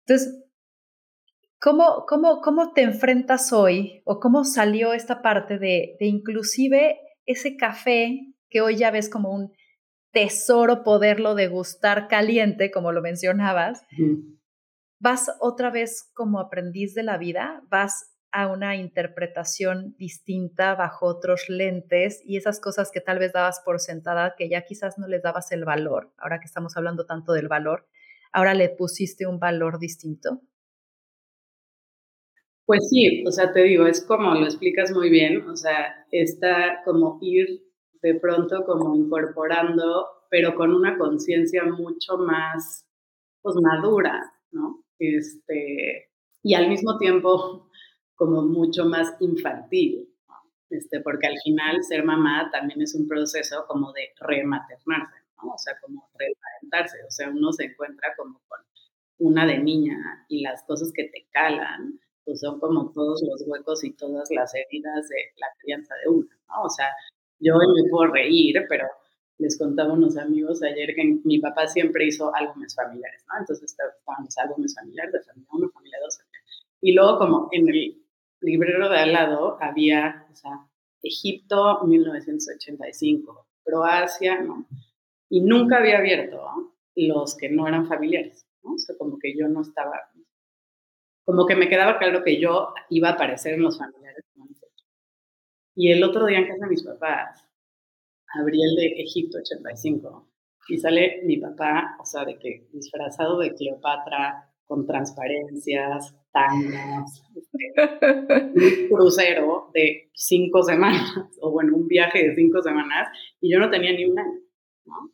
Entonces, 0.00 0.44
¿cómo, 1.60 2.04
cómo, 2.06 2.40
cómo 2.40 2.72
te 2.72 2.82
enfrentas 2.82 3.52
hoy 3.52 4.02
o 4.04 4.18
cómo 4.18 4.44
salió 4.44 4.92
esta 4.92 5.22
parte 5.22 5.58
de, 5.58 5.96
de 6.00 6.06
inclusive 6.06 6.98
ese 7.26 7.56
café 7.56 8.20
que 8.48 8.60
hoy 8.60 8.76
ya 8.76 8.90
ves 8.90 9.08
como 9.08 9.30
un 9.30 9.52
tesoro 10.12 10.82
poderlo 10.82 11.34
degustar 11.34 12.08
caliente, 12.08 12.70
como 12.70 12.92
lo 12.92 13.00
mencionabas, 13.00 13.84
vas 14.98 15.30
otra 15.40 15.70
vez 15.70 16.10
como 16.14 16.40
aprendiz 16.40 16.94
de 16.94 17.04
la 17.04 17.16
vida, 17.16 17.62
vas 17.68 18.16
a 18.32 18.48
una 18.48 18.76
interpretación 18.76 19.94
distinta 19.98 20.74
bajo 20.74 21.06
otros 21.06 21.48
lentes 21.48 22.20
y 22.24 22.36
esas 22.36 22.60
cosas 22.60 22.90
que 22.92 23.00
tal 23.00 23.18
vez 23.18 23.32
dabas 23.32 23.60
por 23.64 23.80
sentada, 23.80 24.34
que 24.36 24.48
ya 24.48 24.62
quizás 24.62 24.98
no 24.98 25.06
les 25.06 25.22
dabas 25.22 25.52
el 25.52 25.64
valor, 25.64 26.12
ahora 26.16 26.38
que 26.38 26.46
estamos 26.46 26.76
hablando 26.76 27.06
tanto 27.06 27.32
del 27.32 27.48
valor, 27.48 27.86
ahora 28.32 28.54
le 28.54 28.68
pusiste 28.68 29.26
un 29.26 29.38
valor 29.38 29.78
distinto. 29.78 30.42
Pues 32.70 32.88
sí, 32.88 33.24
o 33.26 33.32
sea, 33.32 33.52
te 33.52 33.64
digo, 33.64 33.84
es 33.84 34.00
como 34.00 34.32
lo 34.32 34.44
explicas 34.44 34.92
muy 34.92 35.10
bien, 35.10 35.42
o 35.48 35.56
sea, 35.56 36.06
está 36.12 36.84
como 36.84 37.18
ir 37.20 37.64
de 38.00 38.14
pronto 38.14 38.64
como 38.64 38.94
incorporando, 38.94 40.06
pero 40.30 40.54
con 40.54 40.72
una 40.72 40.96
conciencia 40.96 41.64
mucho 41.64 42.16
más, 42.18 42.86
pues 43.42 43.56
madura, 43.60 44.22
¿no? 44.52 44.84
este, 45.00 46.10
y 46.44 46.54
al 46.54 46.68
mismo 46.68 46.96
tiempo 46.96 47.68
como 48.14 48.42
mucho 48.42 48.84
más 48.84 49.16
infantil, 49.18 50.08
este, 50.68 51.00
porque 51.00 51.26
al 51.26 51.38
final 51.42 51.82
ser 51.82 52.04
mamá 52.04 52.50
también 52.52 52.82
es 52.82 52.94
un 52.94 53.08
proceso 53.08 53.64
como 53.66 53.92
de 53.94 54.10
rematernarse, 54.20 55.16
¿no? 55.42 55.54
o 55.54 55.58
sea, 55.58 55.74
como 55.80 56.08
reparentarse, 56.16 56.98
o 57.04 57.10
sea, 57.10 57.30
uno 57.30 57.52
se 57.52 57.64
encuentra 57.64 58.14
como 58.16 58.40
con 58.46 58.60
una 59.18 59.44
de 59.44 59.58
niña 59.58 60.24
y 60.28 60.42
las 60.42 60.62
cosas 60.62 60.92
que 60.94 61.08
te 61.08 61.26
calan, 61.32 61.98
pues 62.24 62.40
son 62.40 62.60
como 62.60 62.92
todos 62.92 63.22
los 63.22 63.42
huecos 63.46 63.84
y 63.84 63.92
todas 63.92 64.28
las 64.30 64.54
heridas 64.54 65.08
de 65.08 65.16
la 65.36 65.46
crianza 65.58 65.94
de 66.04 66.10
una, 66.10 66.38
¿no? 66.48 66.62
O 66.64 66.70
sea, 66.70 66.88
yo 67.38 67.54
me 67.56 67.90
puedo 67.90 68.12
reír, 68.12 68.64
pero 68.68 68.86
les 69.38 69.58
contaba 69.58 69.94
unos 69.94 70.16
amigos 70.18 70.62
ayer 70.62 70.94
que 70.94 71.18
mi 71.24 71.38
papá 71.38 71.66
siempre 71.66 72.06
hizo 72.06 72.34
álbumes 72.34 72.74
familiares, 72.74 73.24
¿no? 73.28 73.40
Entonces 73.40 73.72
estábamos 73.72 74.36
álbumes 74.38 74.74
familiares 74.74 75.12
de 75.12 75.20
familia 75.20 75.48
1, 75.52 75.70
familia 75.70 75.98
2. 76.04 76.18
Y 76.82 76.92
luego 76.92 77.18
como 77.18 77.48
en 77.52 77.68
el 77.68 78.04
librero 78.40 78.88
de 78.88 78.98
al 78.98 79.12
lado 79.12 79.56
había, 79.60 80.26
o 80.30 80.36
sea, 80.36 80.66
Egipto 81.02 81.80
1985, 81.84 83.46
Croacia, 83.64 84.40
¿no? 84.42 84.66
Y 85.30 85.40
nunca 85.40 85.78
había 85.78 85.98
abierto 85.98 86.74
los 86.96 87.36
que 87.36 87.48
no 87.48 87.66
eran 87.66 87.86
familiares, 87.86 88.46
¿no? 88.62 88.74
O 88.74 88.78
sea, 88.78 88.96
como 88.98 89.18
que 89.18 89.34
yo 89.34 89.48
no 89.48 89.62
estaba, 89.62 90.09
como 91.30 91.46
que 91.46 91.54
me 91.54 91.68
quedaba 91.68 91.96
claro 91.96 92.24
que 92.24 92.40
yo 92.40 92.74
iba 92.88 93.10
a 93.10 93.12
aparecer 93.12 93.54
en 93.54 93.62
los 93.62 93.78
familiares. 93.78 94.24
Y 95.76 95.92
el 95.92 96.02
otro 96.02 96.26
día 96.26 96.38
en 96.38 96.48
casa 96.48 96.64
de 96.64 96.70
mis 96.70 96.82
papás, 96.82 97.46
abrí 98.34 98.60
el 98.60 98.74
de 98.74 98.86
Egipto 99.00 99.38
85 99.38 100.28
y 100.70 100.78
sale 100.78 101.22
mi 101.24 101.36
papá, 101.36 101.96
o 102.00 102.04
sea, 102.04 102.24
de 102.24 102.36
que 102.36 102.66
disfrazado 102.72 103.38
de 103.38 103.54
Cleopatra, 103.54 104.50
con 104.66 104.88
transparencias, 104.88 106.16
tangas, 106.32 107.22
un 108.54 108.88
crucero 108.88 109.70
de 109.72 110.10
cinco 110.12 110.64
semanas, 110.64 111.14
o 111.40 111.52
bueno, 111.52 111.76
un 111.76 111.86
viaje 111.86 112.26
de 112.26 112.34
cinco 112.34 112.60
semanas, 112.60 113.08
y 113.40 113.52
yo 113.52 113.60
no 113.60 113.70
tenía 113.70 113.92
ni 113.92 114.04
un 114.04 114.18
año, 114.18 114.40
¿no? 114.84 115.12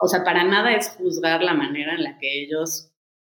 O 0.00 0.08
sea, 0.08 0.24
para 0.24 0.42
nada 0.42 0.74
es 0.74 0.90
juzgar 0.90 1.44
la 1.44 1.54
manera 1.54 1.94
en 1.94 2.02
la 2.02 2.18
que 2.18 2.42
ellos 2.42 2.92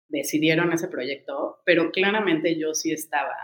decidieron 0.09 0.73
ese 0.73 0.87
proyecto, 0.87 1.59
pero 1.65 1.91
claramente 1.91 2.57
yo 2.57 2.73
sí 2.73 2.91
estaba 2.91 3.37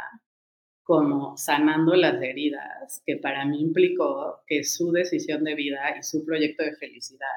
como 0.89 1.37
sanando 1.37 1.93
las 1.93 2.19
heridas, 2.19 3.03
que 3.05 3.17
para 3.17 3.45
mí 3.45 3.61
implicó 3.61 4.41
que 4.47 4.63
su 4.63 4.91
decisión 4.91 5.43
de 5.43 5.53
vida 5.53 5.95
y 5.99 6.01
su 6.01 6.25
proyecto 6.25 6.63
de 6.63 6.75
felicidad, 6.77 7.27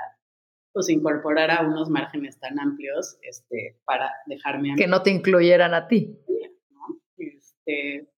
pues 0.72 0.88
incorporara 0.88 1.60
unos 1.60 1.90
márgenes 1.90 2.40
tan 2.40 2.58
amplios 2.58 3.18
este, 3.20 3.78
para 3.84 4.10
dejarme 4.24 4.72
a 4.72 4.76
Que 4.76 4.86
no 4.86 5.02
te 5.02 5.10
incluyeran 5.10 5.74
a 5.74 5.86
ti. 5.86 6.18
Este, 7.18 8.08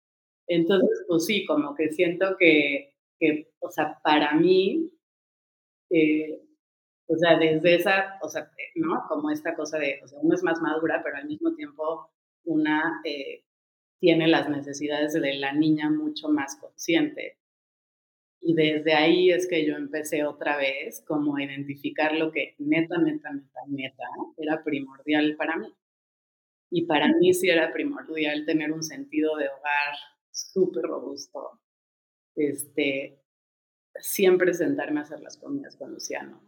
entonces, 0.47 1.05
pues 1.09 1.27
sí, 1.27 1.45
como 1.47 1.75
que 1.75 1.91
siento 1.91 2.37
que, 2.39 2.95
que 3.19 3.51
o 3.59 3.71
sea, 3.71 3.99
para 4.05 4.35
mí, 4.35 4.89
eh, 5.91 6.41
o 7.07 7.17
sea, 7.17 7.39
desde 7.39 7.75
esa, 7.77 8.19
o 8.23 8.29
sea, 8.29 8.51
¿no? 8.77 9.05
Como 9.09 9.31
esta 9.31 9.55
cosa 9.55 9.79
de, 9.79 10.01
o 10.03 10.09
sea, 10.09 10.19
uno 10.23 10.35
es 10.35 10.43
más 10.43 10.61
madura, 10.61 11.03
pero 11.05 11.17
al 11.17 11.27
mismo 11.27 11.55
tiempo 11.55 12.11
una 12.45 13.01
eh, 13.05 13.45
tiene 14.01 14.29
las 14.29 14.49
necesidades 14.49 15.13
de 15.15 15.35
la 15.35 15.53
niña 15.53 15.91
mucho 15.91 16.29
más 16.29 16.57
consciente. 16.57 17.39
Y 18.41 18.55
desde 18.55 18.93
ahí 18.93 19.31
es 19.31 19.49
que 19.49 19.67
yo 19.67 19.77
empecé 19.77 20.25
otra 20.25 20.59
vez 20.59 21.03
como 21.07 21.37
a 21.37 21.43
identificar 21.43 22.15
lo 22.15 22.31
que 22.31 22.55
neta, 22.59 22.99
neta, 22.99 23.33
neta, 23.33 23.61
neta 23.69 24.05
era 24.37 24.63
primordial 24.63 25.37
para 25.37 25.57
mí. 25.57 25.73
Y 26.71 26.87
para 26.87 27.09
mí 27.09 27.33
sí 27.33 27.49
era 27.49 27.73
primordial 27.73 28.45
tener 28.45 28.73
un 28.73 28.83
sentido 28.83 29.37
de 29.37 29.49
hogar 29.49 29.95
súper 30.31 30.85
robusto. 30.85 31.61
Este, 32.35 33.19
siempre 34.01 34.53
sentarme 34.53 35.01
a 35.01 35.05
hacer 35.05 35.21
las 35.21 35.39
comidas 35.39 35.77
con 35.77 35.93
Luciano. 35.93 36.43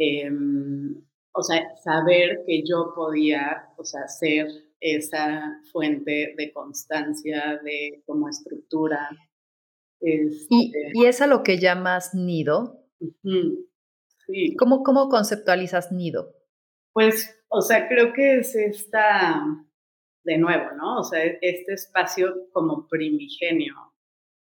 Em, 0.00 0.94
o 1.32 1.42
sea, 1.42 1.76
saber 1.82 2.44
que 2.46 2.62
yo 2.64 2.92
podía, 2.94 3.68
o 3.76 3.84
sea, 3.84 4.06
ser 4.06 4.46
esa 4.80 5.60
fuente 5.72 6.34
de 6.36 6.52
constancia, 6.52 7.60
de 7.64 8.02
como 8.06 8.28
estructura. 8.28 9.10
¿Y, 10.00 10.28
este 10.28 10.92
¿Y, 10.94 11.04
es 11.06 11.20
a 11.20 11.26
lo 11.26 11.42
que 11.42 11.58
llamas 11.58 12.14
nido? 12.14 12.86
Sí. 14.26 14.54
¿Cómo, 14.56 14.84
¿Cómo 14.84 15.08
conceptualizas 15.08 15.90
nido? 15.90 16.32
Pues, 16.92 17.36
o 17.48 17.60
sea, 17.60 17.88
creo 17.88 18.12
que 18.12 18.38
es 18.38 18.54
esta, 18.54 19.42
de 20.22 20.38
nuevo, 20.38 20.76
¿no? 20.76 21.00
O 21.00 21.04
sea, 21.04 21.24
este 21.24 21.72
espacio 21.72 22.48
como 22.52 22.86
primigenio, 22.86 23.74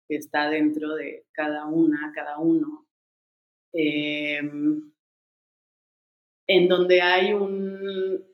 que 0.09 0.16
está 0.16 0.49
dentro 0.51 0.95
de 0.95 1.26
cada 1.32 1.66
una, 1.66 2.12
cada 2.14 2.38
uno, 2.38 2.86
em, 3.72 4.91
en 6.47 6.68
donde 6.68 7.01
hay 7.01 7.32
un, 7.32 8.24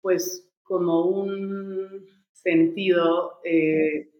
pues 0.00 0.50
como 0.62 1.06
un 1.06 2.06
sentido 2.32 3.40
eh, 3.44 4.10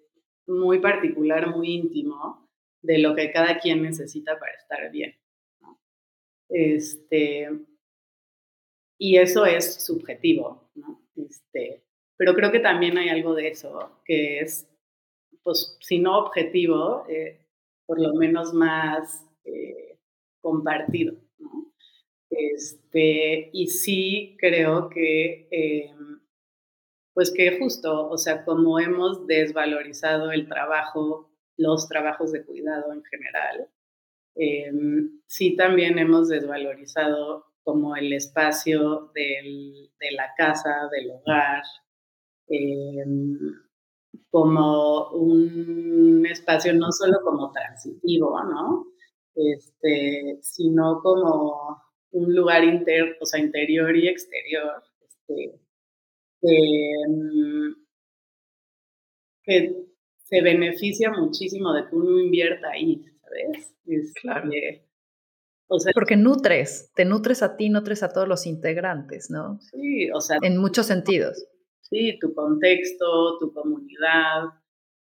muy 0.46 0.78
particular, 0.80 1.54
muy 1.54 1.74
íntimo 1.74 2.48
de 2.82 2.98
lo 2.98 3.14
que 3.14 3.32
cada 3.32 3.58
quien 3.58 3.82
necesita 3.82 4.38
para 4.38 4.52
estar 4.52 4.90
bien. 4.90 5.14
Este, 6.48 7.48
y 8.98 9.16
eso 9.16 9.46
es 9.46 9.84
subjetivo, 9.84 10.70
¿no? 10.74 11.02
Este, 11.16 11.82
pero 12.16 12.34
creo 12.34 12.52
que 12.52 12.60
también 12.60 12.96
hay 12.98 13.08
algo 13.08 13.34
de 13.34 13.48
eso, 13.48 14.00
que 14.04 14.40
es, 14.40 14.68
pues, 15.42 15.76
si 15.80 15.98
no 15.98 16.18
objetivo, 16.18 17.04
eh, 17.08 17.40
por 17.86 18.00
lo 18.00 18.14
menos 18.14 18.52
más 18.52 19.26
eh, 19.44 19.98
compartido. 20.40 21.16
Este, 22.36 23.50
y 23.52 23.68
sí 23.68 24.36
creo 24.40 24.88
que, 24.88 25.46
em, 25.50 26.20
pues 27.14 27.32
que 27.32 27.58
justo, 27.58 28.08
o 28.10 28.18
sea, 28.18 28.44
como 28.44 28.80
hemos 28.80 29.26
desvalorizado 29.26 30.32
el 30.32 30.48
trabajo, 30.48 31.30
los 31.56 31.88
trabajos 31.88 32.32
de 32.32 32.44
cuidado 32.44 32.92
en 32.92 33.04
general, 33.04 33.68
em, 34.36 35.20
sí 35.28 35.56
también 35.56 35.98
hemos 35.98 36.28
desvalorizado 36.28 37.46
como 37.64 37.96
el 37.96 38.12
espacio 38.14 39.10
del, 39.14 39.90
de 40.00 40.12
la 40.12 40.32
casa, 40.36 40.88
del 40.92 41.10
hogar, 41.12 41.62
em, 42.48 43.38
como 44.30 45.10
un 45.12 46.26
espacio 46.26 46.74
no 46.74 46.92
solo 46.92 47.18
como 47.24 47.52
transitivo, 47.52 48.42
¿no? 48.44 48.86
Este, 49.36 50.38
sino 50.42 51.00
como 51.02 51.83
un 52.14 52.34
lugar 52.34 52.64
inter, 52.64 53.16
o 53.20 53.26
sea, 53.26 53.40
interior 53.40 53.94
y 53.96 54.08
exterior, 54.08 54.82
este, 55.00 55.60
em, 56.42 57.74
que 59.42 59.84
se 60.24 60.40
beneficia 60.40 61.10
muchísimo 61.10 61.72
de 61.74 61.86
que 61.88 61.96
uno 61.96 62.20
invierta 62.20 62.70
ahí, 62.70 63.04
¿sabes? 63.20 64.14
claro. 64.20 64.50
Este, 64.52 65.92
porque 65.92 66.16
nutres, 66.16 66.92
te 66.94 67.04
nutres 67.04 67.42
a 67.42 67.56
ti, 67.56 67.68
nutres 67.68 68.02
a 68.02 68.12
todos 68.12 68.28
los 68.28 68.46
integrantes, 68.46 69.30
¿no? 69.30 69.58
Sí, 69.60 70.10
o 70.10 70.20
sea. 70.20 70.38
En 70.42 70.58
muchos 70.58 70.86
sentidos. 70.86 71.46
Sí, 71.80 72.18
tu 72.20 72.32
contexto, 72.34 73.38
tu 73.38 73.52
comunidad, 73.52 74.44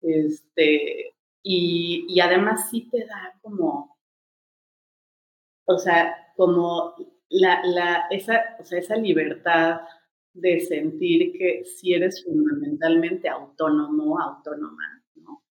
este, 0.02 1.14
y, 1.42 2.06
y 2.08 2.20
además 2.20 2.68
sí 2.70 2.88
te 2.90 3.06
da 3.06 3.38
como, 3.40 3.96
o 5.66 5.78
sea, 5.78 6.14
como 6.38 6.94
la, 7.30 7.60
la, 7.64 8.06
esa, 8.12 8.56
o 8.60 8.64
sea, 8.64 8.78
esa 8.78 8.94
libertad 8.94 9.80
de 10.34 10.60
sentir 10.60 11.32
que 11.32 11.64
si 11.64 11.94
eres 11.94 12.24
fundamentalmente 12.24 13.28
autónomo, 13.28 14.20
autónoma, 14.20 15.02
¿no? 15.16 15.42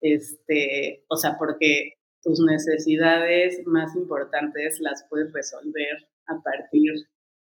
Este, 0.00 1.04
o 1.08 1.16
sea, 1.16 1.38
porque 1.38 1.92
tus 2.24 2.40
necesidades 2.40 3.64
más 3.66 3.94
importantes 3.94 4.80
las 4.80 5.06
puedes 5.08 5.32
resolver 5.32 6.08
a 6.26 6.42
partir 6.42 6.92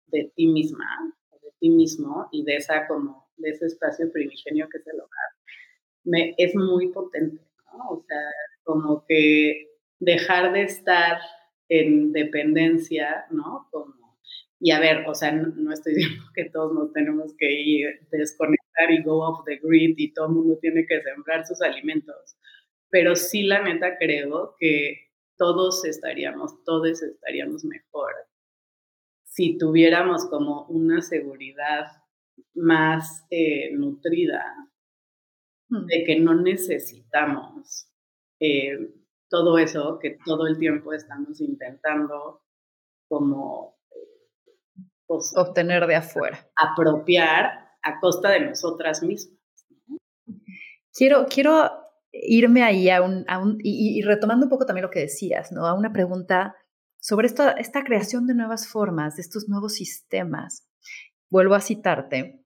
de 0.06 0.32
ti 0.34 0.48
misma, 0.48 1.14
de 1.42 1.52
ti 1.60 1.70
mismo 1.70 2.30
y 2.32 2.46
de 2.46 2.56
esa 2.56 2.88
como 2.88 3.28
de 3.36 3.50
ese 3.50 3.66
espacio 3.66 4.10
primigenio 4.14 4.70
que 4.70 4.78
es 4.78 4.88
el 4.88 5.02
hogar. 5.02 5.30
Me, 6.06 6.36
es 6.38 6.56
muy 6.56 6.88
potente, 6.94 7.44
¿no? 7.66 7.90
O 7.90 8.06
sea, 8.08 8.32
como 8.64 9.04
que 9.06 9.74
dejar 10.00 10.54
de 10.54 10.62
estar 10.62 11.20
en 11.70 12.12
dependencia, 12.12 13.26
¿no? 13.32 13.68
Como, 13.72 14.20
y 14.60 14.72
a 14.72 14.80
ver, 14.80 15.06
o 15.08 15.14
sea, 15.14 15.32
no, 15.32 15.48
no 15.56 15.72
estoy 15.74 15.96
diciendo 15.96 16.26
que 16.34 16.50
todos 16.50 16.74
nos 16.74 16.94
tenemos 16.94 17.34
que 17.38 17.52
ir, 17.52 17.88
desconectar 18.12 18.92
y 18.92 19.04
go 19.04 19.26
off 19.26 19.46
the 19.46 19.60
grid 19.62 19.96
y 19.98 20.14
todo 20.14 20.28
el 20.28 20.34
mundo 20.34 20.58
tiene 20.62 20.86
que 20.86 21.02
sembrar 21.02 21.46
sus 21.46 21.62
alimentos 21.62 22.38
pero 22.90 23.16
sí 23.16 23.44
la 23.44 23.62
neta 23.64 23.98
creo 23.98 24.56
que 24.60 25.12
todos 25.38 25.86
estaríamos, 25.86 26.64
todos 26.64 27.02
estaríamos 27.02 27.64
mejor 27.66 28.14
si 29.24 29.58
tuviéramos 29.58 30.28
como 30.30 30.66
una 30.66 31.02
seguridad 31.02 31.86
más 32.56 33.26
eh, 33.30 33.72
nutrida 33.74 34.56
hmm. 35.70 35.86
de 35.86 36.04
que 36.06 36.20
no 36.20 36.34
necesitamos 36.34 37.92
eh, 38.40 38.78
todo 39.30 39.58
eso 39.58 40.00
que 40.00 40.18
todo 40.26 40.48
el 40.48 40.58
tiempo 40.58 40.94
estamos 40.94 41.40
intentando 41.42 42.42
como 43.08 43.78
pues, 45.08 45.34
obtener 45.36 45.88
de 45.88 45.96
afuera. 45.96 46.50
Apropiar 46.56 47.68
a 47.82 48.00
costa 48.00 48.30
de 48.30 48.42
nosotras 48.42 49.02
mismas. 49.04 49.38
Quiero, 50.94 51.28
quiero 51.30 51.70
irme 52.12 52.64
ahí 52.64 52.90
a 52.90 53.02
un, 53.02 53.26
y, 53.60 54.02
retomando 54.02 54.46
un 54.46 54.50
poco 54.50 54.66
también 54.66 54.84
lo 54.84 54.92
que 54.92 55.02
decías, 55.02 55.52
¿no? 55.52 55.66
A 55.66 55.74
una 55.74 55.94
pregunta 55.94 56.56
sobre 57.00 57.28
esto, 57.28 57.56
esta 57.58 57.84
creación 57.84 58.28
de 58.28 58.34
nuevas 58.34 58.68
formas, 58.68 59.16
de 59.16 59.22
estos 59.22 59.48
nuevos 59.48 59.76
sistemas. 59.76 60.68
Vuelvo 61.30 61.56
a 61.56 61.62
citarte, 61.62 62.44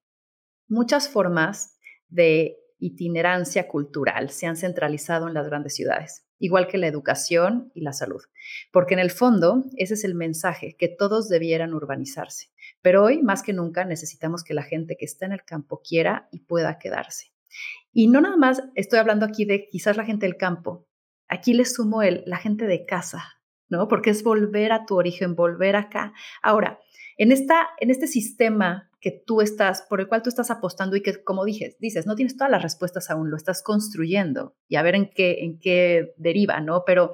muchas 0.68 1.08
formas 1.08 1.78
de 2.10 2.58
itinerancia 2.80 3.68
cultural 3.68 4.32
se 4.32 4.48
han 4.48 4.58
centralizado 4.58 5.28
en 5.28 5.36
las 5.36 5.48
grandes 5.48 5.76
ciudades, 5.76 6.28
igual 6.42 6.68
que 6.68 6.78
la 6.78 6.88
educación 6.88 7.72
y 7.74 7.82
la 7.82 7.94
salud, 7.94 8.22
porque 8.72 8.96
en 8.96 9.00
el 9.00 9.12
fondo 9.12 9.64
ese 9.78 9.94
es 9.94 10.04
el 10.04 10.16
mensaje, 10.16 10.76
que 10.78 10.90
todos 10.90 11.30
debieran 11.30 11.74
urbanizarse. 11.74 12.50
Pero 12.82 13.04
hoy, 13.04 13.22
más 13.22 13.44
que 13.44 13.54
nunca, 13.54 13.86
necesitamos 13.86 14.44
que 14.44 14.54
la 14.54 14.64
gente 14.64 14.98
que 14.98 15.06
está 15.06 15.26
en 15.26 15.32
el 15.32 15.44
campo 15.46 15.82
quiera 15.88 16.28
y 16.32 16.40
pueda 16.40 16.80
quedarse. 16.80 17.32
Y 17.94 18.08
no 18.08 18.22
nada 18.22 18.38
más 18.38 18.64
estoy 18.76 19.00
hablando 19.00 19.26
aquí 19.26 19.46
de 19.46 19.68
quizás 19.70 19.98
la 19.98 20.06
gente 20.06 20.26
del 20.26 20.38
campo, 20.38 20.88
aquí 21.28 21.54
le 21.54 21.66
sumo 21.66 22.02
el, 22.02 22.24
la 22.26 22.38
gente 22.38 22.66
de 22.66 22.86
casa, 22.86 23.24
¿no? 23.70 23.88
Porque 23.88 24.10
es 24.10 24.24
volver 24.24 24.72
a 24.72 24.86
tu 24.86 24.96
origen, 24.96 25.36
volver 25.36 25.76
acá. 25.76 26.14
Ahora, 26.42 26.80
en, 27.18 27.32
esta, 27.32 27.70
en 27.80 27.92
este 27.92 28.08
sistema 28.08 28.91
que 29.02 29.12
tú 29.12 29.42
estás, 29.42 29.82
por 29.82 30.00
el 30.00 30.08
cual 30.08 30.22
tú 30.22 30.30
estás 30.30 30.52
apostando 30.52 30.96
y 30.96 31.02
que, 31.02 31.24
como 31.24 31.44
dices, 31.44 31.76
dices, 31.80 32.06
no 32.06 32.16
tienes 32.16 32.38
todas 32.38 32.52
las 32.52 32.62
respuestas 32.62 33.10
aún, 33.10 33.30
lo 33.30 33.36
estás 33.36 33.62
construyendo 33.64 34.56
y 34.68 34.78
a 34.78 34.84
ver 34.84 34.96
en 34.96 35.10
qué, 35.10 35.44
en 35.44 35.60
qué 35.60 36.14
deriva, 36.16 36.62
¿no? 36.62 36.84
Pero 36.86 37.14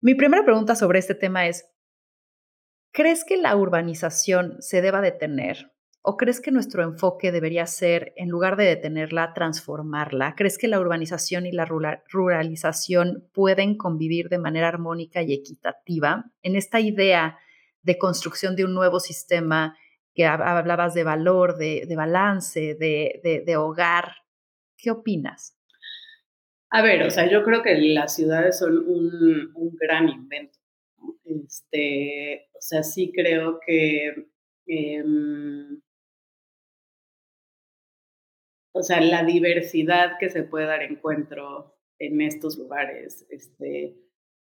mi 0.00 0.14
primera 0.14 0.44
pregunta 0.44 0.74
sobre 0.74 1.00
este 1.00 1.14
tema 1.14 1.46
es, 1.46 1.66
¿crees 2.92 3.24
que 3.24 3.36
la 3.36 3.56
urbanización 3.56 4.56
se 4.60 4.80
deba 4.80 5.00
detener 5.00 5.72
¿O 6.04 6.16
crees 6.16 6.40
que 6.40 6.50
nuestro 6.50 6.82
enfoque 6.82 7.30
debería 7.30 7.64
ser, 7.66 8.12
en 8.16 8.28
lugar 8.28 8.56
de 8.56 8.64
detenerla, 8.64 9.34
transformarla? 9.34 10.34
¿Crees 10.36 10.58
que 10.58 10.66
la 10.66 10.80
urbanización 10.80 11.46
y 11.46 11.52
la 11.52 11.64
ruralización 11.64 13.28
pueden 13.32 13.76
convivir 13.76 14.28
de 14.28 14.38
manera 14.38 14.66
armónica 14.66 15.22
y 15.22 15.32
equitativa? 15.32 16.24
En 16.42 16.56
esta 16.56 16.80
idea 16.80 17.38
de 17.82 17.98
construcción 17.98 18.56
de 18.56 18.64
un 18.64 18.74
nuevo 18.74 18.98
sistema 18.98 19.78
que 20.14 20.26
hablabas 20.26 20.94
de 20.94 21.04
valor, 21.04 21.56
de, 21.56 21.86
balance, 21.96 22.74
de, 22.74 23.56
hogar, 23.56 24.16
¿qué 24.76 24.90
opinas? 24.90 25.58
A 26.70 26.82
ver, 26.82 27.02
o 27.02 27.10
sea, 27.10 27.30
yo 27.30 27.44
creo 27.44 27.62
que 27.62 27.76
las 27.78 28.14
ciudades 28.14 28.58
son 28.58 28.78
un, 28.86 29.76
gran 29.78 30.08
invento. 30.08 30.58
Este, 31.24 32.48
o 32.52 32.60
sea, 32.60 32.82
sí 32.82 33.12
creo 33.14 33.58
que 33.66 34.28
em, 34.66 35.80
o 38.72 38.82
sea, 38.82 39.00
la 39.00 39.22
diversidad 39.24 40.18
que 40.18 40.30
se 40.30 40.44
puede 40.44 40.66
dar 40.66 40.82
encuentro 40.82 41.76
en 41.98 42.20
estos 42.20 42.56
lugares, 42.58 43.26
este, 43.30 43.94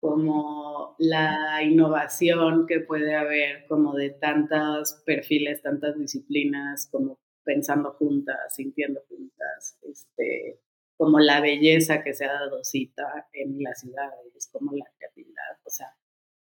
como 0.03 0.97
la 0.99 1.63
innovación 1.63 2.67
que 2.67 2.81
puede 2.81 3.15
haber 3.15 3.65
como 3.67 3.93
de 3.95 4.09
tantos 4.09 5.01
perfiles, 5.05 5.61
tantas 5.61 5.97
disciplinas, 5.97 6.89
como 6.91 7.21
pensando 7.45 7.93
juntas, 7.93 8.53
sintiendo 8.53 8.99
juntas, 9.07 9.79
este, 9.81 10.59
como 10.97 11.21
la 11.21 11.39
belleza 11.39 12.03
que 12.03 12.13
se 12.13 12.25
ha 12.25 12.33
dado 12.33 12.65
cita 12.65 13.29
en 13.31 13.63
las 13.63 13.79
ciudades, 13.79 14.49
como 14.51 14.75
la 14.75 14.91
creatividad, 14.97 15.57
o 15.63 15.69
sea, 15.69 15.95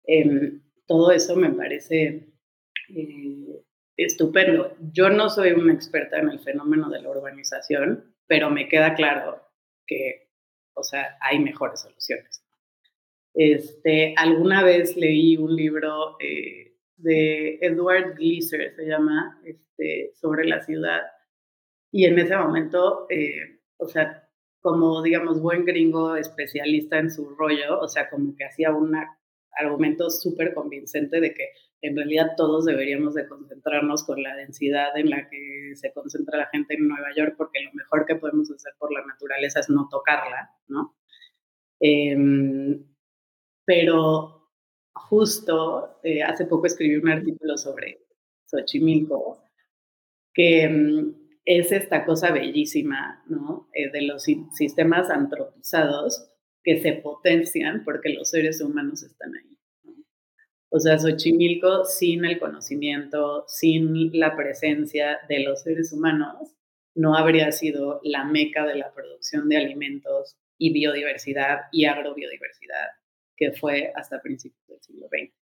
em, 0.03 0.61
todo 0.85 1.11
eso 1.13 1.37
me 1.37 1.51
parece 1.51 2.33
eh, 2.93 3.63
estupendo. 3.95 4.75
Yo 4.91 5.09
no 5.09 5.29
soy 5.29 5.53
una 5.53 5.73
experta 5.73 6.19
en 6.19 6.27
el 6.27 6.39
fenómeno 6.41 6.89
de 6.89 7.01
la 7.01 7.11
urbanización, 7.11 8.13
pero 8.27 8.49
me 8.49 8.67
queda 8.67 8.93
claro 8.93 9.41
que, 9.85 10.33
o 10.73 10.83
sea, 10.83 11.17
hay 11.21 11.39
mejores 11.39 11.79
soluciones. 11.79 12.43
Este, 13.39 14.15
alguna 14.17 14.63
vez 14.63 14.97
leí 14.97 15.37
un 15.37 15.55
libro 15.55 16.17
eh, 16.19 16.73
de 16.95 17.59
Edward 17.61 18.15
Gleiser, 18.15 18.73
se 18.75 18.87
llama, 18.87 19.39
este, 19.45 20.11
sobre 20.15 20.47
la 20.47 20.63
ciudad, 20.63 21.01
y 21.91 22.05
en 22.05 22.17
ese 22.17 22.35
momento, 22.35 23.05
eh, 23.11 23.59
o 23.77 23.87
sea, 23.87 24.27
como, 24.59 25.03
digamos, 25.03 25.39
buen 25.39 25.65
gringo 25.65 26.15
especialista 26.15 26.97
en 26.97 27.11
su 27.11 27.29
rollo, 27.29 27.79
o 27.79 27.87
sea, 27.87 28.09
como 28.09 28.35
que 28.35 28.45
hacía 28.45 28.71
un 28.71 28.95
argumento 29.51 30.09
súper 30.09 30.55
convincente 30.55 31.19
de 31.21 31.35
que 31.35 31.49
en 31.83 31.95
realidad 31.95 32.31
todos 32.37 32.65
deberíamos 32.65 33.13
de 33.13 33.27
concentrarnos 33.27 34.03
con 34.03 34.23
la 34.23 34.35
densidad 34.35 34.97
en 34.97 35.11
la 35.11 35.29
que 35.29 35.73
se 35.75 35.93
concentra 35.93 36.39
la 36.39 36.47
gente 36.47 36.73
en 36.73 36.87
Nueva 36.87 37.09
York, 37.15 37.35
porque 37.37 37.61
lo 37.61 37.71
mejor 37.73 38.07
que 38.07 38.15
podemos 38.15 38.49
hacer 38.49 38.73
por 38.79 38.91
la 38.91 39.05
naturaleza 39.05 39.59
es 39.59 39.69
no 39.69 39.87
tocarla, 39.91 40.49
¿no? 40.67 40.97
Em, 41.79 42.83
pero 43.67 44.49
justo 44.93 45.99
eh, 46.01 46.23
hace 46.23 46.45
poco 46.45 46.67
escribí 46.67 46.95
un 46.95 47.09
artículo 47.09 47.57
sobre 47.57 47.99
Xochimilco, 48.45 49.43
que 50.33 50.63
em, 50.63 51.13
es 51.43 51.73
esta 51.73 52.05
cosa 52.05 52.31
bellísima, 52.31 53.23
¿no? 53.27 53.69
Eh, 53.73 53.91
de 53.91 54.03
los 54.03 54.23
sistemas 54.23 55.09
antropizados 55.09 56.29
que 56.63 56.81
se 56.81 56.93
potencian 56.93 57.83
porque 57.83 58.09
los 58.09 58.29
seres 58.29 58.61
humanos 58.61 59.03
están 59.03 59.35
ahí. 59.35 59.57
O 60.69 60.79
sea, 60.79 60.97
Xochimilco 60.97 61.83
sin 61.83 62.23
el 62.23 62.39
conocimiento, 62.39 63.43
sin 63.49 64.17
la 64.17 64.37
presencia 64.37 65.19
de 65.27 65.41
los 65.41 65.63
seres 65.63 65.91
humanos, 65.91 66.55
no 66.95 67.17
habría 67.17 67.51
sido 67.51 67.99
la 68.03 68.23
meca 68.23 68.65
de 68.65 68.75
la 68.75 68.93
producción 68.93 69.49
de 69.49 69.57
alimentos 69.57 70.37
y 70.57 70.71
biodiversidad 70.71 71.63
y 71.73 71.85
agrobiodiversidad 71.85 72.87
que 73.37 73.51
fue 73.53 73.93
hasta 73.95 74.21
principios 74.21 74.67
del 74.67 74.81
siglo 74.81 75.07
XX. 75.07 75.33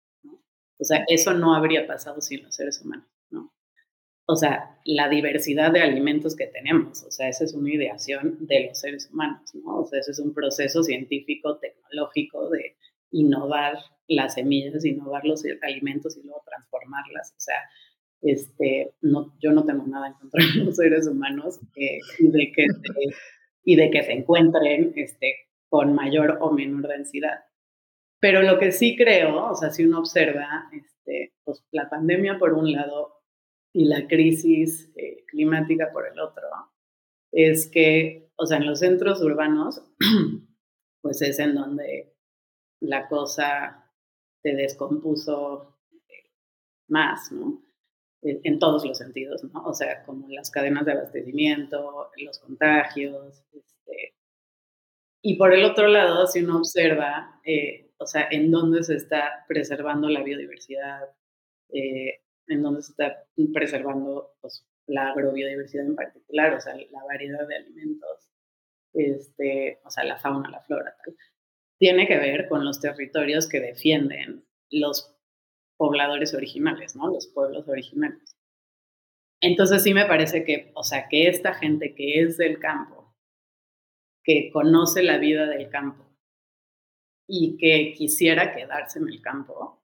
O 0.77 0.83
sea, 0.83 1.05
eso 1.07 1.33
no 1.33 1.55
habría 1.55 1.87
pasado 1.87 2.21
sin 2.21 2.43
los 2.43 2.53
seres 2.53 2.81
humanos. 2.81 3.07
¿no? 3.31 3.53
O 4.27 4.35
sea, 4.35 4.79
la 4.83 5.07
diversidad 5.07 5.71
de 5.71 5.81
alimentos 5.81 6.35
que 6.35 6.47
tenemos, 6.47 7.03
o 7.03 7.11
sea, 7.11 7.29
esa 7.29 7.45
es 7.45 7.53
una 7.53 7.73
ideación 7.73 8.45
de 8.45 8.67
los 8.67 8.79
seres 8.79 9.09
humanos, 9.11 9.53
¿no? 9.53 9.79
O 9.79 9.85
sea, 9.85 9.99
ese 9.99 10.11
es 10.11 10.19
un 10.19 10.33
proceso 10.33 10.83
científico, 10.83 11.57
tecnológico 11.57 12.49
de 12.49 12.75
innovar 13.11 13.77
las 14.07 14.33
semillas, 14.33 14.83
innovar 14.83 15.25
los 15.25 15.43
alimentos 15.61 16.17
y 16.17 16.23
luego 16.23 16.41
transformarlas. 16.45 17.33
O 17.37 17.39
sea, 17.39 17.55
este, 18.21 18.95
no, 19.01 19.35
yo 19.39 19.51
no 19.51 19.63
tengo 19.63 19.85
nada 19.85 20.07
en 20.07 20.13
contra 20.13 20.43
de 20.43 20.63
los 20.65 20.75
seres 20.75 21.07
humanos 21.07 21.59
eh, 21.75 21.99
y, 22.19 22.31
de 22.31 22.51
que 22.51 22.65
se, 22.65 23.15
y 23.63 23.75
de 23.75 23.91
que 23.91 24.03
se 24.03 24.11
encuentren 24.13 24.93
este, 24.95 25.35
con 25.69 25.93
mayor 25.93 26.39
o 26.41 26.51
menor 26.51 26.87
densidad. 26.87 27.43
Pero 28.25 28.41
lo 28.41 28.57
que 28.57 28.71
sí 28.71 28.97
creo, 28.97 29.51
o 29.51 29.53
sea, 29.53 29.69
si 29.69 29.85
uno 29.85 29.99
observa, 29.99 30.67
este, 30.73 31.35
pues 31.43 31.63
la 31.69 31.87
pandemia 31.91 32.39
por 32.39 32.53
un 32.53 32.71
lado 32.71 33.21
y 33.71 33.85
la 33.85 34.07
crisis 34.07 34.91
eh, 34.95 35.23
climática 35.27 35.91
por 35.93 36.07
el 36.07 36.19
otro, 36.19 36.47
es 37.31 37.69
que, 37.69 38.31
o 38.35 38.47
sea, 38.47 38.57
en 38.57 38.65
los 38.65 38.79
centros 38.79 39.21
urbanos, 39.21 39.83
pues 41.03 41.21
es 41.21 41.37
en 41.37 41.53
donde 41.53 42.15
la 42.79 43.07
cosa 43.07 43.93
se 44.41 44.55
descompuso 44.55 45.77
eh, 46.09 46.31
más, 46.87 47.31
¿no? 47.31 47.61
En 48.23 48.57
todos 48.57 48.83
los 48.85 48.97
sentidos, 48.97 49.43
¿no? 49.43 49.65
O 49.65 49.73
sea, 49.75 50.03
como 50.03 50.27
las 50.29 50.49
cadenas 50.49 50.83
de 50.83 50.93
abastecimiento, 50.93 52.09
los 52.17 52.39
contagios, 52.39 53.43
este, 53.53 54.15
y 55.21 55.35
por 55.35 55.53
el 55.53 55.63
otro 55.63 55.87
lado, 55.87 56.25
si 56.25 56.41
uno 56.41 56.57
observa, 56.57 57.39
eh, 57.45 57.84
o 57.97 58.05
sea, 58.05 58.27
en 58.31 58.51
dónde 58.51 58.83
se 58.83 58.95
está 58.95 59.45
preservando 59.47 60.09
la 60.09 60.23
biodiversidad, 60.23 61.09
eh, 61.69 62.21
en 62.47 62.61
dónde 62.61 62.81
se 62.81 62.91
está 62.91 63.25
preservando 63.53 64.35
pues, 64.41 64.65
la 64.87 65.09
agrobiodiversidad 65.09 65.85
en 65.85 65.95
particular, 65.95 66.53
o 66.53 66.61
sea, 66.61 66.75
la 66.75 67.03
variedad 67.05 67.47
de 67.47 67.55
alimentos, 67.55 68.29
este, 68.93 69.79
o 69.83 69.89
sea, 69.89 70.03
la 70.03 70.17
fauna, 70.17 70.49
la 70.49 70.61
flora, 70.61 70.95
tal 71.03 71.15
tiene 71.77 72.07
que 72.07 72.17
ver 72.17 72.47
con 72.47 72.65
los 72.65 72.79
territorios 72.79 73.47
que 73.47 73.59
defienden 73.59 74.45
los 74.69 75.13
pobladores 75.77 76.33
originales, 76.33 76.95
¿no? 76.95 77.07
Los 77.07 77.27
pueblos 77.27 77.67
originales. 77.67 78.37
Entonces 79.41 79.83
sí 79.83 79.93
me 79.93 80.05
parece 80.05 80.43
que, 80.45 80.71
o 80.73 80.83
sea, 80.83 81.07
que 81.09 81.27
esta 81.27 81.53
gente 81.53 81.93
que 81.93 82.21
es 82.21 82.37
del 82.37 82.59
campo, 82.59 83.13
que 84.23 84.49
conoce 84.51 85.03
la 85.03 85.17
vida 85.17 85.45
del 85.47 85.69
campo 85.69 86.04
y 87.27 87.57
que 87.57 87.93
quisiera 87.97 88.55
quedarse 88.55 88.99
en 88.99 89.07
el 89.07 89.21
campo, 89.21 89.81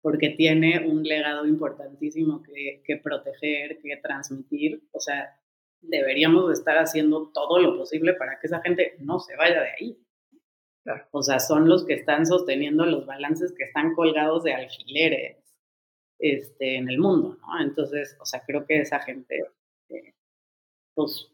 porque 0.00 0.30
tiene 0.30 0.86
un 0.86 1.02
legado 1.02 1.46
importantísimo 1.46 2.42
que, 2.42 2.82
que 2.84 2.96
proteger, 2.96 3.80
que 3.80 3.96
transmitir, 3.96 4.82
o 4.92 5.00
sea, 5.00 5.38
deberíamos 5.80 6.52
estar 6.52 6.78
haciendo 6.78 7.30
todo 7.32 7.58
lo 7.58 7.76
posible 7.76 8.14
para 8.14 8.38
que 8.38 8.46
esa 8.46 8.60
gente 8.60 8.96
no 8.98 9.18
se 9.18 9.36
vaya 9.36 9.60
de 9.60 9.70
ahí. 9.70 9.98
O 11.10 11.22
sea, 11.22 11.40
son 11.40 11.68
los 11.68 11.84
que 11.84 11.94
están 11.94 12.26
sosteniendo 12.26 12.86
los 12.86 13.06
balances 13.06 13.52
que 13.56 13.64
están 13.64 13.94
colgados 13.94 14.44
de 14.44 14.54
alfileres 14.54 15.36
este, 16.20 16.76
en 16.76 16.88
el 16.88 16.98
mundo, 16.98 17.36
¿no? 17.40 17.60
Entonces, 17.60 18.16
o 18.20 18.24
sea, 18.24 18.42
creo 18.46 18.66
que 18.66 18.80
esa 18.80 19.00
gente, 19.00 19.44
eh, 19.88 20.14
pues... 20.94 21.32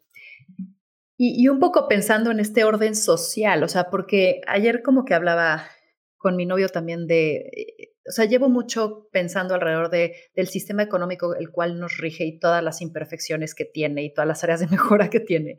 Y, 1.25 1.41
y, 1.41 1.49
un 1.49 1.61
poco 1.61 1.87
pensando 1.87 2.33
en 2.33 2.41
este 2.41 2.64
orden 2.64 2.97
social, 2.97 3.62
o 3.62 3.68
sea, 3.68 3.91
porque 3.91 4.41
ayer 4.49 4.83
como 4.83 5.05
que 5.05 5.14
hablaba 5.14 5.68
con 6.16 6.35
mi 6.35 6.47
novio 6.47 6.68
también 6.68 7.07
de, 7.07 7.37
eh, 7.37 7.93
o 8.09 8.11
sea, 8.11 8.25
llevo 8.25 8.49
mucho 8.49 9.09
pensando 9.12 9.55
alrededor 9.55 9.89
de, 9.89 10.16
del 10.35 10.49
sistema 10.49 10.83
económico 10.83 11.37
el 11.37 11.51
cual 11.51 11.79
nos 11.79 11.97
rige 11.99 12.25
y 12.25 12.41
todas 12.41 12.62
las 12.64 12.81
imperfecciones 12.81 13.55
que 13.55 13.64
tiene 13.64 14.03
y 14.03 14.12
todas 14.12 14.27
las 14.27 14.43
áreas 14.43 14.61
de 14.61 14.66
mejora 14.70 15.11
que 15.11 15.20
tiene. 15.20 15.59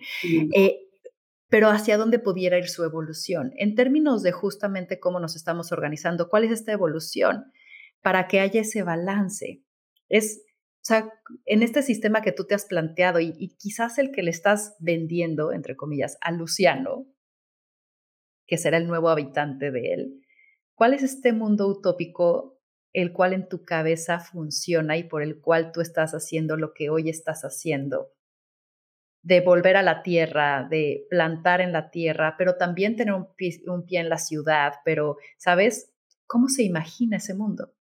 Eh, 0.54 0.80
pero 1.48 1.70
hacia 1.70 1.98
dónde 1.98 2.20
pudiera 2.20 2.58
ir 2.58 2.68
su 2.68 2.84
evolución. 2.84 3.54
En 3.56 3.76
términos 3.76 4.22
de 4.22 4.34
justamente 4.34 5.00
cómo 5.00 5.22
nos 5.22 5.38
estamos 5.38 5.72
organizando, 5.72 6.28
¿cuál 6.28 6.44
es 6.44 6.52
esta 6.52 6.74
evolución 6.74 7.46
para 8.02 8.28
que 8.28 8.42
haya 8.42 8.60
ese 8.60 8.84
balance? 8.84 9.64
Es, 10.10 10.44
o 10.84 10.86
sea, 10.86 11.10
en 11.46 11.64
este 11.64 11.82
sistema 11.82 12.22
que 12.22 12.34
tú 12.34 12.44
te 12.44 12.56
has 12.56 12.66
planteado 12.66 13.22
y, 13.22 13.56
quizás 13.58 13.98
el 14.00 14.12
que 14.12 14.22
le 14.22 14.32
estás 14.32 14.76
vendiendo, 14.80 15.54
entre 15.54 15.78
comillas, 15.78 16.18
a 16.20 16.34
Luciano, 16.34 17.08
que 18.46 18.58
será 18.58 18.76
el 18.76 18.88
nuevo 18.88 19.08
habitante 19.08 19.72
de 19.72 19.94
él, 19.94 20.22
¿cuál 20.76 20.94
es 20.94 21.02
este 21.02 21.32
mundo 21.32 21.70
utópico 21.70 22.60
el 22.92 23.14
cual 23.14 23.32
en 23.32 23.48
tu 23.48 23.64
cabeza 23.64 24.20
funciona 24.20 24.98
y 24.98 25.06
por 25.06 25.24
el 25.24 25.40
cual 25.40 25.72
tú 25.72 25.80
estás 25.80 26.12
haciendo 26.12 26.58
lo 26.58 26.74
que 26.74 26.90
hoy 26.90 27.10
estás 27.10 27.44
haciendo? 27.44 28.12
de 29.26 29.40
volver 29.40 29.78
a 29.78 29.84
la 29.84 30.04
tierra, 30.04 30.68
de 30.70 31.08
plantar 31.10 31.62
en 31.62 31.72
la 31.72 31.92
tierra, 31.92 32.36
pero 32.38 32.58
también 32.58 32.98
tener 32.98 33.14
un 33.14 33.34
pie, 33.38 33.62
en 33.66 34.10
la 34.10 34.18
ciudad, 34.18 34.74
pero, 34.84 35.16
¿sabes? 35.38 35.94
¿Cómo 36.28 36.50
se 36.50 36.64
imagina 36.64 37.16
ese 37.16 37.34
mundo? 37.34 37.72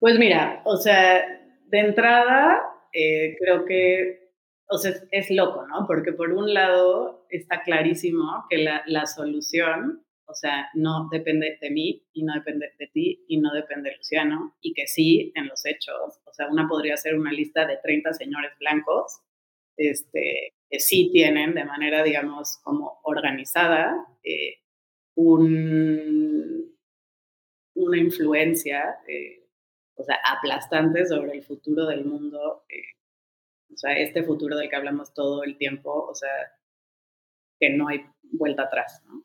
Pues 0.00 0.18
mira, 0.18 0.62
o 0.64 0.76
sea, 0.78 1.22
de 1.66 1.78
entrada, 1.78 2.58
eh, 2.92 3.36
creo 3.38 3.66
que, 3.66 4.30
o 4.66 4.78
sea, 4.78 4.92
es, 5.10 5.30
loco, 5.30 5.66
¿no? 5.66 5.86
Porque 5.86 6.12
por 6.12 6.32
un 6.32 6.54
lado 6.54 7.26
está 7.28 7.62
clarísimo 7.62 8.46
que 8.48 8.58
la, 8.58 8.82
la 8.86 9.04
solución, 9.06 10.02
o 10.24 10.34
sea, 10.34 10.70
no 10.74 11.08
depende 11.12 11.58
de 11.60 11.70
mí 11.70 12.06
y 12.14 12.24
no 12.24 12.32
depende 12.32 12.72
de 12.78 12.86
ti 12.86 13.24
y 13.28 13.40
no 13.40 13.52
depende 13.52 13.90
de 13.90 13.96
Luciano, 13.98 14.56
y 14.62 14.72
que 14.72 14.86
sí, 14.86 15.32
en 15.34 15.48
los 15.48 15.66
hechos, 15.66 16.20
o 16.24 16.32
sea, 16.32 16.48
una 16.48 16.66
podría 16.66 16.94
hacer 16.94 17.14
una 17.14 17.30
lista 17.30 17.66
de 17.66 17.76
30 17.76 18.14
señores 18.14 18.52
blancos 18.58 19.20
este, 19.76 20.54
que 20.70 20.78
sí 20.78 21.10
tienen 21.12 21.54
de 21.54 21.64
manera, 21.64 22.02
digamos, 22.02 22.58
como 22.62 23.00
organizada 23.02 23.94
eh, 24.22 24.60
un, 25.14 26.74
una 27.74 27.98
influencia, 27.98 28.96
eh, 29.08 29.39
o 30.00 30.04
sea, 30.04 30.18
aplastante 30.24 31.04
sobre 31.06 31.32
el 31.32 31.42
futuro 31.44 31.86
del 31.86 32.04
mundo, 32.04 32.64
eh, 32.68 32.96
o 33.72 33.76
sea, 33.76 33.96
este 33.98 34.22
futuro 34.22 34.56
del 34.56 34.70
que 34.70 34.76
hablamos 34.76 35.12
todo 35.12 35.44
el 35.44 35.58
tiempo, 35.58 36.06
o 36.06 36.14
sea, 36.14 36.30
que 37.58 37.70
no 37.70 37.88
hay 37.88 38.06
vuelta 38.22 38.62
atrás, 38.62 39.02
¿no? 39.06 39.24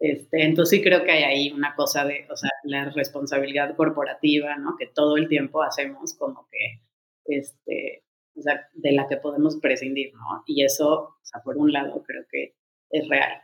Este, 0.00 0.44
entonces 0.44 0.78
sí 0.78 0.82
creo 0.82 1.04
que 1.04 1.12
hay 1.12 1.22
ahí 1.24 1.52
una 1.52 1.74
cosa 1.76 2.04
de, 2.04 2.26
o 2.30 2.36
sea, 2.36 2.50
la 2.64 2.86
responsabilidad 2.90 3.76
corporativa, 3.76 4.56
¿no? 4.56 4.76
Que 4.78 4.86
todo 4.86 5.16
el 5.16 5.28
tiempo 5.28 5.62
hacemos 5.62 6.14
como 6.14 6.48
que, 6.50 6.82
este, 7.26 8.04
o 8.34 8.42
sea, 8.42 8.68
de 8.74 8.92
la 8.92 9.06
que 9.06 9.18
podemos 9.18 9.56
prescindir, 9.60 10.12
¿no? 10.14 10.42
Y 10.46 10.64
eso, 10.64 10.88
o 10.92 11.18
sea, 11.22 11.42
por 11.42 11.56
un 11.56 11.72
lado, 11.72 12.02
creo 12.02 12.24
que 12.30 12.56
es 12.90 13.08
real. 13.08 13.40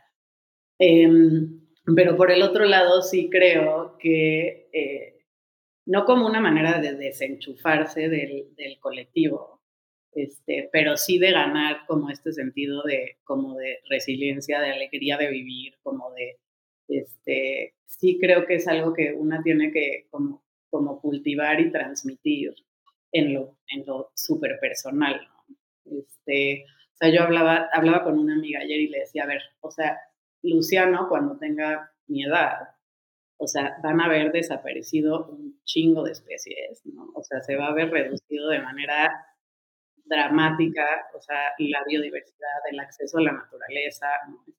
Em, 0.79 1.61
pero 1.95 2.17
por 2.17 2.31
el 2.31 2.41
otro 2.41 2.65
lado, 2.65 3.01
sí 3.01 3.29
creo 3.29 3.97
que, 3.99 4.69
eh, 4.73 5.16
no 5.87 6.03
como 6.05 6.27
una 6.27 6.41
manera 6.41 6.79
de 6.79 6.95
desenchufarse 6.95 8.09
del, 8.09 8.53
del, 8.57 8.77
colectivo, 8.79 9.61
este, 10.11 10.69
pero 10.71 10.97
sí 10.97 11.17
de 11.17 11.31
ganar 11.31 11.85
como 11.87 12.09
este 12.09 12.33
sentido 12.33 12.83
de, 12.83 13.17
como 13.23 13.55
de 13.55 13.79
resiliencia, 13.89 14.59
de 14.59 14.71
alegría 14.71 15.17
de 15.17 15.29
vivir, 15.29 15.75
como 15.83 16.11
de, 16.11 16.37
este, 16.89 17.73
sí 17.85 18.19
creo 18.19 18.45
que 18.45 18.55
es 18.55 18.67
algo 18.67 18.93
que 18.93 19.13
una 19.13 19.41
tiene 19.41 19.71
que 19.71 20.07
como, 20.09 20.43
como 20.69 20.99
cultivar 20.99 21.61
y 21.61 21.71
transmitir 21.71 22.53
en 23.13 23.33
lo, 23.33 23.57
en 23.69 23.85
lo 23.85 24.11
súper 24.13 24.59
personal. 24.59 25.25
Este, 25.85 26.65
O 26.95 26.97
sea, 26.97 27.09
yo 27.09 27.23
hablaba, 27.23 27.69
hablaba 27.71 28.03
con 28.03 28.19
una 28.19 28.33
amiga 28.35 28.59
ayer 28.59 28.81
y 28.81 28.89
le 28.89 28.99
decía, 28.99 29.23
a 29.23 29.27
ver, 29.27 29.41
o 29.61 29.71
sea, 29.71 29.97
Luciano 30.43 31.07
cuando 31.07 31.37
tenga 31.37 31.93
mi 32.07 32.25
edad, 32.25 32.76
o 33.37 33.47
sea, 33.47 33.77
van 33.83 34.01
a 34.01 34.05
haber 34.05 34.31
desaparecido 34.31 35.27
un 35.27 35.61
chingo 35.63 36.03
de 36.03 36.11
especies, 36.11 36.81
¿no? 36.85 37.11
O 37.13 37.23
sea, 37.23 37.41
se 37.41 37.55
va 37.55 37.67
a 37.67 37.71
haber 37.71 37.89
reducido 37.91 38.49
de 38.49 38.59
manera 38.59 39.25
dramática, 40.05 40.85
o 41.15 41.21
sea, 41.21 41.51
la 41.59 41.83
biodiversidad, 41.87 42.59
el 42.71 42.79
acceso 42.79 43.17
a 43.17 43.21
la 43.21 43.33
naturaleza, 43.33 44.07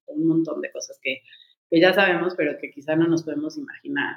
un 0.07 0.27
montón 0.27 0.61
de 0.61 0.71
cosas 0.71 0.99
que, 1.03 1.23
que 1.71 1.81
ya 1.81 1.93
sabemos, 1.93 2.35
pero 2.37 2.59
que 2.59 2.71
quizá 2.71 2.95
no 2.97 3.09
nos 3.09 3.25
podemos 3.25 3.57
imaginar. 3.59 4.17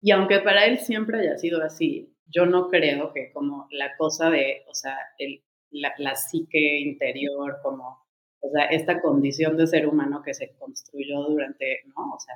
Y 0.00 0.10
aunque 0.10 0.40
para 0.40 0.66
él 0.66 0.78
siempre 0.78 1.20
haya 1.20 1.36
sido 1.38 1.62
así, 1.62 2.14
yo 2.26 2.46
no 2.46 2.68
creo 2.68 3.12
que 3.12 3.32
como 3.32 3.68
la 3.70 3.96
cosa 3.96 4.30
de, 4.30 4.64
o 4.68 4.74
sea, 4.74 4.96
el, 5.18 5.42
la, 5.70 5.94
la 5.98 6.14
psique 6.14 6.78
interior, 6.80 7.58
como, 7.62 8.04
o 8.40 8.50
sea, 8.50 8.64
esta 8.66 9.00
condición 9.00 9.56
de 9.56 9.66
ser 9.66 9.86
humano 9.86 10.22
que 10.22 10.34
se 10.34 10.54
construyó 10.56 11.22
durante, 11.22 11.82
¿no? 11.86 12.14
O 12.14 12.18
sea, 12.18 12.34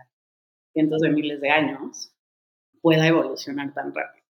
cientos 0.79 1.01
de 1.01 1.11
miles 1.11 1.41
de 1.41 1.51
años, 1.51 2.13
pueda 2.81 3.05
evolucionar 3.09 3.75
tan 3.75 3.93
rápido. 3.93 4.25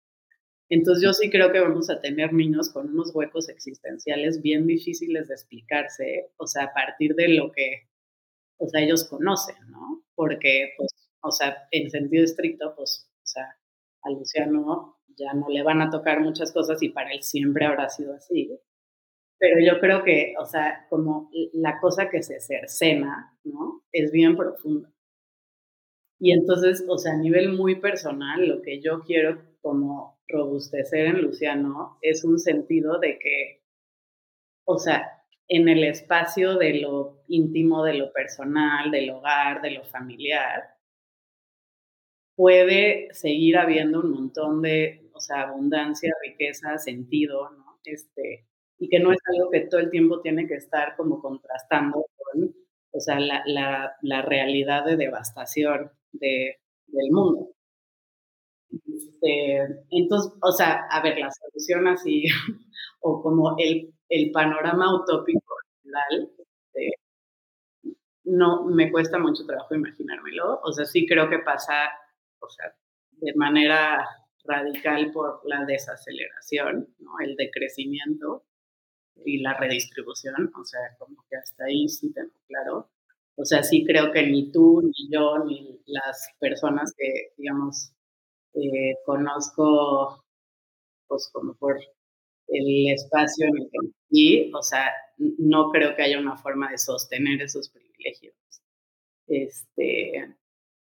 Entonces 0.69 1.03
yo 1.03 1.11
sí 1.11 1.29
creo 1.29 1.51
que 1.51 1.59
vamos 1.59 1.89
a 1.89 1.99
tener 1.99 2.31
niños 2.31 2.69
con 2.69 2.89
unos 2.89 3.13
huecos 3.13 3.49
existenciales 3.49 4.41
bien 4.41 4.65
difíciles 4.65 5.27
de 5.27 5.33
explicarse, 5.33 6.31
o 6.37 6.47
sea, 6.47 6.63
a 6.65 6.73
partir 6.73 7.15
de 7.15 7.27
lo 7.27 7.51
que, 7.51 7.89
o 8.59 8.67
sea, 8.69 8.81
ellos 8.81 9.03
conocen, 9.09 9.57
¿no? 9.69 10.05
Porque, 10.15 10.71
pues, 10.77 10.89
o 11.21 11.31
sea, 11.31 11.67
en 11.71 11.89
sentido 11.89 12.23
estricto, 12.23 12.73
pues, 12.77 13.09
o 13.17 13.27
sea, 13.27 13.57
a 14.03 14.09
Luciano 14.09 14.97
ya 15.17 15.33
no 15.33 15.49
le 15.49 15.63
van 15.63 15.81
a 15.81 15.89
tocar 15.89 16.21
muchas 16.21 16.53
cosas 16.53 16.81
y 16.81 16.89
para 16.89 17.11
él 17.11 17.23
siempre 17.23 17.65
habrá 17.65 17.89
sido 17.89 18.13
así. 18.13 18.57
Pero 19.37 19.59
yo 19.59 19.81
creo 19.81 20.01
que, 20.05 20.33
o 20.39 20.45
sea, 20.45 20.85
como 20.89 21.29
la 21.51 21.81
cosa 21.81 22.09
que 22.09 22.23
se 22.23 22.39
cercena, 22.39 23.37
¿no? 23.43 23.83
Es 23.91 24.13
bien 24.13 24.37
profunda. 24.37 24.89
Y 26.19 26.31
entonces, 26.31 26.83
o 26.87 26.97
sea, 26.99 27.13
a 27.13 27.17
nivel 27.17 27.53
muy 27.53 27.75
personal, 27.79 28.47
lo 28.47 28.61
que 28.61 28.79
yo 28.81 29.01
quiero 29.01 29.41
como 29.61 30.19
robustecer 30.27 31.07
en 31.07 31.21
Luciano 31.21 31.97
es 32.01 32.23
un 32.23 32.37
sentido 32.39 32.99
de 32.99 33.17
que, 33.19 33.61
o 34.65 34.77
sea, 34.77 35.23
en 35.47 35.67
el 35.67 35.83
espacio 35.83 36.57
de 36.59 36.75
lo 36.81 37.23
íntimo, 37.27 37.83
de 37.83 37.95
lo 37.95 38.13
personal, 38.13 38.91
del 38.91 39.09
hogar, 39.09 39.61
de 39.63 39.71
lo 39.71 39.83
familiar, 39.83 40.75
puede 42.35 43.07
seguir 43.13 43.57
habiendo 43.57 43.99
un 44.01 44.11
montón 44.11 44.61
de, 44.61 45.09
o 45.13 45.19
sea, 45.19 45.41
abundancia, 45.43 46.13
riqueza, 46.23 46.77
sentido, 46.77 47.49
¿no? 47.51 47.79
Este, 47.83 48.45
y 48.79 48.89
que 48.89 48.99
no 48.99 49.11
es 49.11 49.17
algo 49.35 49.49
que 49.49 49.61
todo 49.61 49.79
el 49.81 49.89
tiempo 49.89 50.21
tiene 50.21 50.47
que 50.47 50.55
estar 50.55 50.95
como 50.95 51.19
contrastando 51.21 52.05
con, 52.15 52.53
o 52.91 52.99
sea, 52.99 53.19
la, 53.19 53.41
la, 53.47 53.95
la 54.01 54.21
realidad 54.21 54.85
de 54.85 54.97
devastación 54.97 55.91
de, 56.11 56.57
del 56.87 57.11
mundo. 57.11 57.49
Este, 58.71 59.59
entonces, 59.91 60.33
o 60.41 60.51
sea, 60.51 60.87
a 60.91 61.01
ver, 61.01 61.17
la 61.17 61.29
solución 61.31 61.87
así, 61.87 62.23
o 63.01 63.21
como 63.21 63.55
el, 63.57 63.93
el 64.09 64.31
panorama 64.31 64.95
utópico 64.95 65.55
general, 65.81 66.29
este, 66.37 66.93
no 68.25 68.65
me 68.65 68.91
cuesta 68.91 69.17
mucho 69.19 69.45
trabajo 69.45 69.75
imaginármelo. 69.75 70.59
O 70.63 70.71
sea, 70.71 70.85
sí 70.85 71.07
creo 71.07 71.29
que 71.29 71.39
pasa, 71.39 71.73
o 72.39 72.49
sea, 72.49 72.73
de 73.11 73.33
manera 73.35 74.05
radical 74.43 75.11
por 75.11 75.41
la 75.45 75.65
desaceleración, 75.65 76.87
¿no? 76.99 77.19
el 77.19 77.35
decrecimiento 77.35 78.45
y 79.25 79.39
la 79.41 79.53
redistribución, 79.55 80.51
o 80.55 80.63
sea, 80.63 80.79
como 80.97 81.25
que 81.29 81.37
hasta 81.37 81.65
ahí 81.65 81.87
sí 81.89 82.13
tengo 82.13 82.31
claro. 82.47 82.89
O 83.37 83.45
sea, 83.45 83.63
sí 83.63 83.85
creo 83.85 84.11
que 84.11 84.23
ni 84.23 84.51
tú, 84.51 84.81
ni 84.81 85.09
yo, 85.11 85.43
ni 85.45 85.79
las 85.85 86.27
personas 86.39 86.93
que, 86.97 87.33
digamos, 87.37 87.93
eh, 88.53 88.95
conozco, 89.05 90.25
pues 91.07 91.29
como 91.31 91.55
por 91.55 91.79
el 92.47 92.93
espacio 92.93 93.47
en 93.47 93.57
el 93.57 93.69
que 93.69 93.77
viví, 94.09 94.51
o 94.53 94.63
sea, 94.63 94.91
no 95.17 95.69
creo 95.69 95.95
que 95.95 96.03
haya 96.03 96.19
una 96.19 96.37
forma 96.37 96.71
de 96.71 96.77
sostener 96.77 97.41
esos 97.41 97.69
privilegios. 97.69 98.35
Este, 99.27 100.35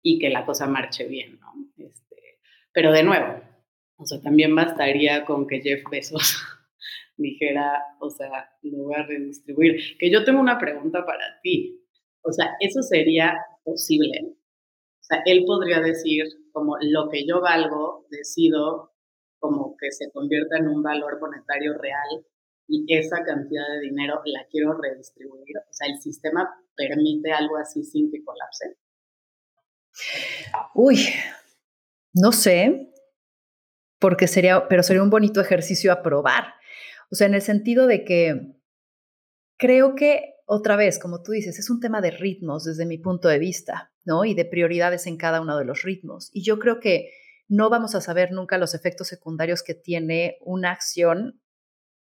y 0.02 0.18
que 0.18 0.30
la 0.30 0.46
cosa 0.46 0.66
marche 0.66 1.06
bien, 1.06 1.38
¿no? 1.38 1.52
Este, 1.76 2.40
pero 2.72 2.92
de 2.92 3.02
nuevo, 3.02 3.40
o 3.96 4.06
sea, 4.06 4.20
también 4.20 4.54
bastaría 4.54 5.24
con 5.24 5.46
que 5.46 5.60
Jeff 5.60 5.84
Bezos 5.90 6.38
dijera, 7.16 7.84
o 8.00 8.10
sea, 8.10 8.50
lo 8.62 8.84
voy 8.84 8.94
a 8.94 9.02
redistribuir. 9.02 9.98
Que 9.98 10.10
yo 10.10 10.24
tengo 10.24 10.40
una 10.40 10.58
pregunta 10.58 11.04
para 11.04 11.40
ti. 11.42 11.79
O 12.22 12.32
sea, 12.32 12.56
eso 12.60 12.82
sería 12.82 13.34
posible. 13.64 14.20
O 14.24 15.02
sea, 15.02 15.22
él 15.24 15.44
podría 15.46 15.80
decir 15.80 16.24
como 16.52 16.76
lo 16.80 17.08
que 17.08 17.26
yo 17.26 17.40
valgo, 17.40 18.06
decido 18.10 18.92
como 19.38 19.76
que 19.78 19.90
se 19.90 20.10
convierta 20.12 20.58
en 20.58 20.68
un 20.68 20.82
valor 20.82 21.18
monetario 21.20 21.72
real 21.78 22.26
y 22.68 22.84
esa 22.94 23.24
cantidad 23.24 23.66
de 23.74 23.80
dinero 23.80 24.20
la 24.26 24.46
quiero 24.50 24.74
redistribuir. 24.80 25.56
O 25.58 25.72
sea, 25.72 25.88
el 25.88 26.00
sistema 26.00 26.48
permite 26.76 27.32
algo 27.32 27.56
así 27.56 27.82
sin 27.82 28.10
que 28.10 28.22
colapse. 28.22 28.76
Uy, 30.74 30.98
no 32.14 32.32
sé, 32.32 32.92
porque 33.98 34.28
sería, 34.28 34.68
pero 34.68 34.82
sería 34.82 35.02
un 35.02 35.10
bonito 35.10 35.40
ejercicio 35.40 35.92
a 35.92 36.02
probar. 36.02 36.54
O 37.10 37.16
sea, 37.16 37.26
en 37.26 37.34
el 37.34 37.42
sentido 37.42 37.86
de 37.86 38.04
que 38.04 38.54
creo 39.58 39.94
que 39.96 40.34
otra 40.52 40.74
vez, 40.74 40.98
como 40.98 41.22
tú 41.22 41.30
dices, 41.30 41.60
es 41.60 41.70
un 41.70 41.78
tema 41.78 42.00
de 42.00 42.10
ritmos 42.10 42.64
desde 42.64 42.84
mi 42.84 42.98
punto 42.98 43.28
de 43.28 43.38
vista, 43.38 43.92
¿no? 44.04 44.24
Y 44.24 44.34
de 44.34 44.44
prioridades 44.44 45.06
en 45.06 45.16
cada 45.16 45.40
uno 45.40 45.56
de 45.56 45.64
los 45.64 45.82
ritmos. 45.82 46.28
Y 46.32 46.42
yo 46.42 46.58
creo 46.58 46.80
que 46.80 47.12
no 47.46 47.70
vamos 47.70 47.94
a 47.94 48.00
saber 48.00 48.32
nunca 48.32 48.58
los 48.58 48.74
efectos 48.74 49.06
secundarios 49.06 49.62
que 49.62 49.74
tiene 49.74 50.38
una 50.40 50.72
acción 50.72 51.40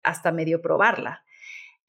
hasta 0.02 0.32
medio 0.32 0.62
probarla. 0.62 1.24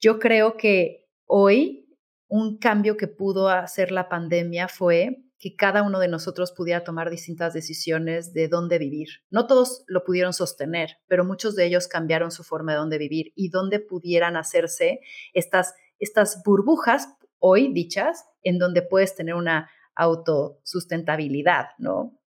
Yo 0.00 0.18
creo 0.18 0.58
que 0.58 1.08
hoy 1.24 1.96
un 2.28 2.58
cambio 2.58 2.98
que 2.98 3.08
pudo 3.08 3.48
hacer 3.48 3.90
la 3.90 4.10
pandemia 4.10 4.68
fue 4.68 5.24
que 5.38 5.56
cada 5.56 5.82
uno 5.82 5.98
de 5.98 6.08
nosotros 6.08 6.52
pudiera 6.52 6.84
tomar 6.84 7.08
distintas 7.08 7.54
decisiones 7.54 8.34
de 8.34 8.48
dónde 8.48 8.76
vivir. 8.76 9.08
No 9.30 9.46
todos 9.46 9.82
lo 9.86 10.04
pudieron 10.04 10.34
sostener, 10.34 10.98
pero 11.08 11.24
muchos 11.24 11.56
de 11.56 11.64
ellos 11.64 11.88
cambiaron 11.88 12.30
su 12.30 12.44
forma 12.44 12.72
de 12.72 12.78
dónde 12.78 12.98
vivir 12.98 13.32
y 13.34 13.48
dónde 13.48 13.80
pudieran 13.80 14.36
hacerse 14.36 15.00
estas 15.32 15.72
estas 16.00 16.42
burbujas 16.44 17.08
hoy 17.38 17.72
dichas 17.72 18.24
en 18.42 18.58
donde 18.58 18.82
puedes 18.82 19.14
tener 19.14 19.34
una 19.34 19.70
autosustentabilidad, 19.94 21.68
¿no? 21.78 22.18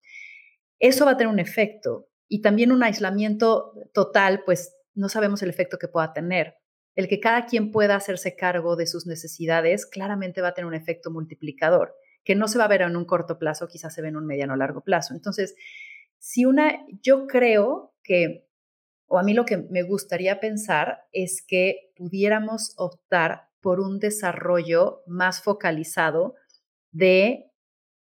Eso 0.78 1.04
va 1.04 1.12
a 1.12 1.16
tener 1.16 1.32
un 1.32 1.38
efecto 1.38 2.08
y 2.28 2.40
también 2.40 2.72
un 2.72 2.82
aislamiento 2.82 3.72
total, 3.92 4.42
pues 4.44 4.74
no 4.94 5.08
sabemos 5.08 5.42
el 5.42 5.50
efecto 5.50 5.78
que 5.78 5.88
pueda 5.88 6.12
tener. 6.12 6.56
El 6.94 7.08
que 7.08 7.20
cada 7.20 7.46
quien 7.46 7.72
pueda 7.72 7.96
hacerse 7.96 8.36
cargo 8.36 8.76
de 8.76 8.86
sus 8.86 9.06
necesidades 9.06 9.86
claramente 9.86 10.40
va 10.40 10.48
a 10.48 10.54
tener 10.54 10.66
un 10.66 10.74
efecto 10.74 11.10
multiplicador, 11.10 11.94
que 12.22 12.34
no 12.34 12.46
se 12.46 12.58
va 12.58 12.64
a 12.64 12.68
ver 12.68 12.82
en 12.82 12.96
un 12.96 13.04
corto 13.04 13.38
plazo, 13.38 13.66
quizás 13.68 13.94
se 13.94 14.02
ve 14.02 14.08
en 14.08 14.16
un 14.16 14.26
mediano 14.26 14.54
o 14.54 14.56
largo 14.56 14.82
plazo. 14.82 15.14
Entonces, 15.14 15.56
si 16.18 16.44
una, 16.44 16.84
yo 17.02 17.26
creo 17.26 17.94
que, 18.02 18.48
o 19.06 19.18
a 19.18 19.22
mí 19.22 19.34
lo 19.34 19.44
que 19.44 19.58
me 19.58 19.82
gustaría 19.82 20.38
pensar 20.38 21.04
es 21.12 21.44
que 21.46 21.92
pudiéramos 21.96 22.74
optar 22.76 23.48
por 23.64 23.80
un 23.80 23.98
desarrollo 23.98 25.02
más 25.06 25.40
focalizado 25.40 26.34
de 26.92 27.50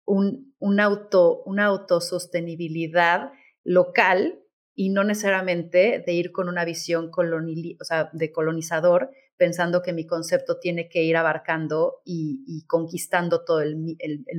un, 0.07 0.55
auto, 0.80 1.42
una 1.45 1.66
autosostenibilidad 1.66 3.30
local 3.62 4.40
y 4.74 4.88
no 4.88 5.05
necesariamente 5.05 6.03
de 6.05 6.12
ir 6.14 6.32
con 6.32 6.49
una 6.49 6.64
visión 6.64 7.11
de 8.14 8.32
colonizador, 8.32 9.11
pensando 9.36 9.82
que 9.82 9.92
mi 9.92 10.07
concepto 10.07 10.59
tiene 10.61 10.88
que 10.88 11.03
ir 11.03 11.14
abarcando 11.14 12.01
y, 12.07 12.64
conquistando 12.66 13.45
todo 13.45 13.61
el, 13.61 13.76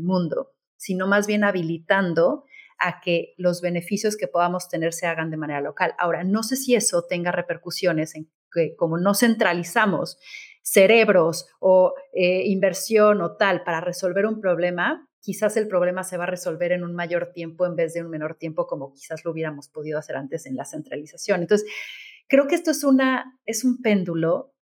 mundo, 0.01 0.55
sino 0.75 1.05
más 1.05 1.27
bien 1.27 1.43
habilitando 1.43 2.45
a 2.79 2.99
que 2.99 3.35
los 3.37 3.61
beneficios 3.61 4.17
que 4.17 4.27
podamos 4.27 4.69
tener 4.69 4.91
se 4.91 5.05
hagan 5.05 5.29
de 5.29 5.37
manera 5.37 5.61
local. 5.61 5.93
Ahora, 5.99 6.23
no 6.23 6.41
sé 6.41 6.55
si 6.55 6.73
eso 6.73 7.05
tenga 7.07 7.31
repercusiones 7.31 8.15
en 8.15 8.27
que 8.51 8.75
como 8.75 8.97
no 8.97 9.13
centralizamos 9.13 10.17
cerebros 10.65 11.47
o 11.59 11.93
eh, 12.11 12.43
inversión 12.47 13.21
o 13.21 13.37
tal 13.37 13.63
para 13.63 13.81
resolver 13.81 14.25
un 14.25 14.41
problema, 14.41 15.07
quizás 15.21 15.57
el 15.57 15.67
problema 15.67 16.03
se 16.03 16.17
va 16.17 16.23
a 16.23 16.27
resolver 16.27 16.71
en 16.71 16.83
un 16.83 16.95
mayor 16.95 17.31
tiempo 17.31 17.67
en 17.67 17.75
vez 17.75 17.93
de 17.93 18.01
un 18.01 18.09
menor 18.09 18.35
tiempo 18.35 18.65
como 18.65 18.91
quizás 18.91 19.23
lo 19.23 19.31
hubiéramos 19.31 19.69
podido 19.69 19.99
hacer 19.99 20.15
antes 20.15 20.47
en 20.47 20.55
la 20.55 20.65
centralización. 20.65 21.41
Entonces, 21.41 21.69
creo 22.27 22.47
que 22.47 22.55
esto 22.55 22.71
es, 22.71 22.83
una, 22.83 23.39
es 23.45 23.63
un 23.63 23.81
péndulo 23.81 24.55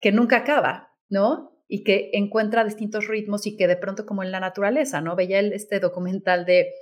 que 0.00 0.12
nunca 0.12 0.38
acaba, 0.38 0.94
¿no? 1.10 1.62
Y 1.68 1.84
que 1.84 2.10
encuentra 2.14 2.64
distintos 2.64 3.06
ritmos 3.06 3.46
y 3.46 3.56
que 3.56 3.68
de 3.68 3.76
pronto 3.76 4.06
como 4.06 4.22
en 4.22 4.32
la 4.32 4.40
naturaleza, 4.40 5.02
¿no? 5.02 5.14
Veía 5.14 5.40
este 5.40 5.78
documental 5.78 6.46
de, 6.46 6.72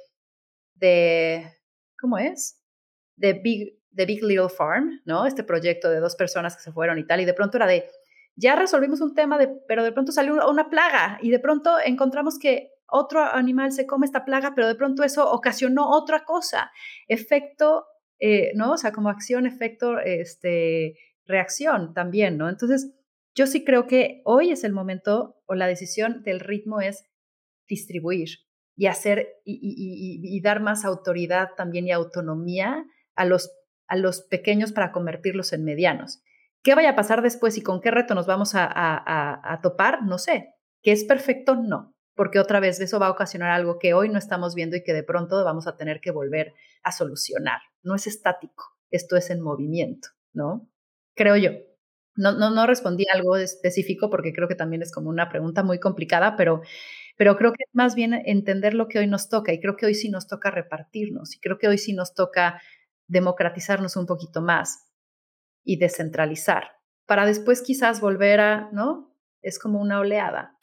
de, 0.75 1.59
¿cómo 1.99 2.17
es? 2.19 2.63
De 3.17 3.33
Big, 3.33 3.81
de 3.91 4.07
Big 4.07 4.23
Little 4.23 4.49
Farm, 4.49 5.01
¿no? 5.05 5.27
Este 5.27 5.43
proyecto 5.43 5.91
de 5.91 5.99
dos 5.99 6.15
personas 6.15 6.57
que 6.57 6.63
se 6.63 6.73
fueron 6.73 6.99
y 6.99 7.07
tal, 7.07 7.21
y 7.21 7.25
de 7.25 7.35
pronto 7.35 7.57
era 7.57 7.67
de 7.67 7.91
ya 8.37 8.57
resolvimos 8.57 9.01
un 9.01 9.15
tema, 9.15 9.39
de, 9.39 9.49
pero 9.69 9.85
de 9.85 9.93
pronto 9.93 10.13
salió 10.13 10.49
una 10.49 10.71
plaga 10.71 11.19
y 11.23 11.31
de 11.31 11.39
pronto 11.39 11.77
encontramos 11.85 12.39
que 12.39 12.71
otro 12.87 13.23
animal 13.23 13.73
se 13.73 13.87
come 13.87 14.07
esta 14.07 14.25
plaga, 14.25 14.53
pero 14.55 14.67
de 14.67 14.75
pronto 14.75 15.05
eso 15.05 15.31
ocasionó 15.31 15.91
otra 15.91 16.25
cosa. 16.25 16.71
Efecto, 17.09 17.87
eh, 18.19 18.53
¿no? 18.55 18.73
O 18.73 18.77
sea, 18.77 18.93
como 18.93 19.09
acción, 19.09 19.47
efecto, 19.47 19.99
este, 19.99 20.97
reacción 21.27 21.95
también, 21.95 22.37
¿no? 22.37 22.49
Entonces, 22.49 22.93
yo 23.35 23.47
sí 23.47 23.65
creo 23.65 23.87
que 23.87 24.23
hoy 24.25 24.51
es 24.51 24.65
el 24.65 24.73
momento 24.73 25.41
o 25.47 25.55
la 25.55 25.67
decisión 25.67 26.23
del 26.25 26.41
ritmo 26.41 26.81
es 26.81 27.05
distribuir 27.69 28.29
y 28.77 28.87
hacer 28.87 29.29
y, 29.45 30.41
dar 30.43 30.61
más 30.61 30.85
autoridad 30.85 31.51
también 31.57 31.87
y 31.87 31.93
autonomía 31.93 32.85
a 33.15 33.25
los, 33.25 33.53
a 33.87 33.97
los 33.97 34.23
pequeños 34.23 34.73
para 34.73 34.91
convertirlos 34.91 35.53
en 35.53 35.65
medianos. 35.65 36.23
¿Qué 36.63 36.75
vaya 36.75 36.91
a 36.91 36.97
pasar 36.97 37.23
después 37.23 37.57
y 37.57 37.63
con 37.63 37.81
qué 37.81 37.91
reto 37.91 38.15
nos 38.15 38.27
vamos 38.27 38.55
a, 38.55 38.69
a 38.69 39.61
topar? 39.63 40.03
No 40.03 40.19
sé. 40.19 40.55
¿Que 40.83 40.93
es 40.93 41.05
perfecto? 41.05 41.57
No 41.57 41.95
porque 42.21 42.39
otra 42.39 42.61
vez 42.61 42.79
eso 42.81 42.99
va 42.99 43.07
a 43.07 43.11
ocasionar 43.13 43.51
algo 43.51 43.79
que 43.79 43.95
hoy 43.95 44.11
no 44.11 44.19
estamos 44.19 44.55
viendo 44.55 44.77
y 44.77 44.83
que 44.83 44.93
de 44.93 45.03
pronto 45.03 45.43
vamos 45.43 45.67
a 45.67 45.79
tener 45.79 46.03
que 46.03 46.11
volver 46.11 46.53
a 46.83 46.93
solucionar. 46.93 47.63
No 47.83 47.95
es 47.95 48.07
estático, 48.07 48.77
esto 48.91 49.17
es 49.17 49.31
en 49.31 49.41
movimiento, 49.41 50.09
¿no? 50.35 50.69
Creo 51.17 51.37
yo. 51.39 51.53
No, 52.17 52.33
no, 52.33 52.67
respondí 52.67 53.07
algo 53.11 53.39
específico 53.39 54.11
porque 54.11 54.35
creo 54.35 54.49
que 54.49 54.55
también 54.55 54.83
es 54.83 54.93
como 54.93 55.09
una 55.09 55.31
pregunta 55.31 55.63
muy 55.63 55.81
complicada, 55.81 56.37
pero, 56.37 56.61
pero 57.17 57.39
creo 57.39 57.55
que 57.55 57.65
más 57.73 57.95
bien 57.95 58.13
entender 58.13 58.75
lo 58.75 58.87
que 58.87 58.99
hoy 58.99 59.07
nos 59.07 59.31
toca 59.31 59.55
y 59.55 59.59
creo 59.59 59.79
que 59.79 59.87
hoy 59.87 59.95
sí 59.95 60.11
nos 60.11 60.27
toca 60.27 60.51
repartirnos 60.51 61.35
y 61.35 61.41
creo 61.41 61.57
que 61.57 61.69
hoy 61.69 61.79
sí 61.79 61.95
nos 61.95 62.13
toca 62.13 62.61
democratizarnos 63.07 63.97
un 63.97 64.05
poquito 64.05 64.43
más 64.43 64.90
y 65.71 65.77
descentralizar 65.77 66.65
para 67.07 67.27
después 67.27 67.63
quizás 67.63 68.01
volver 68.01 68.41
a, 68.41 68.71
¿no? 68.73 69.15
Es 69.41 69.61
como 69.61 69.81
una 69.81 70.01
oleada. 70.01 70.57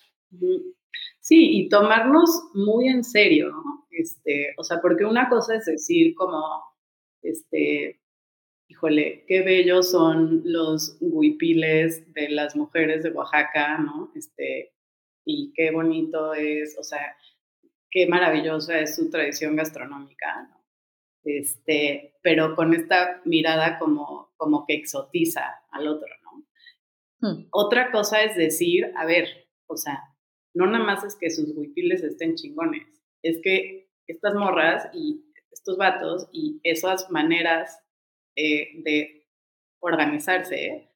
Sí, 1.21 1.59
y 1.59 1.69
tomarnos 1.69 2.29
muy 2.53 2.89
en 2.89 3.05
serio, 3.05 3.53
Este, 3.89 4.53
o 4.57 4.63
sea, 4.63 4.79
porque 4.81 5.05
una 5.05 5.29
cosa 5.29 5.55
es 5.55 5.65
decir 5.65 6.13
como, 6.13 6.61
este, 7.21 8.01
híjole, 8.67 9.23
qué 9.27 9.43
bellos 9.43 9.91
son 9.91 10.41
los 10.43 10.97
huipiles 10.99 12.13
de 12.13 12.29
las 12.29 12.55
mujeres 12.57 13.03
de 13.03 13.11
Oaxaca, 13.11 13.77
¿no? 13.77 14.11
Este, 14.13 14.73
y 15.25 15.53
qué 15.53 15.71
bonito 15.71 16.33
es, 16.33 16.77
o 16.77 16.83
sea, 16.83 17.15
qué 17.89 18.07
maravillosa 18.07 18.79
es 18.79 18.95
su 18.95 19.09
tradición 19.09 19.55
gastronómica, 19.55 20.49
¿no? 20.49 20.63
Este, 21.23 22.13
pero 22.21 22.55
con 22.55 22.73
esta 22.73 23.21
mirada 23.25 23.79
como, 23.79 24.26
como 24.37 24.65
que 24.65 24.75
exotiza 24.75 25.43
al 25.71 25.87
otro, 25.87 26.07
¿no? 26.23 26.45
Hmm. 27.19 27.47
Otra 27.51 27.91
cosa 27.91 28.23
es 28.23 28.35
decir, 28.35 28.91
a 28.95 29.05
ver, 29.05 29.27
o 29.67 29.75
sea, 29.75 29.99
no 30.53 30.67
nada 30.67 30.83
más 30.83 31.03
es 31.03 31.15
que 31.15 31.29
sus 31.29 31.55
huipiles 31.55 32.03
estén 32.03 32.35
chingones, 32.35 32.87
es 33.23 33.39
que 33.43 33.89
estas 34.07 34.33
morras 34.35 34.89
y 34.93 35.23
estos 35.51 35.77
vatos 35.77 36.29
y 36.31 36.59
esas 36.63 37.09
maneras 37.11 37.83
eh, 38.35 38.81
de 38.83 39.27
organizarse, 39.81 40.91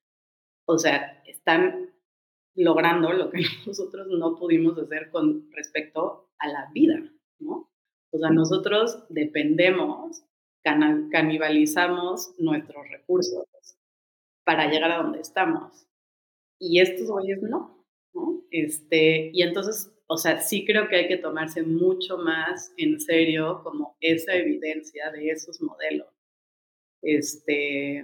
o 0.68 0.78
sea, 0.78 1.22
están 1.26 1.92
logrando 2.56 3.12
lo 3.14 3.30
que 3.30 3.42
nosotros 3.66 4.08
no 4.08 4.36
pudimos 4.36 4.78
hacer 4.78 5.10
con 5.10 5.50
respecto 5.52 6.30
a 6.40 6.48
la 6.48 6.70
vida, 6.74 7.00
¿no? 7.40 7.72
O 8.14 8.18
sea, 8.18 8.30
nosotros 8.30 9.06
dependemos, 9.10 10.24
canibalizamos 10.64 12.34
nuestros 12.38 12.88
recursos 12.90 13.46
para 14.44 14.70
llegar 14.70 14.92
a 14.92 14.98
donde 14.98 15.22
estamos. 15.22 15.88
Y 16.60 16.80
estos 16.80 17.10
güeyes 17.10 17.42
no. 17.42 17.86
Este, 18.52 19.32
y 19.34 19.42
entonces, 19.44 19.92
o 20.08 20.18
sea, 20.18 20.42
sí 20.42 20.66
creo 20.66 20.90
que 20.90 20.98
hay 20.98 21.08
que 21.08 21.18
tomarse 21.18 21.64
mucho 21.64 22.18
más 22.18 22.74
en 22.78 23.00
serio 23.00 23.62
como 23.64 23.96
esa 24.02 24.34
evidencia 24.36 25.10
de 25.12 25.30
esos 25.30 25.62
modelos. 25.62 26.08
Este, 27.02 28.04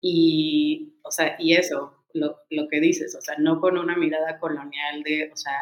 y, 0.00 0.94
o 1.02 1.10
sea, 1.10 1.36
y 1.38 1.54
eso, 1.54 2.04
lo, 2.14 2.38
lo 2.50 2.68
que 2.68 2.80
dices, 2.80 3.14
o 3.16 3.20
sea, 3.20 3.36
no 3.38 3.60
con 3.60 3.76
una 3.76 3.96
mirada 3.96 4.38
colonial 4.38 5.02
de, 5.02 5.30
o 5.32 5.36
sea, 5.36 5.58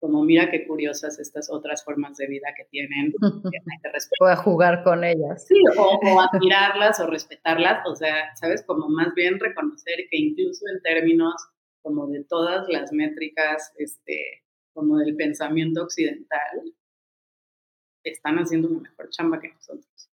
como 0.00 0.22
mira 0.24 0.50
qué 0.50 0.66
curiosas 0.66 1.18
estas 1.18 1.50
otras 1.50 1.84
formas 1.84 2.16
de 2.16 2.26
vida 2.26 2.48
que 2.56 2.64
tienen. 2.64 3.12
o 4.20 4.26
a 4.26 4.36
jugar 4.36 4.82
con 4.84 5.04
ellas. 5.04 5.46
Sí, 5.46 5.56
o, 5.76 5.82
o, 5.82 6.20
admirarlas 6.20 7.00
o 7.00 7.06
respetarlas, 7.06 7.86
o 7.86 7.96
sea, 7.96 8.34
sabes, 8.36 8.62
como 8.64 8.88
más 8.88 9.14
bien 9.14 9.38
reconocer 9.38 9.96
que 10.10 10.18
incluso 10.18 10.64
en 10.72 10.80
términos 10.82 11.34
como 11.82 12.06
de 12.08 12.24
todas 12.24 12.68
las 12.68 12.92
métricas, 12.92 13.72
este, 13.78 14.44
como 14.72 14.98
del 14.98 15.16
pensamiento 15.16 15.82
occidental, 15.82 16.74
están 18.04 18.36
haciendo 18.36 18.68
una 18.68 18.80
mejor 18.80 19.08
chamba 19.10 19.40
que 19.40 19.48
nosotros. 19.48 20.10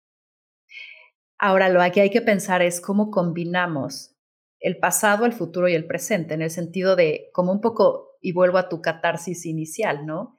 Ahora, 1.38 1.68
lo 1.68 1.80
que 1.92 2.00
hay 2.00 2.10
que 2.10 2.20
pensar 2.20 2.62
es 2.62 2.80
cómo 2.80 3.10
combinamos 3.10 4.14
el 4.60 4.78
pasado, 4.78 5.26
el 5.26 5.32
futuro 5.32 5.68
y 5.68 5.74
el 5.74 5.86
presente, 5.86 6.34
en 6.34 6.42
el 6.42 6.50
sentido 6.50 6.94
de, 6.94 7.30
como 7.32 7.50
un 7.50 7.60
poco, 7.60 8.11
y 8.22 8.32
vuelvo 8.32 8.56
a 8.56 8.68
tu 8.70 8.80
catarsis 8.80 9.44
inicial, 9.44 10.06
¿no? 10.06 10.38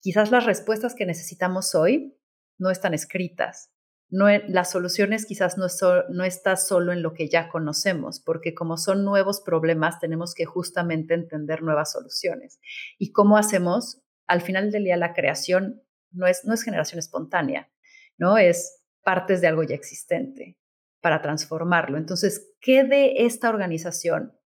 Quizás 0.00 0.30
las 0.30 0.44
respuestas 0.44 0.94
que 0.94 1.06
necesitamos 1.06 1.74
hoy 1.74 2.18
no 2.58 2.70
están 2.70 2.92
escritas, 2.92 3.72
no, 4.10 4.28
e, 4.28 4.44
las 4.48 4.70
soluciones 4.70 5.26
quizás 5.26 5.58
no, 5.58 5.66
no 6.10 6.24
está 6.24 6.56
solo 6.56 6.92
en 6.92 7.02
lo 7.02 7.14
que 7.14 7.28
ya 7.28 7.48
conocemos, 7.48 8.20
porque 8.20 8.54
como 8.54 8.76
son 8.76 9.04
nuevos 9.04 9.40
problemas, 9.40 10.00
tenemos 10.00 10.34
que 10.34 10.44
justamente 10.44 11.14
entender 11.14 11.62
nuevas 11.62 11.92
soluciones. 11.92 12.58
¿Y 12.98 13.12
cómo 13.12 13.36
hacemos? 13.36 14.02
Al 14.26 14.40
final 14.40 14.70
del 14.70 14.84
día, 14.84 14.96
la 14.96 15.14
creación 15.14 15.82
no 16.10 16.26
es, 16.26 16.44
no 16.44 16.54
es 16.54 16.62
generación 16.62 16.98
espontánea, 16.98 17.70
¿no? 18.16 18.38
Es 18.38 18.82
partes 19.02 19.40
de 19.40 19.46
algo 19.46 19.62
ya 19.62 19.74
existente 19.74 20.58
para 21.00 21.22
transformarlo. 21.22 21.98
Entonces, 21.98 22.50
¿qué 22.60 22.84
de 22.84 23.24
esta 23.26 23.50
organización 23.50 24.37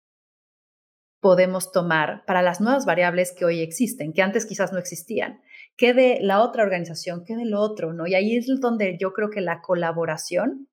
podemos 1.22 1.72
tomar 1.72 2.26
para 2.26 2.42
las 2.42 2.60
nuevas 2.60 2.86
variables 2.86 3.32
que 3.32 3.46
hoy 3.46 3.62
existen, 3.62 4.12
que 4.12 4.22
antes 4.22 4.46
quizás 4.46 4.74
no 4.74 4.80
existían? 4.80 5.40
qué 5.78 5.94
de 5.94 6.20
la 6.22 6.42
otra 6.42 6.64
organización, 6.64 7.24
qué 7.26 7.36
de 7.36 7.46
lo 7.46 7.60
otro, 7.60 7.94
¿no? 7.94 8.08
Y 8.08 8.16
ahí 8.16 8.38
es 8.38 8.46
donde 8.60 8.98
yo 9.00 9.14
creo 9.14 9.30
que 9.30 9.42
la 9.42 9.62
colaboración 9.62 10.70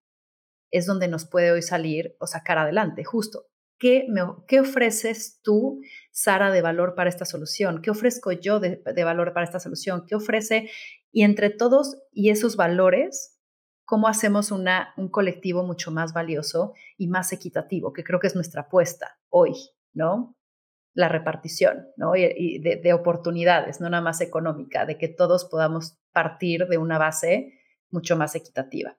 es 0.70 0.84
donde 0.84 1.08
nos 1.08 1.26
puede 1.26 1.50
hoy 1.50 1.62
salir 1.62 2.14
o 2.20 2.26
sacar 2.26 2.58
adelante, 2.58 3.04
justo. 3.04 3.46
¿Qué, 3.78 4.06
me, 4.10 4.20
qué 4.46 4.60
ofreces 4.60 5.40
tú, 5.42 5.80
Sara, 6.10 6.50
de 6.50 6.60
valor 6.62 6.94
para 6.94 7.08
esta 7.08 7.24
solución? 7.24 7.80
¿Qué 7.80 7.90
ofrezco 7.90 8.32
yo 8.32 8.60
de, 8.60 8.82
de 8.84 9.04
valor 9.04 9.32
para 9.32 9.44
esta 9.46 9.60
solución? 9.60 10.04
¿Qué 10.06 10.16
ofrece? 10.16 10.68
Y 11.12 11.22
entre 11.22 11.48
todos 11.48 11.96
y 12.12 12.30
esos 12.30 12.56
valores, 12.56 13.38
¿cómo 13.86 14.08
hacemos 14.08 14.50
una, 14.50 14.92
un 14.96 15.08
colectivo 15.08 15.64
mucho 15.64 15.90
más 15.90 16.12
valioso 16.12 16.74
y 16.98 17.06
más 17.06 17.32
equitativo? 17.32 17.92
Que 17.92 18.04
creo 18.04 18.18
que 18.18 18.26
es 18.26 18.34
nuestra 18.34 18.62
apuesta 18.62 19.18
hoy, 19.30 19.54
¿no? 19.94 20.36
La 20.98 21.08
repartición 21.08 21.86
¿no? 21.96 22.16
y, 22.16 22.58
de, 22.58 22.92
oportunidades, 22.92 23.80
no 23.80 23.88
nada 23.88 24.02
más 24.02 24.20
económica, 24.20 24.84
de 24.84 24.98
que 24.98 25.06
todos 25.06 25.44
podamos 25.44 25.96
partir 26.12 26.66
de 26.66 26.76
una 26.76 26.98
base 26.98 27.52
mucho 27.92 28.16
más 28.16 28.34
equitativa. 28.34 28.98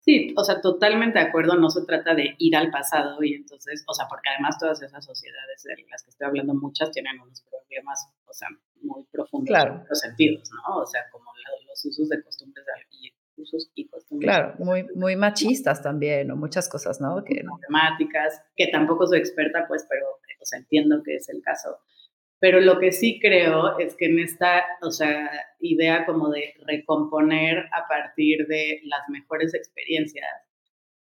Sí, 0.00 0.34
o 0.36 0.42
sea, 0.42 0.60
totalmente 0.60 1.20
de 1.20 1.26
acuerdo, 1.26 1.54
no 1.54 1.70
se 1.70 1.86
trata 1.86 2.16
de 2.16 2.34
ir 2.38 2.56
al 2.56 2.72
pasado 2.72 3.22
y 3.22 3.34
entonces, 3.34 3.84
o 3.86 3.94
sea, 3.94 4.06
porque 4.10 4.28
además 4.28 4.58
todas 4.58 4.82
esas 4.82 5.04
sociedades 5.04 5.62
de 5.62 5.86
las 5.88 6.02
que 6.02 6.10
estoy 6.10 6.26
hablando, 6.26 6.52
muchas 6.52 6.90
tienen 6.90 7.20
unos 7.20 7.42
problemas, 7.42 8.10
o 8.26 8.32
sea, 8.32 8.48
muy 8.82 9.04
profundos 9.04 9.56
en 9.56 9.84
los 9.88 10.00
sentidos, 10.00 10.50
¿no? 10.50 10.78
O 10.78 10.86
sea, 10.86 11.02
como 11.12 11.30
los 11.68 11.84
usos 11.84 12.08
de 12.08 12.24
costumbres 12.24 12.66
y 12.90 13.14
usos 13.36 13.70
y 13.76 13.86
costumbres. 13.86 14.28
Claro, 14.28 14.54
muy, 14.58 14.84
muy 14.96 15.14
machistas 15.14 15.80
también, 15.80 16.28
o 16.32 16.36
muchas 16.36 16.68
cosas, 16.68 17.00
¿no? 17.00 17.22
Que, 17.22 17.44
Matemáticas, 17.44 18.42
que 18.56 18.66
tampoco 18.66 19.06
soy 19.06 19.20
experta, 19.20 19.64
pues, 19.68 19.86
pero 19.88 20.06
o 20.44 20.46
sea, 20.46 20.58
entiendo 20.58 21.02
que 21.02 21.16
es 21.16 21.28
el 21.30 21.42
caso. 21.42 21.78
Pero 22.38 22.60
lo 22.60 22.78
que 22.78 22.92
sí 22.92 23.18
creo 23.20 23.78
es 23.78 23.96
que 23.96 24.06
en 24.06 24.18
esta, 24.18 24.64
o 24.82 24.90
sea, 24.90 25.30
idea 25.60 26.04
como 26.04 26.28
de 26.30 26.54
recomponer 26.66 27.66
a 27.72 27.88
partir 27.88 28.46
de 28.46 28.82
las 28.84 29.08
mejores 29.08 29.54
experiencias, 29.54 30.28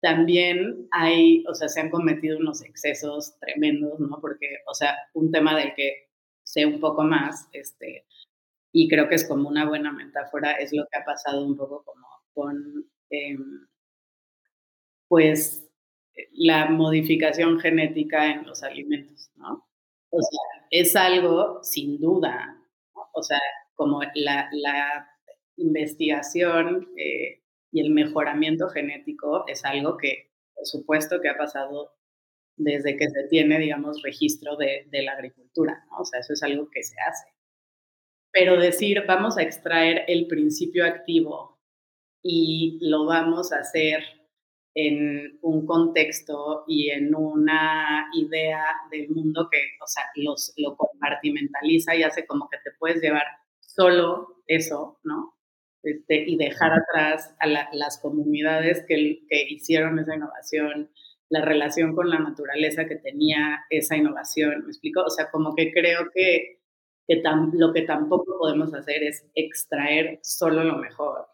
también 0.02 0.88
hay, 0.92 1.44
o 1.48 1.56
sea, 1.56 1.68
se 1.68 1.80
han 1.82 1.90
cometido 1.90 2.38
unos 2.38 2.64
excesos 2.64 3.38
tremendos, 3.40 4.00
¿no? 4.00 4.20
Porque, 4.22 4.58
o 4.68 4.74
sea, 4.76 4.96
un 5.14 5.32
tema 5.32 5.56
del 5.58 5.74
que 5.76 6.10
sé 6.44 6.66
un 6.66 6.80
poco 6.80 7.04
más, 7.04 7.48
este, 7.54 8.06
y 8.72 8.88
creo 8.88 9.10
que 9.10 9.16
es 9.16 9.28
como 9.28 9.50
una 9.50 9.68
buena 9.68 9.92
metáfora, 9.92 10.54
es 10.54 10.74
lo 10.74 10.86
que 10.92 10.98
ha 11.00 11.06
pasado 11.06 11.46
un 11.46 11.58
poco 11.58 11.84
como 11.84 12.08
con, 12.34 12.86
em, 13.10 13.68
pues, 15.08 15.71
la 16.34 16.70
modificación 16.70 17.60
genética 17.60 18.32
en 18.32 18.46
los 18.46 18.64
alimentos, 18.64 19.32
¿no? 19.36 19.68
O 20.10 20.22
sea, 20.22 20.68
es 20.70 20.96
algo 20.96 21.64
sin 21.64 22.00
duda, 22.00 22.58
o 23.14 23.24
sea, 23.24 23.40
como 23.76 24.02
la, 24.16 24.50
la 24.52 25.10
investigación 25.58 26.90
eh, 26.98 27.42
y 27.72 27.82
el 27.82 27.92
mejoramiento 27.92 28.68
genético 28.70 29.46
es 29.48 29.64
algo 29.64 29.98
que, 29.98 30.32
por 30.54 30.66
supuesto, 30.66 31.22
que 31.22 31.30
ha 31.30 31.38
pasado 31.38 31.94
desde 32.58 32.98
que 32.98 33.10
se 33.10 33.24
tiene, 33.30 33.60
digamos, 33.60 34.02
registro 34.02 34.58
de, 34.58 34.88
de 34.92 35.02
la 35.04 35.14
agricultura, 35.14 35.86
¿no? 35.90 36.00
O 36.00 36.06
sea, 36.06 36.20
eso 36.20 36.34
es 36.34 36.44
algo 36.44 36.70
que 36.70 36.84
se 36.84 36.96
hace. 37.00 37.34
Pero 38.32 38.60
decir, 38.60 39.04
vamos 39.08 39.38
a 39.38 39.44
extraer 39.44 40.04
el 40.08 40.28
principio 40.28 40.86
activo 40.86 41.60
y 42.22 42.78
lo 42.82 43.06
vamos 43.06 43.52
a 43.52 43.60
hacer 43.60 44.04
en 44.74 45.38
un 45.42 45.66
contexto 45.66 46.64
y 46.68 46.90
en 46.92 47.14
una 47.14 48.08
idea 48.14 48.64
del 48.90 49.10
mundo 49.10 49.50
que, 49.52 49.58
o 49.84 49.88
sea, 49.88 50.04
los, 50.16 50.54
lo 50.58 50.78
compartimentaliza 50.78 51.96
y 51.96 52.04
hace 52.04 52.26
como 52.26 52.48
que 52.50 52.58
te 52.64 52.72
puedes 52.80 53.02
llevar 53.02 53.26
solo 53.60 54.44
eso, 54.48 55.00
¿no? 55.04 55.36
Este, 55.84 56.24
y 56.28 56.38
dejar 56.38 56.74
atrás 56.74 57.36
a 57.40 57.48
las 57.48 58.00
comunidades 58.00 58.86
que, 58.88 59.24
que 59.28 59.44
hicieron 59.50 59.98
esa 60.00 60.16
innovación, 60.16 60.92
la 61.30 61.44
relación 61.44 61.96
con 61.96 62.10
la 62.10 62.20
naturaleza 62.20 62.86
que 62.86 62.98
tenía 62.98 63.66
esa 63.70 63.98
innovación, 63.98 64.64
¿me 64.64 64.68
explico? 64.68 65.02
O 65.02 65.10
sea, 65.10 65.32
como 65.32 65.56
que 65.56 65.72
creo 65.72 66.10
que, 66.14 66.60
que 67.08 67.24
lo 67.54 67.74
que 67.74 67.82
tampoco 67.82 68.38
podemos 68.38 68.74
hacer 68.74 69.04
es 69.04 69.26
extraer 69.34 70.20
solo 70.22 70.64
lo 70.64 70.78
mejor 70.78 71.31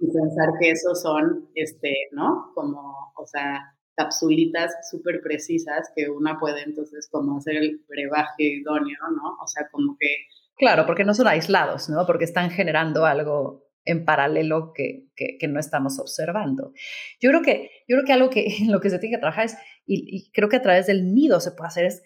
y 0.00 0.06
pensar 0.10 0.48
que 0.58 0.70
esos 0.70 1.02
son, 1.02 1.50
este, 1.54 2.08
¿no? 2.12 2.52
Como, 2.54 3.12
o 3.16 3.26
sea, 3.26 3.76
capsulitas 3.94 4.72
súper 4.90 5.20
precisas 5.22 5.92
que 5.94 6.08
una 6.08 6.38
puede 6.38 6.62
entonces 6.62 7.08
como 7.12 7.36
hacer 7.36 7.56
el 7.56 7.84
brebaje 7.86 8.44
idóneo, 8.44 8.98
¿no? 9.14 9.36
O 9.42 9.46
sea, 9.46 9.68
como 9.70 9.96
que... 10.00 10.08
Claro, 10.56 10.86
porque 10.86 11.04
no 11.04 11.12
son 11.12 11.28
aislados, 11.28 11.90
¿no? 11.90 12.06
Porque 12.06 12.24
están 12.24 12.50
generando 12.50 13.04
algo 13.04 13.66
en 13.84 14.04
paralelo 14.06 14.72
que, 14.74 15.08
que, 15.16 15.48
no 15.48 15.58
estamos 15.58 15.98
observando. 15.98 16.72
Yo 17.20 17.30
creo 17.30 17.42
que, 17.42 17.70
yo 17.88 17.96
creo 17.96 18.04
que 18.04 18.12
algo 18.12 18.30
que 18.30 18.46
en 18.60 18.72
lo 18.72 18.80
que 18.80 18.90
se 18.90 18.98
tiene 18.98 19.16
que 19.16 19.20
trabajar 19.20 19.46
es, 19.46 19.56
y, 19.84 20.16
y 20.16 20.30
creo 20.32 20.48
que 20.48 20.56
a 20.56 20.62
través 20.62 20.86
del 20.86 21.14
nido 21.14 21.40
se 21.40 21.52
puede 21.52 21.68
hacer, 21.68 21.84
es 21.84 22.02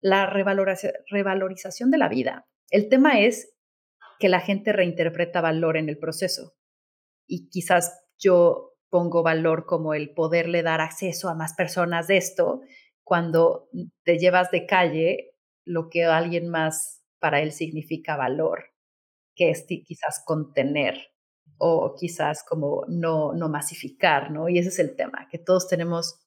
la 0.00 0.26
revalorización 0.26 1.90
de 1.90 1.98
la 1.98 2.08
vida. 2.08 2.46
El 2.70 2.88
tema 2.88 3.20
es 3.20 3.54
que 4.18 4.28
la 4.28 4.40
gente 4.40 4.72
reinterpreta 4.72 5.40
valor 5.40 5.76
en 5.76 5.88
el 5.88 5.98
proceso 5.98 6.54
y 7.26 7.48
quizás 7.48 8.00
yo 8.18 8.74
pongo 8.90 9.22
valor 9.22 9.66
como 9.66 9.94
el 9.94 10.14
poderle 10.14 10.62
dar 10.62 10.80
acceso 10.80 11.28
a 11.28 11.34
más 11.34 11.54
personas 11.54 12.06
de 12.06 12.16
esto, 12.16 12.60
cuando 13.02 13.68
te 14.04 14.18
llevas 14.18 14.50
de 14.50 14.66
calle 14.66 15.32
lo 15.64 15.88
que 15.88 16.04
alguien 16.04 16.48
más 16.48 17.02
para 17.18 17.40
él 17.40 17.52
significa 17.52 18.16
valor, 18.16 18.66
que 19.34 19.50
es 19.50 19.64
quizás 19.66 20.22
contener 20.24 20.96
o 21.58 21.94
quizás 21.98 22.44
como 22.44 22.84
no, 22.88 23.32
no 23.32 23.48
masificar, 23.48 24.30
¿no? 24.30 24.48
Y 24.48 24.58
ese 24.58 24.68
es 24.68 24.78
el 24.78 24.96
tema, 24.96 25.28
que 25.30 25.38
todos 25.38 25.68
tenemos 25.68 26.20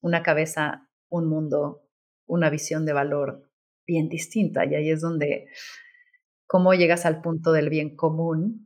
una 0.00 0.22
cabeza, 0.22 0.88
un 1.08 1.28
mundo, 1.28 1.82
una 2.26 2.50
visión 2.50 2.86
de 2.86 2.92
valor 2.92 3.50
bien 3.86 4.08
distinta 4.08 4.64
y 4.64 4.74
ahí 4.74 4.90
es 4.90 5.00
donde 5.00 5.46
cómo 6.46 6.74
llegas 6.74 7.04
al 7.06 7.20
punto 7.20 7.52
del 7.52 7.68
bien 7.68 7.96
común 7.96 8.63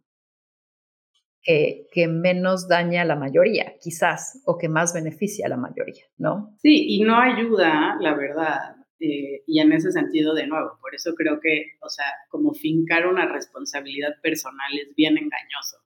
que, 1.90 2.09
menos 2.09 2.68
daña 2.68 3.03
a 3.03 3.05
la 3.07 3.16
mayoría, 3.16 3.74
quizás, 3.80 4.42
o 4.44 4.59
que 4.59 4.68
más 4.68 4.92
beneficia 4.92 5.46
a 5.46 5.49
la 5.49 5.57
mayoría, 5.57 6.05
¿no? 6.18 6.55
Sí, 6.59 6.84
y 6.88 7.03
no 7.03 7.18
ayuda, 7.18 7.96
la 8.01 8.14
verdad. 8.14 8.76
Eh, 9.01 9.44
y 9.46 9.61
en 9.61 9.72
ese 9.72 9.90
sentido, 9.92 10.34
de 10.34 10.46
nuevo, 10.46 10.78
por 10.80 10.94
eso 10.94 11.14
creo 11.14 11.40
que, 11.40 11.78
o 11.80 11.88
sea, 11.88 12.05
como 12.30 12.53
fincar 12.53 13.07
una 13.07 13.32
responsabilidad 13.32 14.20
personal 14.22 14.70
es 14.78 14.94
bien 14.94 15.16
engañoso. 15.16 15.78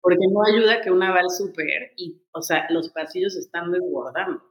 Porque 0.00 0.26
no 0.32 0.40
ayuda 0.42 0.80
que 0.80 0.90
una 0.90 1.12
va 1.12 1.20
al 1.20 1.30
súper 1.30 1.92
y, 1.96 2.22
o 2.32 2.40
sea, 2.40 2.66
los 2.70 2.90
pasillos 2.90 3.36
están 3.36 3.70
desbordando. 3.70 4.42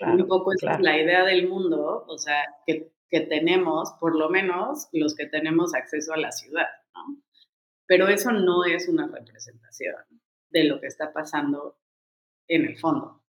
un 0.00 0.26
poco 0.28 0.52
es 0.52 0.62
la 0.80 0.96
idea 0.96 1.24
del 1.24 1.48
mundo, 1.48 2.04
o 2.06 2.18
sea, 2.18 2.42
que, 2.66 2.92
que 3.10 3.20
tenemos, 3.20 3.92
por 4.00 4.16
lo 4.16 4.30
menos 4.30 4.88
los 4.92 5.14
que 5.16 5.26
tenemos 5.26 5.74
acceso 5.74 6.14
a 6.14 6.16
la 6.16 6.30
ciudad, 6.30 6.68
¿no? 6.94 7.22
Pero 7.92 8.08
eso 8.08 8.32
no 8.32 8.64
es 8.64 8.88
una 8.88 9.06
representación 9.06 9.96
de 10.48 10.64
lo 10.64 10.80
que 10.80 10.86
está 10.86 11.12
pasando 11.12 11.76
en 12.48 12.64
el 12.64 12.78
fondo. 12.78 13.22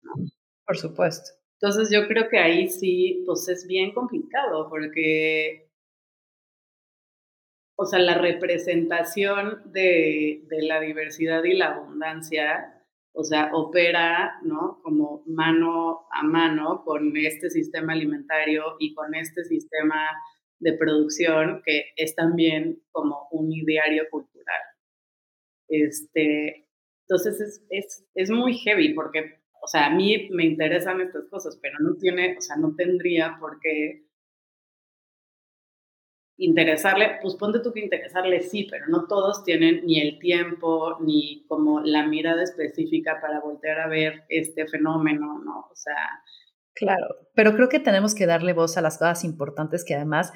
Por 0.67 0.77
supuesto. 0.77 1.31
Entonces 1.59 1.89
yo 1.91 2.07
creo 2.07 2.29
que 2.29 2.37
ahí 2.37 2.67
sí, 2.67 3.23
pues 3.25 3.49
es 3.49 3.65
bien 3.65 3.91
complicado 3.91 4.69
porque, 4.69 5.67
o 7.75 7.87
sea, 7.87 7.97
la 7.97 8.19
representación 8.19 9.63
de, 9.71 10.43
de 10.47 10.61
la 10.61 10.79
diversidad 10.79 11.43
y 11.43 11.55
la 11.55 11.73
abundancia, 11.73 12.85
o 13.13 13.23
sea, 13.23 13.49
opera, 13.55 14.39
¿no? 14.43 14.79
Como 14.83 15.23
mano 15.25 16.05
a 16.11 16.21
mano 16.21 16.83
con 16.85 17.17
este 17.17 17.49
sistema 17.49 17.93
alimentario 17.93 18.75
y 18.77 18.93
con 18.93 19.15
este 19.15 19.43
sistema 19.43 20.07
de 20.61 20.73
producción 20.73 21.61
que 21.65 21.91
es 21.95 22.15
también 22.15 22.81
como 22.91 23.27
un 23.31 23.51
ideario 23.51 24.03
cultural. 24.09 24.61
Este, 25.67 26.67
entonces 27.07 27.41
es, 27.41 27.65
es, 27.69 28.05
es, 28.13 28.29
muy 28.29 28.53
heavy 28.57 28.93
porque, 28.93 29.39
o 29.61 29.67
sea, 29.67 29.87
a 29.87 29.89
mí 29.89 30.29
me 30.31 30.45
interesan 30.45 31.01
estas 31.01 31.25
cosas, 31.29 31.57
pero 31.61 31.77
no 31.79 31.95
tiene, 31.95 32.37
o 32.37 32.41
sea, 32.41 32.57
no 32.57 32.75
tendría 32.75 33.37
por 33.39 33.59
qué 33.59 34.05
interesarle, 36.37 37.19
pues 37.21 37.35
ponte 37.35 37.59
tú 37.59 37.71
que 37.71 37.81
interesarle 37.81 38.41
sí, 38.41 38.67
pero 38.69 38.87
no 38.87 39.07
todos 39.07 39.43
tienen 39.43 39.85
ni 39.85 39.99
el 39.99 40.19
tiempo 40.19 40.97
ni 41.01 41.45
como 41.47 41.81
la 41.81 42.05
mirada 42.07 42.43
específica 42.43 43.19
para 43.21 43.39
voltear 43.39 43.79
a 43.79 43.87
ver 43.87 44.23
este 44.29 44.67
fenómeno, 44.67 45.39
¿no? 45.43 45.67
O 45.71 45.75
sea, 45.75 45.95
Claro, 46.73 47.15
pero 47.35 47.53
creo 47.53 47.69
que 47.69 47.79
tenemos 47.79 48.15
que 48.15 48.25
darle 48.25 48.53
voz 48.53 48.77
a 48.77 48.81
las 48.81 48.97
cosas 48.97 49.23
importantes 49.23 49.83
que 49.83 49.95
además 49.95 50.31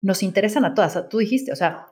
nos 0.00 0.22
interesan 0.22 0.64
a 0.64 0.74
todas. 0.74 1.08
Tú 1.08 1.18
dijiste, 1.18 1.52
o 1.52 1.56
sea, 1.56 1.88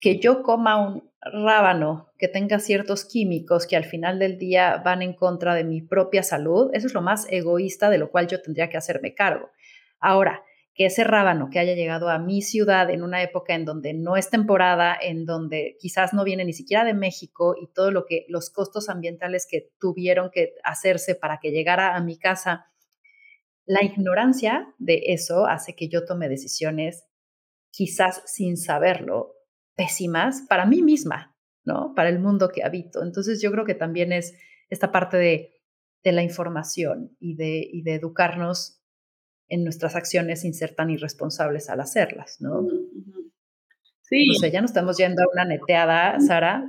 que 0.00 0.18
yo 0.18 0.42
coma 0.42 0.76
un 0.76 1.10
rábano 1.20 2.10
que 2.18 2.28
tenga 2.28 2.58
ciertos 2.58 3.04
químicos 3.04 3.66
que 3.66 3.76
al 3.76 3.84
final 3.84 4.18
del 4.18 4.38
día 4.38 4.78
van 4.82 5.02
en 5.02 5.12
contra 5.12 5.54
de 5.54 5.64
mi 5.64 5.82
propia 5.82 6.22
salud, 6.22 6.70
eso 6.72 6.86
es 6.86 6.94
lo 6.94 7.02
más 7.02 7.26
egoísta 7.30 7.90
de 7.90 7.98
lo 7.98 8.10
cual 8.10 8.26
yo 8.26 8.40
tendría 8.40 8.70
que 8.70 8.78
hacerme 8.78 9.14
cargo. 9.14 9.50
Ahora, 9.98 10.42
que 10.80 10.86
ese 10.86 11.04
rábano 11.04 11.50
que 11.50 11.58
haya 11.58 11.74
llegado 11.74 12.08
a 12.08 12.18
mi 12.18 12.40
ciudad 12.40 12.88
en 12.88 13.02
una 13.02 13.22
época 13.22 13.54
en 13.54 13.66
donde 13.66 13.92
no 13.92 14.16
es 14.16 14.30
temporada, 14.30 14.96
en 14.98 15.26
donde 15.26 15.76
quizás 15.78 16.14
no 16.14 16.24
viene 16.24 16.42
ni 16.46 16.54
siquiera 16.54 16.84
de 16.84 16.94
México 16.94 17.54
y 17.54 17.66
todo 17.66 17.90
lo 17.90 18.06
que 18.06 18.24
los 18.30 18.48
costos 18.48 18.88
ambientales 18.88 19.46
que 19.46 19.74
tuvieron 19.78 20.30
que 20.30 20.54
hacerse 20.64 21.14
para 21.14 21.38
que 21.38 21.50
llegara 21.50 21.94
a 21.94 22.00
mi 22.00 22.18
casa, 22.18 22.72
la 23.66 23.84
ignorancia 23.84 24.74
de 24.78 25.02
eso 25.08 25.44
hace 25.44 25.76
que 25.76 25.90
yo 25.90 26.06
tome 26.06 26.30
decisiones 26.30 27.04
quizás 27.70 28.22
sin 28.24 28.56
saberlo 28.56 29.34
pésimas 29.76 30.46
para 30.48 30.64
mí 30.64 30.80
misma, 30.80 31.36
¿no? 31.62 31.92
Para 31.94 32.08
el 32.08 32.20
mundo 32.20 32.48
que 32.48 32.64
habito. 32.64 33.02
Entonces 33.02 33.42
yo 33.42 33.52
creo 33.52 33.66
que 33.66 33.74
también 33.74 34.12
es 34.12 34.32
esta 34.70 34.90
parte 34.90 35.18
de, 35.18 35.60
de 36.02 36.12
la 36.12 36.22
información 36.22 37.14
y 37.20 37.36
de, 37.36 37.68
y 37.70 37.82
de 37.82 37.96
educarnos 37.96 38.79
en 39.50 39.64
nuestras 39.64 39.96
acciones 39.96 40.40
sin 40.42 40.54
ser 40.54 40.74
tan 40.74 40.90
irresponsables 40.90 41.68
al 41.68 41.80
hacerlas, 41.80 42.40
¿no? 42.40 42.66
Sí. 44.02 44.28
O 44.30 44.38
sea, 44.38 44.48
ya 44.48 44.60
nos 44.60 44.70
estamos 44.70 44.96
yendo 44.96 45.22
a 45.22 45.26
una 45.32 45.44
neteada, 45.44 46.18
Sara. 46.20 46.64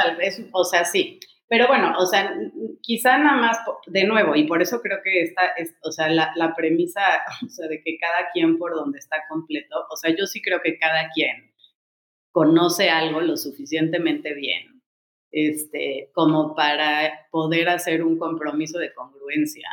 Tal 0.00 0.16
vez, 0.16 0.46
o 0.52 0.64
sea, 0.64 0.84
sí. 0.84 1.18
Pero 1.48 1.66
bueno, 1.66 1.94
o 1.98 2.06
sea, 2.06 2.32
quizá 2.80 3.18
nada 3.18 3.36
más, 3.36 3.58
de 3.86 4.04
nuevo, 4.04 4.36
y 4.36 4.44
por 4.44 4.62
eso 4.62 4.80
creo 4.80 4.98
que 5.02 5.22
esta, 5.22 5.48
es, 5.56 5.74
o 5.82 5.90
sea, 5.90 6.08
la, 6.08 6.32
la 6.36 6.54
premisa, 6.54 7.00
o 7.44 7.48
sea, 7.48 7.66
de 7.66 7.82
que 7.82 7.98
cada 7.98 8.30
quien 8.32 8.56
por 8.56 8.74
donde 8.74 8.98
está 8.98 9.16
completo, 9.28 9.76
o 9.90 9.96
sea, 9.96 10.14
yo 10.16 10.26
sí 10.26 10.40
creo 10.40 10.60
que 10.62 10.78
cada 10.78 11.08
quien 11.12 11.52
conoce 12.30 12.88
algo 12.88 13.20
lo 13.20 13.36
suficientemente 13.36 14.34
bien, 14.34 14.82
este, 15.32 16.10
como 16.14 16.54
para 16.54 17.26
poder 17.30 17.68
hacer 17.68 18.04
un 18.04 18.18
compromiso 18.18 18.78
de 18.78 18.94
congruencia 18.94 19.68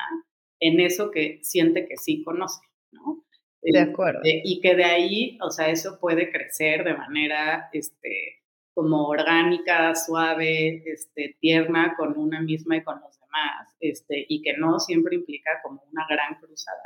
en 0.60 0.80
eso 0.80 1.12
que 1.12 1.40
siente 1.44 1.88
que 1.88 1.98
sí 1.98 2.24
conoce, 2.24 2.62
¿no? 2.92 3.24
De 3.62 3.80
acuerdo. 3.80 4.22
y 4.24 4.62
que 4.62 4.76
de 4.76 4.84
ahí, 4.86 5.38
o 5.42 5.50
sea, 5.50 5.70
eso 5.70 6.00
puede 6.00 6.32
crecer 6.32 6.84
de 6.84 6.96
manera, 6.96 7.70
este, 7.74 8.44
como 8.74 9.08
orgánica, 9.08 9.96
suave, 9.96 10.84
este, 10.86 11.36
tierna 11.42 11.96
con 11.98 12.16
una 12.18 12.40
misma 12.42 12.78
y 12.78 12.84
con 12.84 13.02
los 13.02 13.20
demás, 13.20 13.76
este, 13.80 14.26
y 14.30 14.44
que 14.44 14.54
no 14.56 14.80
siempre 14.80 15.16
implica 15.16 15.60
como 15.64 15.82
una 15.92 16.06
gran 16.08 16.40
cruzada. 16.40 16.84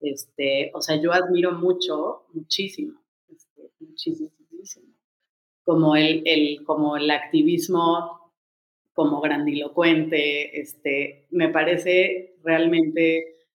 Este, 0.00 0.70
o 0.74 0.80
sea, 0.80 0.96
yo 1.00 1.12
admiro 1.12 1.52
mucho, 1.52 2.24
muchísimo, 2.32 3.00
este, 3.28 3.70
muchísimo, 3.78 4.30
como 5.64 5.96
el, 5.96 6.22
el, 6.24 6.64
como 6.64 6.96
el 6.96 7.10
activismo 7.10 8.17
como 8.98 9.20
grandilocuente, 9.20 10.60
este, 10.60 11.28
me 11.30 11.50
parece 11.50 12.34
realmente, 12.42 13.46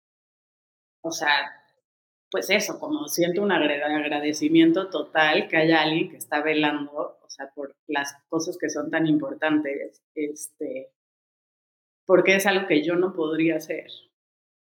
o 1.02 1.12
sea, 1.12 1.36
pues 2.32 2.50
eso, 2.50 2.80
como 2.80 3.10
siento 3.10 3.42
un 3.42 3.52
agradecimiento 3.52 4.90
total 4.90 5.50
que 5.50 5.58
haya 5.58 5.82
alguien 5.82 6.10
que 6.10 6.16
está 6.16 6.42
velando, 6.42 7.20
o 7.22 7.30
sea, 7.30 7.52
por 7.54 7.76
las 7.88 8.16
cosas 8.30 8.58
que 8.58 8.70
son 8.70 8.90
tan 8.90 9.06
importantes, 9.06 10.02
este, 10.16 10.94
porque 12.06 12.38
es 12.38 12.46
algo 12.46 12.66
que 12.66 12.82
yo 12.82 12.96
no 12.96 13.12
podría 13.12 13.58
hacer. 13.58 13.88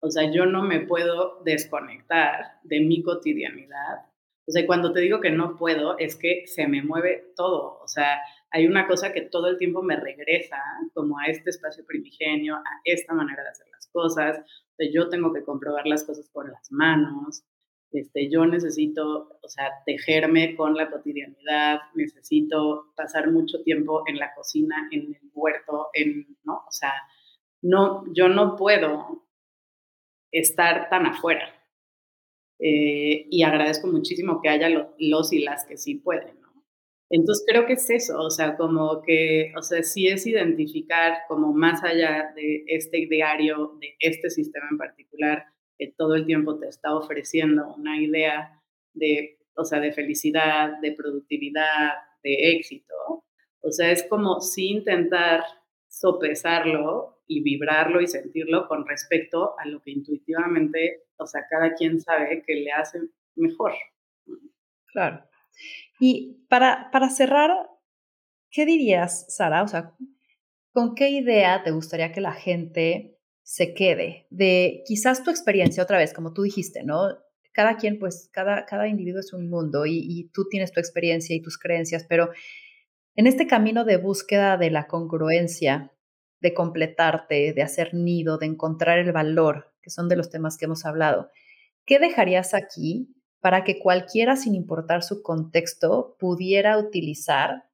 O 0.00 0.10
sea, 0.10 0.32
yo 0.32 0.46
no 0.46 0.62
me 0.62 0.80
puedo 0.80 1.42
desconectar 1.44 2.58
de 2.62 2.80
mi 2.80 3.02
cotidianidad. 3.02 4.06
O 4.51 4.53
sea, 4.53 4.66
cuando 4.66 4.92
te 4.92 4.98
digo 4.98 5.20
que 5.20 5.30
no 5.30 5.55
puedo, 5.57 5.96
es 5.96 6.16
que 6.16 6.42
se 6.48 6.66
me 6.66 6.82
mueve 6.82 7.32
todo. 7.36 7.78
O 7.84 7.86
sea, 7.86 8.20
hay 8.51 8.66
una 8.66 8.88
cosa 8.88 9.12
que 9.12 9.20
todo 9.20 9.46
el 9.46 9.59
tiempo 9.59 9.80
me 9.80 9.94
regresa 9.94 10.57
como 10.92 11.20
a 11.20 11.26
este 11.26 11.51
espacio 11.51 11.86
primigenio, 11.86 12.57
a 12.57 12.80
esta 12.82 13.14
manera 13.14 13.44
de 13.44 13.48
hacer 13.48 13.68
las 13.70 13.86
cosas. 13.92 14.40
O 14.40 14.84
yo 14.92 15.09
tengo 15.09 15.32
que 15.32 15.44
comprobar 15.44 15.86
las 15.86 16.03
cosas 16.03 16.28
con 16.32 16.51
las 16.51 16.72
manos. 16.72 17.44
Este, 17.92 18.28
yo 18.28 18.44
necesito, 18.44 19.38
o 19.40 19.48
sea, 19.48 19.70
tejerme 19.86 20.57
con 20.57 20.74
la 20.74 20.90
cotidianidad, 20.90 21.82
necesito 21.94 22.92
pasar 22.96 23.30
mucho 23.30 23.62
tiempo 23.62 24.03
en 24.09 24.18
la 24.18 24.34
cocina, 24.34 24.88
en 24.90 25.14
el 25.14 25.30
huerto, 25.32 25.90
en, 25.92 26.26
¿no? 26.42 26.64
O 26.66 26.72
sea, 26.72 26.94
no, 27.62 28.03
yo 28.12 28.28
no 28.28 28.57
puedo 28.57 29.28
estar 30.32 30.90
tan 30.90 31.07
afuera. 31.07 31.59
Eh, 32.62 33.26
y 33.30 33.42
agradezco 33.42 33.86
muchísimo 33.86 34.40
que 34.42 34.50
haya 34.50 34.68
los 34.98 35.32
y 35.32 35.40
las 35.40 35.64
que 35.64 35.78
sí 35.78 35.94
pueden, 35.94 36.38
¿no? 36.40 36.50
Entonces 37.08 37.44
creo 37.48 37.66
que 37.66 37.72
es 37.72 37.90
eso, 37.90 38.20
o 38.20 38.30
sea, 38.30 38.56
como 38.56 39.02
que, 39.02 39.52
o 39.56 39.62
sea, 39.62 39.82
sí 39.82 40.06
es 40.06 40.26
identificar 40.26 41.22
como 41.26 41.52
más 41.52 41.82
allá 41.82 42.32
de 42.36 42.64
este 42.66 43.06
diario, 43.11 43.76
de 43.80 43.96
este 43.98 44.30
sistema 44.30 44.66
en 44.70 44.78
particular, 44.78 45.44
que 45.76 45.92
todo 45.96 46.14
el 46.14 46.26
tiempo 46.26 46.58
te 46.58 46.68
está 46.68 46.94
ofreciendo 46.94 47.74
una 47.74 48.00
idea 48.00 48.62
de, 48.94 49.38
o 49.56 49.64
sea, 49.64 49.80
de 49.80 49.92
felicidad, 49.92 50.78
de 50.80 50.92
productividad, 50.92 51.94
de 52.22 52.52
éxito. 52.52 52.94
O 53.62 53.72
sea, 53.72 53.90
es 53.90 54.06
como 54.08 54.40
sí 54.40 54.68
intentar 54.68 55.42
sopesarlo 55.88 57.19
y 57.30 57.44
vibrarlo 57.44 58.00
y 58.00 58.08
sentirlo 58.08 58.66
con 58.66 58.84
respecto 58.88 59.54
a 59.56 59.64
lo 59.64 59.80
que 59.80 59.92
intuitivamente, 59.92 61.04
o 61.16 61.26
sea, 61.28 61.42
cada 61.48 61.74
quien 61.74 62.00
sabe 62.00 62.42
que 62.44 62.56
le 62.56 62.72
hace 62.72 62.98
mejor. 63.36 63.72
Claro. 64.86 65.22
Y 66.00 66.44
para, 66.48 66.90
para 66.90 67.08
cerrar, 67.08 67.52
¿qué 68.50 68.66
dirías, 68.66 69.32
Sara? 69.32 69.62
O 69.62 69.68
sea, 69.68 69.94
¿con 70.72 70.96
qué 70.96 71.10
idea 71.10 71.62
te 71.62 71.70
gustaría 71.70 72.10
que 72.10 72.20
la 72.20 72.32
gente 72.32 73.16
se 73.44 73.74
quede, 73.74 74.26
de 74.30 74.82
quizás 74.84 75.22
tu 75.22 75.30
experiencia 75.30 75.84
otra 75.84 75.98
vez, 75.98 76.12
como 76.12 76.32
tú 76.32 76.42
dijiste, 76.42 76.82
¿no? 76.82 77.16
Cada 77.52 77.76
quien, 77.76 78.00
pues, 78.00 78.28
cada, 78.32 78.64
cada 78.66 78.88
individuo 78.88 79.20
es 79.20 79.32
un 79.32 79.48
mundo 79.48 79.86
y, 79.86 79.98
y 79.98 80.30
tú 80.30 80.48
tienes 80.48 80.72
tu 80.72 80.80
experiencia 80.80 81.36
y 81.36 81.42
tus 81.42 81.58
creencias, 81.58 82.06
pero 82.08 82.30
en 83.14 83.28
este 83.28 83.46
camino 83.46 83.84
de 83.84 83.98
búsqueda 83.98 84.56
de 84.56 84.70
la 84.72 84.88
congruencia, 84.88 85.92
de 86.41 86.55
completarte, 86.55 87.53
de 87.53 87.62
hacer 87.62 87.95
nido, 87.95 88.38
de 88.38 88.47
encontrar 88.47 88.99
el 88.99 89.12
valor, 89.12 89.72
que 89.82 89.91
son 89.91 90.09
de 90.09 90.16
los 90.16 90.30
temas 90.30 90.57
que 90.57 90.66
hemos 90.66 90.84
hablado, 90.84 91.30
¿qué 91.86 91.99
dejarías 91.99 92.55
aquí 92.55 93.14
para 93.41 93.64
que 93.64 93.78
cualquiera, 93.78 94.36
sin 94.36 94.55
importar 94.55 95.03
su 95.03 95.22
contexto, 95.22 96.16
pudiera 96.18 96.78
utilizar 96.78 97.64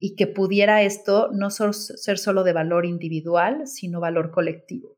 y 0.00 0.16
que 0.16 0.26
pudiera 0.26 0.82
esto 0.82 1.28
no 1.32 1.50
ser 1.50 2.18
solo 2.18 2.44
de 2.44 2.52
valor 2.52 2.86
individual, 2.86 3.66
sino 3.66 4.00
valor 4.00 4.30
colectivo? 4.30 4.96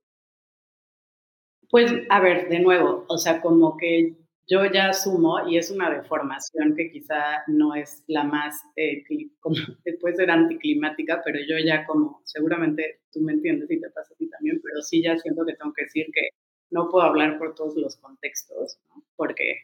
Pues, 1.70 1.92
a 2.10 2.20
ver, 2.20 2.48
de 2.48 2.60
nuevo, 2.60 3.04
o 3.08 3.16
sea, 3.16 3.40
como 3.40 3.76
que 3.76 4.19
yo 4.50 4.64
ya 4.66 4.88
asumo, 4.90 5.48
y 5.48 5.56
es 5.56 5.70
una 5.70 5.90
deformación 5.90 6.74
que 6.76 6.90
quizá 6.90 7.44
no 7.46 7.74
es 7.74 8.02
la 8.08 8.24
más, 8.24 8.60
eh, 8.76 9.04
como, 9.40 9.54
puede 10.00 10.16
ser 10.16 10.30
anticlimática, 10.30 11.22
pero 11.24 11.38
yo 11.48 11.56
ya 11.64 11.86
como, 11.86 12.20
seguramente 12.24 13.00
tú 13.12 13.20
me 13.20 13.32
entiendes 13.32 13.70
y 13.70 13.80
te 13.80 13.90
pasa 13.90 14.12
a 14.12 14.16
ti 14.16 14.28
también, 14.28 14.60
pero 14.62 14.82
sí 14.82 15.02
ya 15.02 15.16
siento 15.16 15.46
que 15.46 15.54
tengo 15.54 15.72
que 15.72 15.84
decir 15.84 16.06
que 16.12 16.30
no 16.70 16.88
puedo 16.90 17.04
hablar 17.04 17.38
por 17.38 17.54
todos 17.54 17.76
los 17.76 17.96
contextos, 17.96 18.78
porque, 19.16 19.56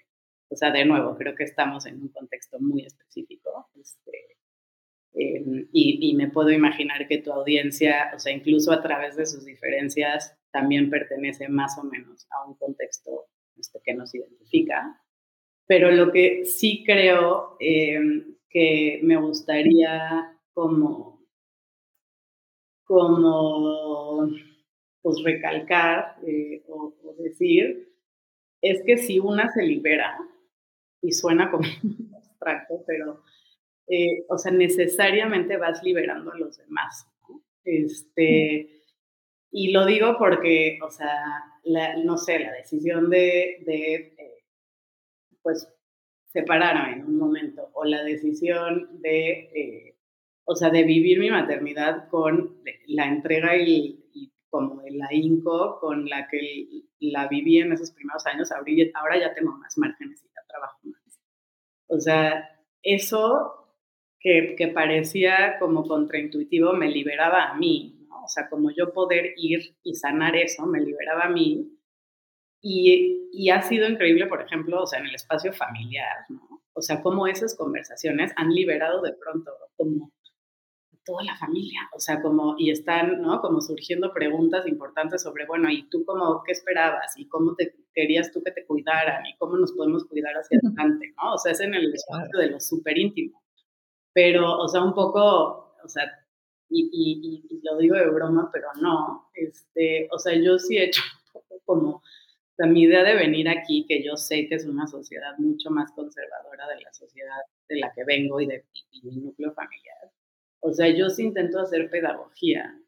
o 0.48 0.56
sea, 0.56 0.70
de 0.70 0.84
nuevo, 0.84 1.16
creo 1.16 1.34
que 1.34 1.44
estamos 1.44 1.86
en 1.86 2.00
un 2.00 2.08
contexto 2.08 2.58
muy 2.60 2.84
específico. 2.84 3.68
Este, 3.80 4.36
Em, 5.18 5.66
y, 5.72 6.14
me 6.14 6.28
puedo 6.28 6.50
imaginar 6.50 7.08
que 7.08 7.18
tu 7.18 7.32
audiencia, 7.32 8.12
o 8.14 8.18
sea, 8.18 8.32
incluso 8.32 8.70
a 8.70 8.82
través 8.82 9.16
de 9.16 9.24
sus 9.24 9.46
diferencias, 9.46 10.36
también 10.52 10.90
pertenece 10.90 11.48
más 11.48 11.78
o 11.78 11.84
menos 11.84 12.26
a 12.30 12.46
un 12.46 12.54
contexto 12.56 13.24
este, 13.58 13.80
que 13.84 13.94
nos 13.94 14.14
identifica. 14.14 15.00
Pero 15.66 15.90
lo 15.90 16.12
que 16.12 16.44
sí 16.44 16.84
creo 16.84 17.56
em, 17.60 18.36
que 18.48 19.00
me 19.02 19.16
gustaría 19.16 20.38
como, 20.52 21.26
como 22.84 24.30
pues 25.02 25.22
recalcar 25.24 26.16
eh, 26.26 26.64
o, 26.68 26.94
decir 27.18 27.92
es 28.62 28.82
que 28.84 28.96
si 28.98 29.18
una 29.18 29.52
se 29.52 29.62
libera, 29.62 30.18
y 31.02 31.12
suena 31.12 31.50
como 31.50 31.64
abstracto, 32.16 32.82
pero 32.86 33.22
eh, 33.88 34.24
o 34.28 34.38
sea, 34.38 34.50
necesariamente 34.52 35.56
vas 35.56 35.82
liberando 35.82 36.32
a 36.32 36.38
los 36.38 36.56
demás. 36.58 37.06
Este, 37.64 38.82
y 39.50 39.72
lo 39.72 39.86
digo 39.86 40.16
porque, 40.18 40.78
o 40.82 40.90
sea, 40.90 41.44
no 42.04 42.16
sé, 42.16 42.38
la 42.38 42.52
decisión 42.52 43.10
de, 43.10 43.62
de 43.66 43.94
eh, 43.94 44.44
pues, 45.42 45.68
separarme 46.26 46.96
en 46.96 47.04
un 47.06 47.18
momento, 47.18 47.70
o 47.72 47.84
la 47.84 48.02
decisión 48.02 49.00
de, 49.00 49.30
eh, 49.54 49.96
o 50.44 50.54
sea, 50.54 50.70
de 50.70 50.84
vivir 50.84 51.18
mi 51.18 51.30
maternidad 51.30 52.08
con 52.08 52.58
la 52.86 53.06
entrega 53.06 53.56
y, 53.56 54.02
como 54.48 54.80
el 54.82 55.02
ahínco 55.02 55.78
con 55.80 56.08
la 56.08 56.28
que 56.28 56.66
la 57.00 57.28
viví 57.28 57.58
en 57.58 57.72
esos 57.72 57.90
primeros 57.90 58.24
años, 58.26 58.50
ahora 58.52 59.18
ya 59.18 59.34
tengo 59.34 59.52
más 59.52 59.76
márgenes 59.76 60.24
y 60.24 60.28
ya 60.28 60.40
trabajo 60.48 60.78
más. 60.84 61.20
O 61.88 62.00
sea, 62.00 62.56
eso 62.82 63.66
que, 64.20 64.72
parecía 64.74 65.58
como 65.58 65.86
contraintuitivo 65.86 66.72
me 66.72 66.88
liberaba 66.88 67.50
a 67.50 67.54
mí. 67.54 67.95
O 68.26 68.28
sea, 68.28 68.48
como 68.48 68.70
yo 68.70 68.92
poder 68.92 69.32
ir 69.36 69.76
y 69.82 69.94
sanar 69.94 70.36
eso, 70.36 70.66
me 70.66 70.80
liberaba 70.80 71.24
a 71.24 71.30
mí. 71.30 71.72
Y, 72.60 73.28
y, 73.32 73.50
ha 73.50 73.62
sido 73.62 73.88
increíble, 73.88 74.26
por 74.26 74.42
ejemplo, 74.42 74.82
o 74.82 74.86
sea, 74.86 74.98
en 74.98 75.06
el 75.06 75.14
espacio 75.14 75.52
familiar, 75.52 76.24
¿no? 76.28 76.62
O 76.74 76.82
sea, 76.82 77.00
cómo 77.02 77.26
esas 77.26 77.56
conversaciones 77.56 78.32
han 78.36 78.50
liberado 78.50 79.00
de 79.02 79.12
pronto 79.12 79.52
como 79.76 80.12
toda 81.04 81.22
la 81.22 81.36
familia, 81.36 81.80
o 81.94 82.00
sea, 82.00 82.20
como, 82.20 82.56
y 82.58 82.70
están, 82.70 83.22
¿no? 83.22 83.40
Como 83.40 83.60
surgiendo 83.60 84.12
preguntas 84.12 84.66
importantes 84.66 85.22
sobre, 85.22 85.46
bueno, 85.46 85.70
¿y 85.70 85.88
tú 85.88 86.04
cómo, 86.04 86.42
qué 86.44 86.52
esperabas? 86.52 87.16
¿Y 87.16 87.28
cómo 87.28 87.54
te 87.54 87.74
querías 87.94 88.32
tú 88.32 88.42
que 88.42 88.50
te 88.50 88.66
cuidaran? 88.66 89.24
¿Y 89.26 89.36
cómo 89.36 89.56
nos 89.56 89.72
podemos 89.72 90.04
cuidar 90.06 90.34
hacia 90.34 90.58
adelante? 90.58 91.14
¿no? 91.22 91.34
O 91.34 91.38
sea, 91.38 91.52
es 91.52 91.60
en 91.60 91.74
el 91.74 91.94
espacio 91.94 92.38
de 92.38 92.50
lo 92.50 92.60
súper 92.60 92.98
íntimo 92.98 93.40
pero, 94.16 94.56
o 94.56 94.66
sea, 94.66 94.82
un 94.82 94.94
poco, 94.94 95.76
o 95.84 95.88
sea, 95.88 96.04
y, 96.68 97.42
y, 97.48 97.60
lo 97.62 97.78
digo 97.78 97.96
de 97.96 98.10
broma, 98.10 98.50
pero 98.52 98.68
no, 98.80 99.28
este, 99.34 100.08
o 100.12 100.18
sea, 100.18 100.34
yo 100.34 100.58
sí 100.58 100.76
he 100.76 100.84
hecho 100.84 101.02
un 101.34 101.42
poco 101.42 101.60
como, 101.64 102.02
sea, 102.56 102.66
mi 102.66 102.82
idea 102.82 103.04
de 103.04 103.14
venir 103.14 103.48
aquí, 103.48 103.86
que 103.88 104.02
yo 104.02 104.16
sé 104.16 104.48
que 104.48 104.56
es 104.56 104.66
una 104.66 104.86
sociedad 104.86 105.36
mucho 105.38 105.70
más 105.70 105.92
conservadora 105.92 106.66
de 106.68 106.80
la 106.82 106.92
sociedad 106.92 107.40
de 107.68 107.76
la 107.76 107.92
que 107.94 108.04
vengo 108.04 108.40
y 108.40 108.46
de 108.46 108.64
mi 109.02 109.16
núcleo 109.16 109.52
familiar, 109.52 110.10
o 110.60 110.72
sea, 110.72 110.88
yo 110.88 111.10
sí 111.10 111.24
intento 111.24 111.60
hacer 111.60 111.90
pedagogía 111.90 112.80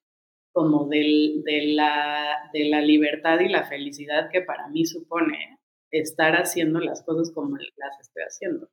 como 0.52 0.88
del, 0.88 1.42
de, 1.44 1.74
la, 1.74 2.50
de 2.52 2.68
la 2.68 2.80
libertad 2.80 3.38
y 3.40 3.48
la 3.48 3.64
felicidad 3.64 4.30
que 4.30 4.40
para 4.40 4.68
mí 4.68 4.84
supone 4.84 5.58
estar 5.90 6.34
haciendo 6.34 6.80
las 6.80 7.02
cosas 7.02 7.30
como 7.32 7.56
las 7.56 8.00
estoy 8.00 8.22
haciendo. 8.22 8.68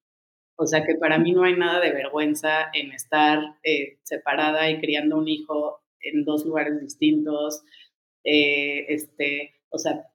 O 0.57 0.65
sea 0.65 0.85
que 0.85 0.95
para 0.95 1.17
mí 1.17 1.33
no 1.33 1.43
hay 1.43 1.55
nada 1.55 1.79
de 1.81 1.91
vergüenza 1.91 2.69
en 2.73 2.91
estar 2.91 3.39
eh, 3.63 3.97
separada 4.03 4.69
y 4.69 4.79
criando 4.79 5.17
un 5.17 5.27
hijo 5.27 5.81
en 5.99 6.23
dos 6.23 6.45
lugares 6.45 6.79
distintos. 6.79 7.63
Eh, 8.23 8.85
este, 8.93 9.53
o 9.69 9.77
sea, 9.77 10.05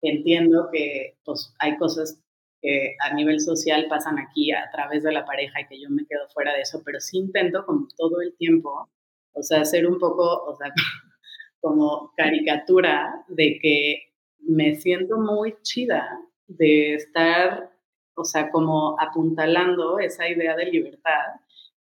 entiendo 0.00 0.68
que 0.72 1.18
pues, 1.24 1.54
hay 1.58 1.76
cosas 1.76 2.20
que 2.62 2.96
a 3.00 3.12
nivel 3.14 3.40
social 3.40 3.86
pasan 3.88 4.18
aquí 4.18 4.52
a 4.52 4.70
través 4.70 5.02
de 5.02 5.12
la 5.12 5.24
pareja 5.24 5.60
y 5.60 5.66
que 5.66 5.80
yo 5.80 5.90
me 5.90 6.06
quedo 6.06 6.28
fuera 6.32 6.54
de 6.54 6.62
eso, 6.62 6.80
pero 6.84 7.00
sí 7.00 7.18
intento 7.18 7.66
como 7.66 7.88
todo 7.96 8.20
el 8.22 8.36
tiempo, 8.36 8.88
o 9.32 9.42
sea, 9.42 9.62
hacer 9.62 9.86
un 9.86 9.98
poco, 9.98 10.44
o 10.44 10.56
sea, 10.56 10.72
como 11.60 12.12
caricatura 12.16 13.24
de 13.28 13.58
que 13.60 14.02
me 14.38 14.74
siento 14.76 15.18
muy 15.18 15.56
chida 15.62 16.08
de 16.46 16.94
estar 16.94 17.71
o 18.14 18.24
sea, 18.24 18.50
como 18.50 18.96
apuntalando 19.00 19.98
esa 19.98 20.28
idea 20.28 20.56
de 20.56 20.66
libertad. 20.66 21.40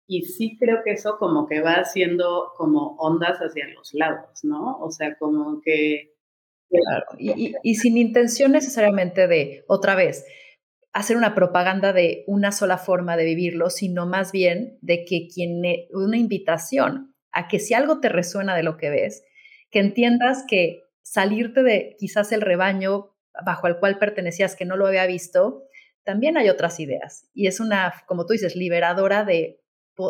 Y 0.07 0.23
sí 0.23 0.57
creo 0.57 0.84
que 0.84 0.91
eso 0.91 1.18
como 1.18 1.48
que 1.48 1.61
va 1.61 1.73
haciendo 1.73 2.53
como 2.56 2.95
ondas 2.98 3.39
hacia 3.39 3.68
los 3.68 3.94
lados, 3.94 4.44
¿no? 4.44 4.77
O 4.80 4.91
sea, 4.91 5.15
como 5.18 5.61
que... 5.61 6.14
Claro, 6.69 7.06
y, 7.18 7.76
sin 7.76 7.98
intención 7.98 8.52
necesariamente 8.52 9.27
de, 9.27 9.64
otra 9.68 9.95
vez, 9.95 10.26
hacer 10.91 11.15
una 11.15 11.34
propaganda 11.34 11.94
de 11.94 12.26
una 12.27 12.52
sola 12.52 12.77
forma 12.77 13.15
de 13.15 13.23
vivirlo, 13.23 13.69
sino 13.69 14.06
más 14.06 14.34
bien 14.34 14.77
de 14.81 15.06
que 15.06 15.27
quien, 15.34 15.61
una 15.91 16.18
invitación 16.18 17.15
a 17.31 17.48
que 17.48 17.60
si 17.60 17.73
algo 17.73 18.02
te 18.02 18.10
resuena 18.10 18.56
de 18.56 18.64
lo 18.64 18.76
que 18.76 18.89
ves, 18.89 19.23
que 19.69 19.80
entiendas 19.80 20.44
que 20.48 20.84
salirte 21.03 21.64
de 21.64 21.95
quizás 21.98 22.31
el 22.34 22.41
rebaño 22.41 23.15
bajo 23.45 23.68
el 23.68 23.77
cual 23.77 23.98
pertenecías 23.99 24.56
que 24.56 24.65
no 24.65 24.76
lo 24.76 24.88
había 24.88 25.06
visto, 25.06 25.66
también 26.07 26.38
hay 26.38 26.47
otras 26.47 26.79
ideas. 26.79 27.29
Y 27.34 27.47
es 27.47 27.59
una, 27.59 27.93
como 28.07 28.25
tú 28.25 28.31
dices, 28.31 28.55
liberadora 28.55 29.25
de 29.25 29.59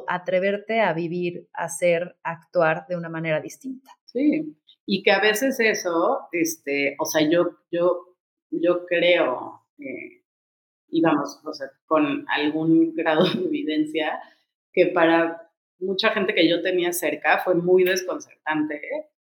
atreverte 0.08 0.80
a 0.80 0.94
vivir, 0.94 1.50
a 1.54 1.70
ser, 1.70 2.18
a 2.24 2.34
actuar 2.34 2.86
de 2.88 2.96
una 2.96 3.10
manera 3.10 3.42
distinta. 3.42 3.90
Sí, 4.06 4.56
y 4.86 5.02
que 5.02 5.12
a 5.12 5.20
veces 5.20 5.60
eso, 5.60 6.28
este, 6.32 6.96
o 7.00 7.06
sea, 7.06 7.28
yo, 7.28 7.58
yo, 7.72 8.16
yo 8.52 8.86
creo, 8.86 9.64
eh, 9.80 10.24
y 10.90 11.02
vamos, 11.02 11.42
o 11.44 11.52
sea, 11.52 11.68
con 11.88 12.26
algún 12.30 12.94
grado 12.96 13.24
de 13.24 13.44
evidencia, 13.44 14.20
que 14.72 14.92
para 14.94 15.50
mucha 15.80 16.12
gente 16.12 16.36
que 16.36 16.48
yo 16.48 16.62
tenía 16.62 16.94
cerca 16.94 17.40
fue 17.40 17.56
muy 17.56 17.84
desconcertante 17.84 18.82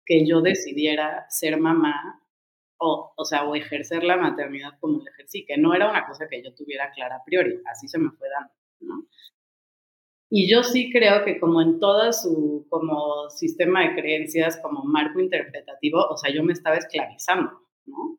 que 0.04 0.24
yo 0.24 0.42
decidiera 0.42 1.26
ser 1.28 1.58
mamá 1.58 2.21
o, 2.84 3.12
o 3.16 3.24
sea, 3.24 3.44
o 3.44 3.54
ejercer 3.54 4.02
la 4.02 4.16
maternidad 4.16 4.72
como 4.80 4.98
la 5.04 5.10
ejercí, 5.12 5.44
que 5.46 5.56
no 5.56 5.72
era 5.72 5.88
una 5.88 6.04
cosa 6.04 6.26
que 6.28 6.42
yo 6.42 6.52
tuviera 6.52 6.90
clara 6.90 7.16
a 7.16 7.24
priori, 7.24 7.60
así 7.70 7.86
se 7.86 7.98
me 7.98 8.10
fue 8.10 8.28
dando, 8.28 8.52
¿no? 8.80 9.06
Y 10.28 10.50
yo 10.50 10.64
sí 10.64 10.90
creo 10.90 11.24
que 11.24 11.38
como 11.38 11.60
en 11.62 11.78
todo 11.78 12.12
su 12.12 12.66
como 12.70 13.30
sistema 13.30 13.82
de 13.82 13.94
creencias, 13.94 14.58
como 14.60 14.82
marco 14.82 15.20
interpretativo, 15.20 16.00
o 16.08 16.16
sea, 16.16 16.32
yo 16.34 16.42
me 16.42 16.54
estaba 16.54 16.76
esclavizando, 16.76 17.52
¿no? 17.84 18.18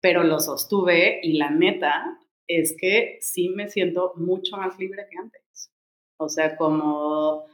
Pero 0.00 0.24
lo 0.24 0.40
sostuve 0.40 1.20
y 1.22 1.34
la 1.34 1.50
neta 1.50 2.18
es 2.48 2.74
que 2.76 3.18
sí 3.20 3.50
me 3.50 3.68
siento 3.68 4.14
mucho 4.16 4.56
más 4.56 4.76
libre 4.78 5.06
que 5.08 5.18
antes. 5.18 5.70
O 6.16 6.28
sea, 6.28 6.56
como, 6.56 7.44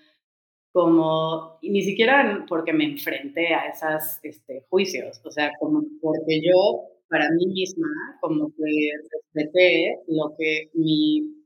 como, 0.72 1.58
y 1.62 1.70
ni 1.70 1.82
siquiera 1.82 2.44
porque 2.48 2.72
me 2.72 2.84
enfrenté 2.84 3.54
a 3.54 3.68
esos 3.68 4.18
este, 4.22 4.64
juicios, 4.68 5.20
o 5.24 5.30
sea, 5.30 5.50
como 5.58 5.82
porque 6.00 6.40
yo, 6.42 6.84
para 7.08 7.30
mí 7.30 7.46
misma, 7.46 7.86
como 8.20 8.48
que 8.50 8.90
respeté 9.12 9.98
lo 10.08 10.34
que 10.36 10.70
mi 10.74 11.38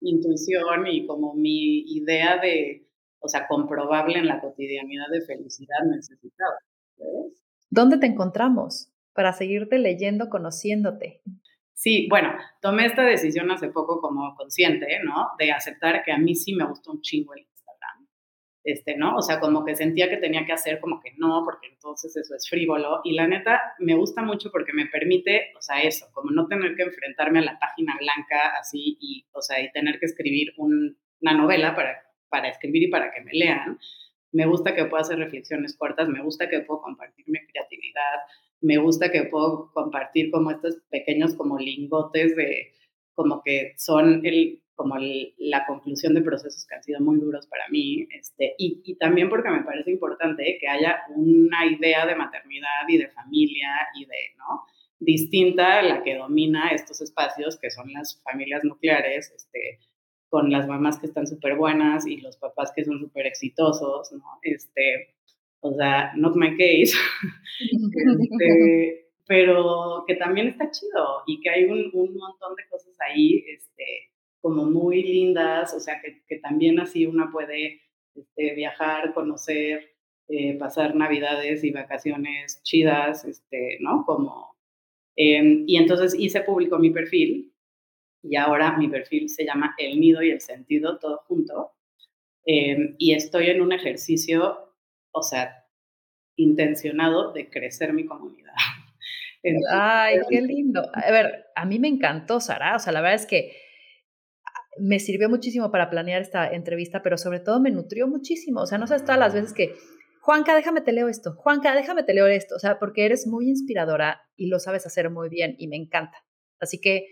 intuición 0.00 0.86
y 0.86 1.06
como 1.06 1.34
mi 1.34 1.80
idea 1.92 2.38
de, 2.38 2.86
o 3.20 3.28
sea, 3.28 3.46
comprobable 3.46 4.18
en 4.18 4.26
la 4.26 4.40
cotidianidad 4.40 5.06
de 5.12 5.22
felicidad 5.22 5.84
necesitaba. 5.90 6.56
¿ves? 6.98 7.42
¿Dónde 7.70 7.98
te 7.98 8.06
encontramos 8.06 8.90
para 9.12 9.32
seguirte 9.32 9.78
leyendo, 9.78 10.28
conociéndote? 10.28 11.22
Sí, 11.74 12.06
bueno, 12.08 12.30
tomé 12.62 12.86
esta 12.86 13.02
decisión 13.02 13.50
hace 13.50 13.68
poco 13.68 14.00
como 14.00 14.34
consciente, 14.34 14.86
¿no? 15.04 15.28
De 15.38 15.52
aceptar 15.52 16.02
que 16.04 16.12
a 16.12 16.18
mí 16.18 16.34
sí 16.34 16.54
me 16.54 16.66
gustó 16.66 16.92
un 16.92 17.02
chingo 17.02 17.34
el. 17.34 17.46
Este, 18.66 18.96
¿no? 18.96 19.14
O 19.14 19.22
sea, 19.22 19.38
como 19.38 19.64
que 19.64 19.76
sentía 19.76 20.10
que 20.10 20.16
tenía 20.16 20.44
que 20.44 20.52
hacer 20.52 20.80
como 20.80 21.00
que 21.00 21.12
no, 21.18 21.42
porque 21.44 21.68
entonces 21.68 22.16
eso 22.16 22.34
es 22.34 22.48
frívolo. 22.48 23.00
Y 23.04 23.12
la 23.12 23.28
neta, 23.28 23.62
me 23.78 23.94
gusta 23.94 24.22
mucho 24.22 24.50
porque 24.50 24.72
me 24.72 24.86
permite, 24.86 25.52
o 25.56 25.62
sea, 25.62 25.82
eso, 25.82 26.06
como 26.12 26.32
no 26.32 26.48
tener 26.48 26.74
que 26.74 26.82
enfrentarme 26.82 27.38
a 27.38 27.42
la 27.42 27.60
página 27.60 27.96
blanca 27.96 28.56
así 28.58 28.98
y, 29.00 29.24
o 29.32 29.40
sea, 29.40 29.62
y 29.62 29.70
tener 29.70 30.00
que 30.00 30.06
escribir 30.06 30.52
una 30.56 31.32
novela 31.32 31.76
para, 31.76 32.02
para 32.28 32.48
escribir 32.48 32.82
y 32.82 32.90
para 32.90 33.12
que 33.12 33.20
me 33.20 33.30
lean. 33.34 33.78
Me 34.32 34.46
gusta 34.46 34.74
que 34.74 34.86
pueda 34.86 35.02
hacer 35.02 35.18
reflexiones 35.18 35.76
cortas, 35.76 36.08
me 36.08 36.20
gusta 36.20 36.48
que 36.48 36.58
puedo 36.58 36.82
compartir 36.82 37.24
mi 37.28 37.38
creatividad, 37.46 38.18
me 38.60 38.78
gusta 38.78 39.12
que 39.12 39.22
puedo 39.26 39.70
compartir 39.74 40.32
como 40.32 40.50
estos 40.50 40.78
pequeños 40.90 41.34
como 41.34 41.56
lingotes 41.56 42.34
de 42.34 42.72
como 43.14 43.42
que 43.44 43.74
son 43.76 44.26
el, 44.26 44.60
como 44.76 44.96
la 45.38 45.66
conclusión 45.66 46.14
de 46.14 46.20
procesos 46.20 46.66
que 46.66 46.74
han 46.74 46.82
sido 46.82 47.00
muy 47.00 47.18
duros 47.18 47.46
para 47.46 47.64
mí, 47.70 48.06
este, 48.10 48.54
y, 48.58 48.82
y, 48.84 48.96
también 48.96 49.28
porque 49.28 49.50
me 49.50 49.64
parece 49.64 49.90
importante 49.90 50.58
que 50.60 50.68
haya 50.68 51.00
una 51.14 51.66
idea 51.66 52.06
de 52.06 52.14
maternidad 52.14 52.86
y 52.86 52.98
de 52.98 53.08
familia 53.08 53.70
y 53.98 54.04
de, 54.04 54.34
¿no? 54.36 54.64
Distinta 55.00 55.78
a 55.78 55.82
la 55.82 56.02
que 56.02 56.16
domina 56.16 56.70
estos 56.70 57.00
espacios, 57.00 57.58
que 57.58 57.70
son 57.70 57.92
las 57.92 58.22
familias 58.22 58.64
nucleares, 58.64 59.32
este, 59.34 59.80
con 60.28 60.50
las 60.50 60.68
mamás 60.68 60.98
que 60.98 61.06
están 61.06 61.26
súper 61.26 61.56
buenas 61.56 62.06
y 62.06 62.18
los 62.18 62.36
papás 62.36 62.72
que 62.74 62.84
son 62.84 62.98
súper 63.00 63.26
exitosos, 63.26 64.12
¿no? 64.12 64.38
Este, 64.42 65.14
o 65.60 65.72
sea, 65.72 66.12
not 66.16 66.36
my 66.36 66.50
case, 66.50 66.92
este, 68.20 69.08
pero 69.26 70.04
que 70.06 70.16
también 70.16 70.48
está 70.48 70.70
chido 70.70 71.22
y 71.26 71.40
que 71.40 71.50
hay 71.50 71.64
un, 71.64 71.90
un, 71.92 72.14
montón 72.14 72.54
de 72.54 72.68
cosas 72.68 72.96
ahí, 73.00 73.44
este, 73.48 74.10
como 74.46 74.64
muy 74.64 75.02
lindas, 75.02 75.74
o 75.74 75.80
sea, 75.80 76.00
que, 76.00 76.22
que 76.28 76.38
también 76.38 76.78
así 76.78 77.04
una 77.04 77.32
puede 77.32 77.80
este, 78.14 78.54
viajar, 78.54 79.12
conocer, 79.12 79.90
eh, 80.28 80.56
pasar 80.56 80.94
navidades 80.94 81.64
y 81.64 81.72
vacaciones 81.72 82.62
chidas, 82.62 83.24
este, 83.24 83.78
¿no? 83.80 84.04
Como, 84.06 84.56
eh, 85.16 85.64
y 85.66 85.76
entonces 85.78 86.14
hice 86.16 86.42
público 86.42 86.78
mi 86.78 86.90
perfil 86.90 87.56
y 88.22 88.36
ahora 88.36 88.76
mi 88.76 88.86
perfil 88.86 89.28
se 89.28 89.44
llama 89.44 89.74
El 89.78 89.98
Nido 89.98 90.22
y 90.22 90.30
el 90.30 90.40
Sentido, 90.40 91.00
todo 91.00 91.24
junto. 91.26 91.72
Eh, 92.46 92.94
y 92.98 93.14
estoy 93.14 93.50
en 93.50 93.60
un 93.60 93.72
ejercicio 93.72 94.72
o 95.10 95.22
sea, 95.24 95.64
intencionado 96.36 97.32
de 97.32 97.50
crecer 97.50 97.92
mi 97.92 98.06
comunidad. 98.06 98.54
Ay, 99.72 100.18
qué 100.30 100.40
lindo. 100.40 100.88
A 100.94 101.10
ver, 101.10 101.46
a 101.56 101.66
mí 101.66 101.80
me 101.80 101.88
encantó, 101.88 102.38
Sara. 102.38 102.76
O 102.76 102.78
sea, 102.78 102.92
la 102.92 103.00
verdad 103.00 103.16
es 103.16 103.26
que 103.26 103.65
me 104.78 104.98
sirvió 104.98 105.28
muchísimo 105.28 105.70
para 105.70 105.90
planear 105.90 106.22
esta 106.22 106.48
entrevista, 106.48 107.02
pero 107.02 107.18
sobre 107.18 107.40
todo 107.40 107.60
me 107.60 107.70
nutrió 107.70 108.08
muchísimo. 108.08 108.62
O 108.62 108.66
sea, 108.66 108.78
no 108.78 108.86
sé 108.86 108.98
todas 109.00 109.18
las 109.18 109.34
veces 109.34 109.52
que, 109.52 109.74
Juanca, 110.20 110.54
déjame 110.54 110.80
te 110.80 110.92
leo 110.92 111.08
esto, 111.08 111.34
Juanca, 111.34 111.74
déjame 111.74 112.02
te 112.02 112.14
leo 112.14 112.26
esto. 112.26 112.56
O 112.56 112.58
sea, 112.58 112.78
porque 112.78 113.06
eres 113.06 113.26
muy 113.26 113.48
inspiradora 113.48 114.22
y 114.36 114.48
lo 114.48 114.58
sabes 114.58 114.86
hacer 114.86 115.10
muy 115.10 115.28
bien 115.28 115.54
y 115.58 115.68
me 115.68 115.76
encanta. 115.76 116.24
Así 116.58 116.80
que 116.80 117.06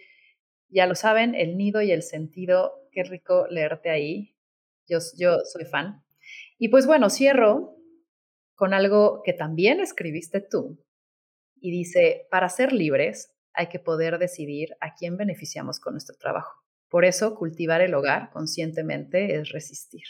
ya 0.68 0.86
lo 0.86 0.94
saben, 0.94 1.34
el 1.34 1.56
nido 1.56 1.82
y 1.82 1.92
el 1.92 2.02
sentido, 2.02 2.72
qué 2.90 3.04
rico 3.04 3.46
leerte 3.48 3.90
ahí. 3.90 4.36
Yo, 4.88 4.98
yo 5.16 5.38
soy 5.44 5.64
fan. 5.64 6.02
Y 6.58 6.68
pues 6.68 6.86
bueno, 6.86 7.10
cierro 7.10 7.76
con 8.54 8.74
algo 8.74 9.22
que 9.24 9.32
también 9.32 9.80
escribiste 9.80 10.40
tú. 10.40 10.84
Y 11.60 11.70
dice, 11.70 12.26
para 12.30 12.48
ser 12.48 12.72
libres 12.72 13.34
hay 13.52 13.68
que 13.68 13.78
poder 13.78 14.18
decidir 14.18 14.70
a 14.80 14.94
quién 14.94 15.16
beneficiamos 15.16 15.80
con 15.80 15.94
nuestro 15.94 16.16
trabajo. 16.16 16.63
Por 16.88 17.04
eso, 17.04 17.34
cultivar 17.34 17.80
el 17.80 17.94
hogar 17.94 18.30
conscientemente 18.30 19.36
es 19.36 19.50
resistir. 19.50 20.04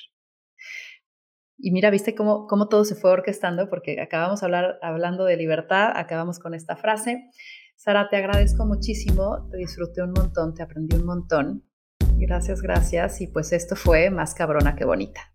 Y 1.56 1.70
mira, 1.70 1.90
viste 1.90 2.14
cómo, 2.14 2.46
cómo 2.46 2.68
todo 2.68 2.84
se 2.84 2.94
fue 2.94 3.10
orquestando, 3.10 3.68
porque 3.70 4.00
acabamos 4.00 4.42
hablar, 4.42 4.78
hablando 4.82 5.24
de 5.24 5.36
libertad, 5.36 5.92
acabamos 5.94 6.38
con 6.38 6.54
esta 6.54 6.76
frase. 6.76 7.30
Sara, 7.76 8.08
te 8.08 8.16
agradezco 8.16 8.66
muchísimo, 8.66 9.48
te 9.50 9.58
disfruté 9.58 10.02
un 10.02 10.12
montón, 10.12 10.54
te 10.54 10.62
aprendí 10.62 10.96
un 10.96 11.06
montón. 11.06 11.64
Gracias, 12.16 12.62
gracias. 12.62 13.20
Y 13.20 13.26
pues 13.26 13.52
esto 13.52 13.76
fue 13.76 14.10
más 14.10 14.34
cabrona 14.34 14.76
que 14.76 14.84
bonita. 14.84 15.33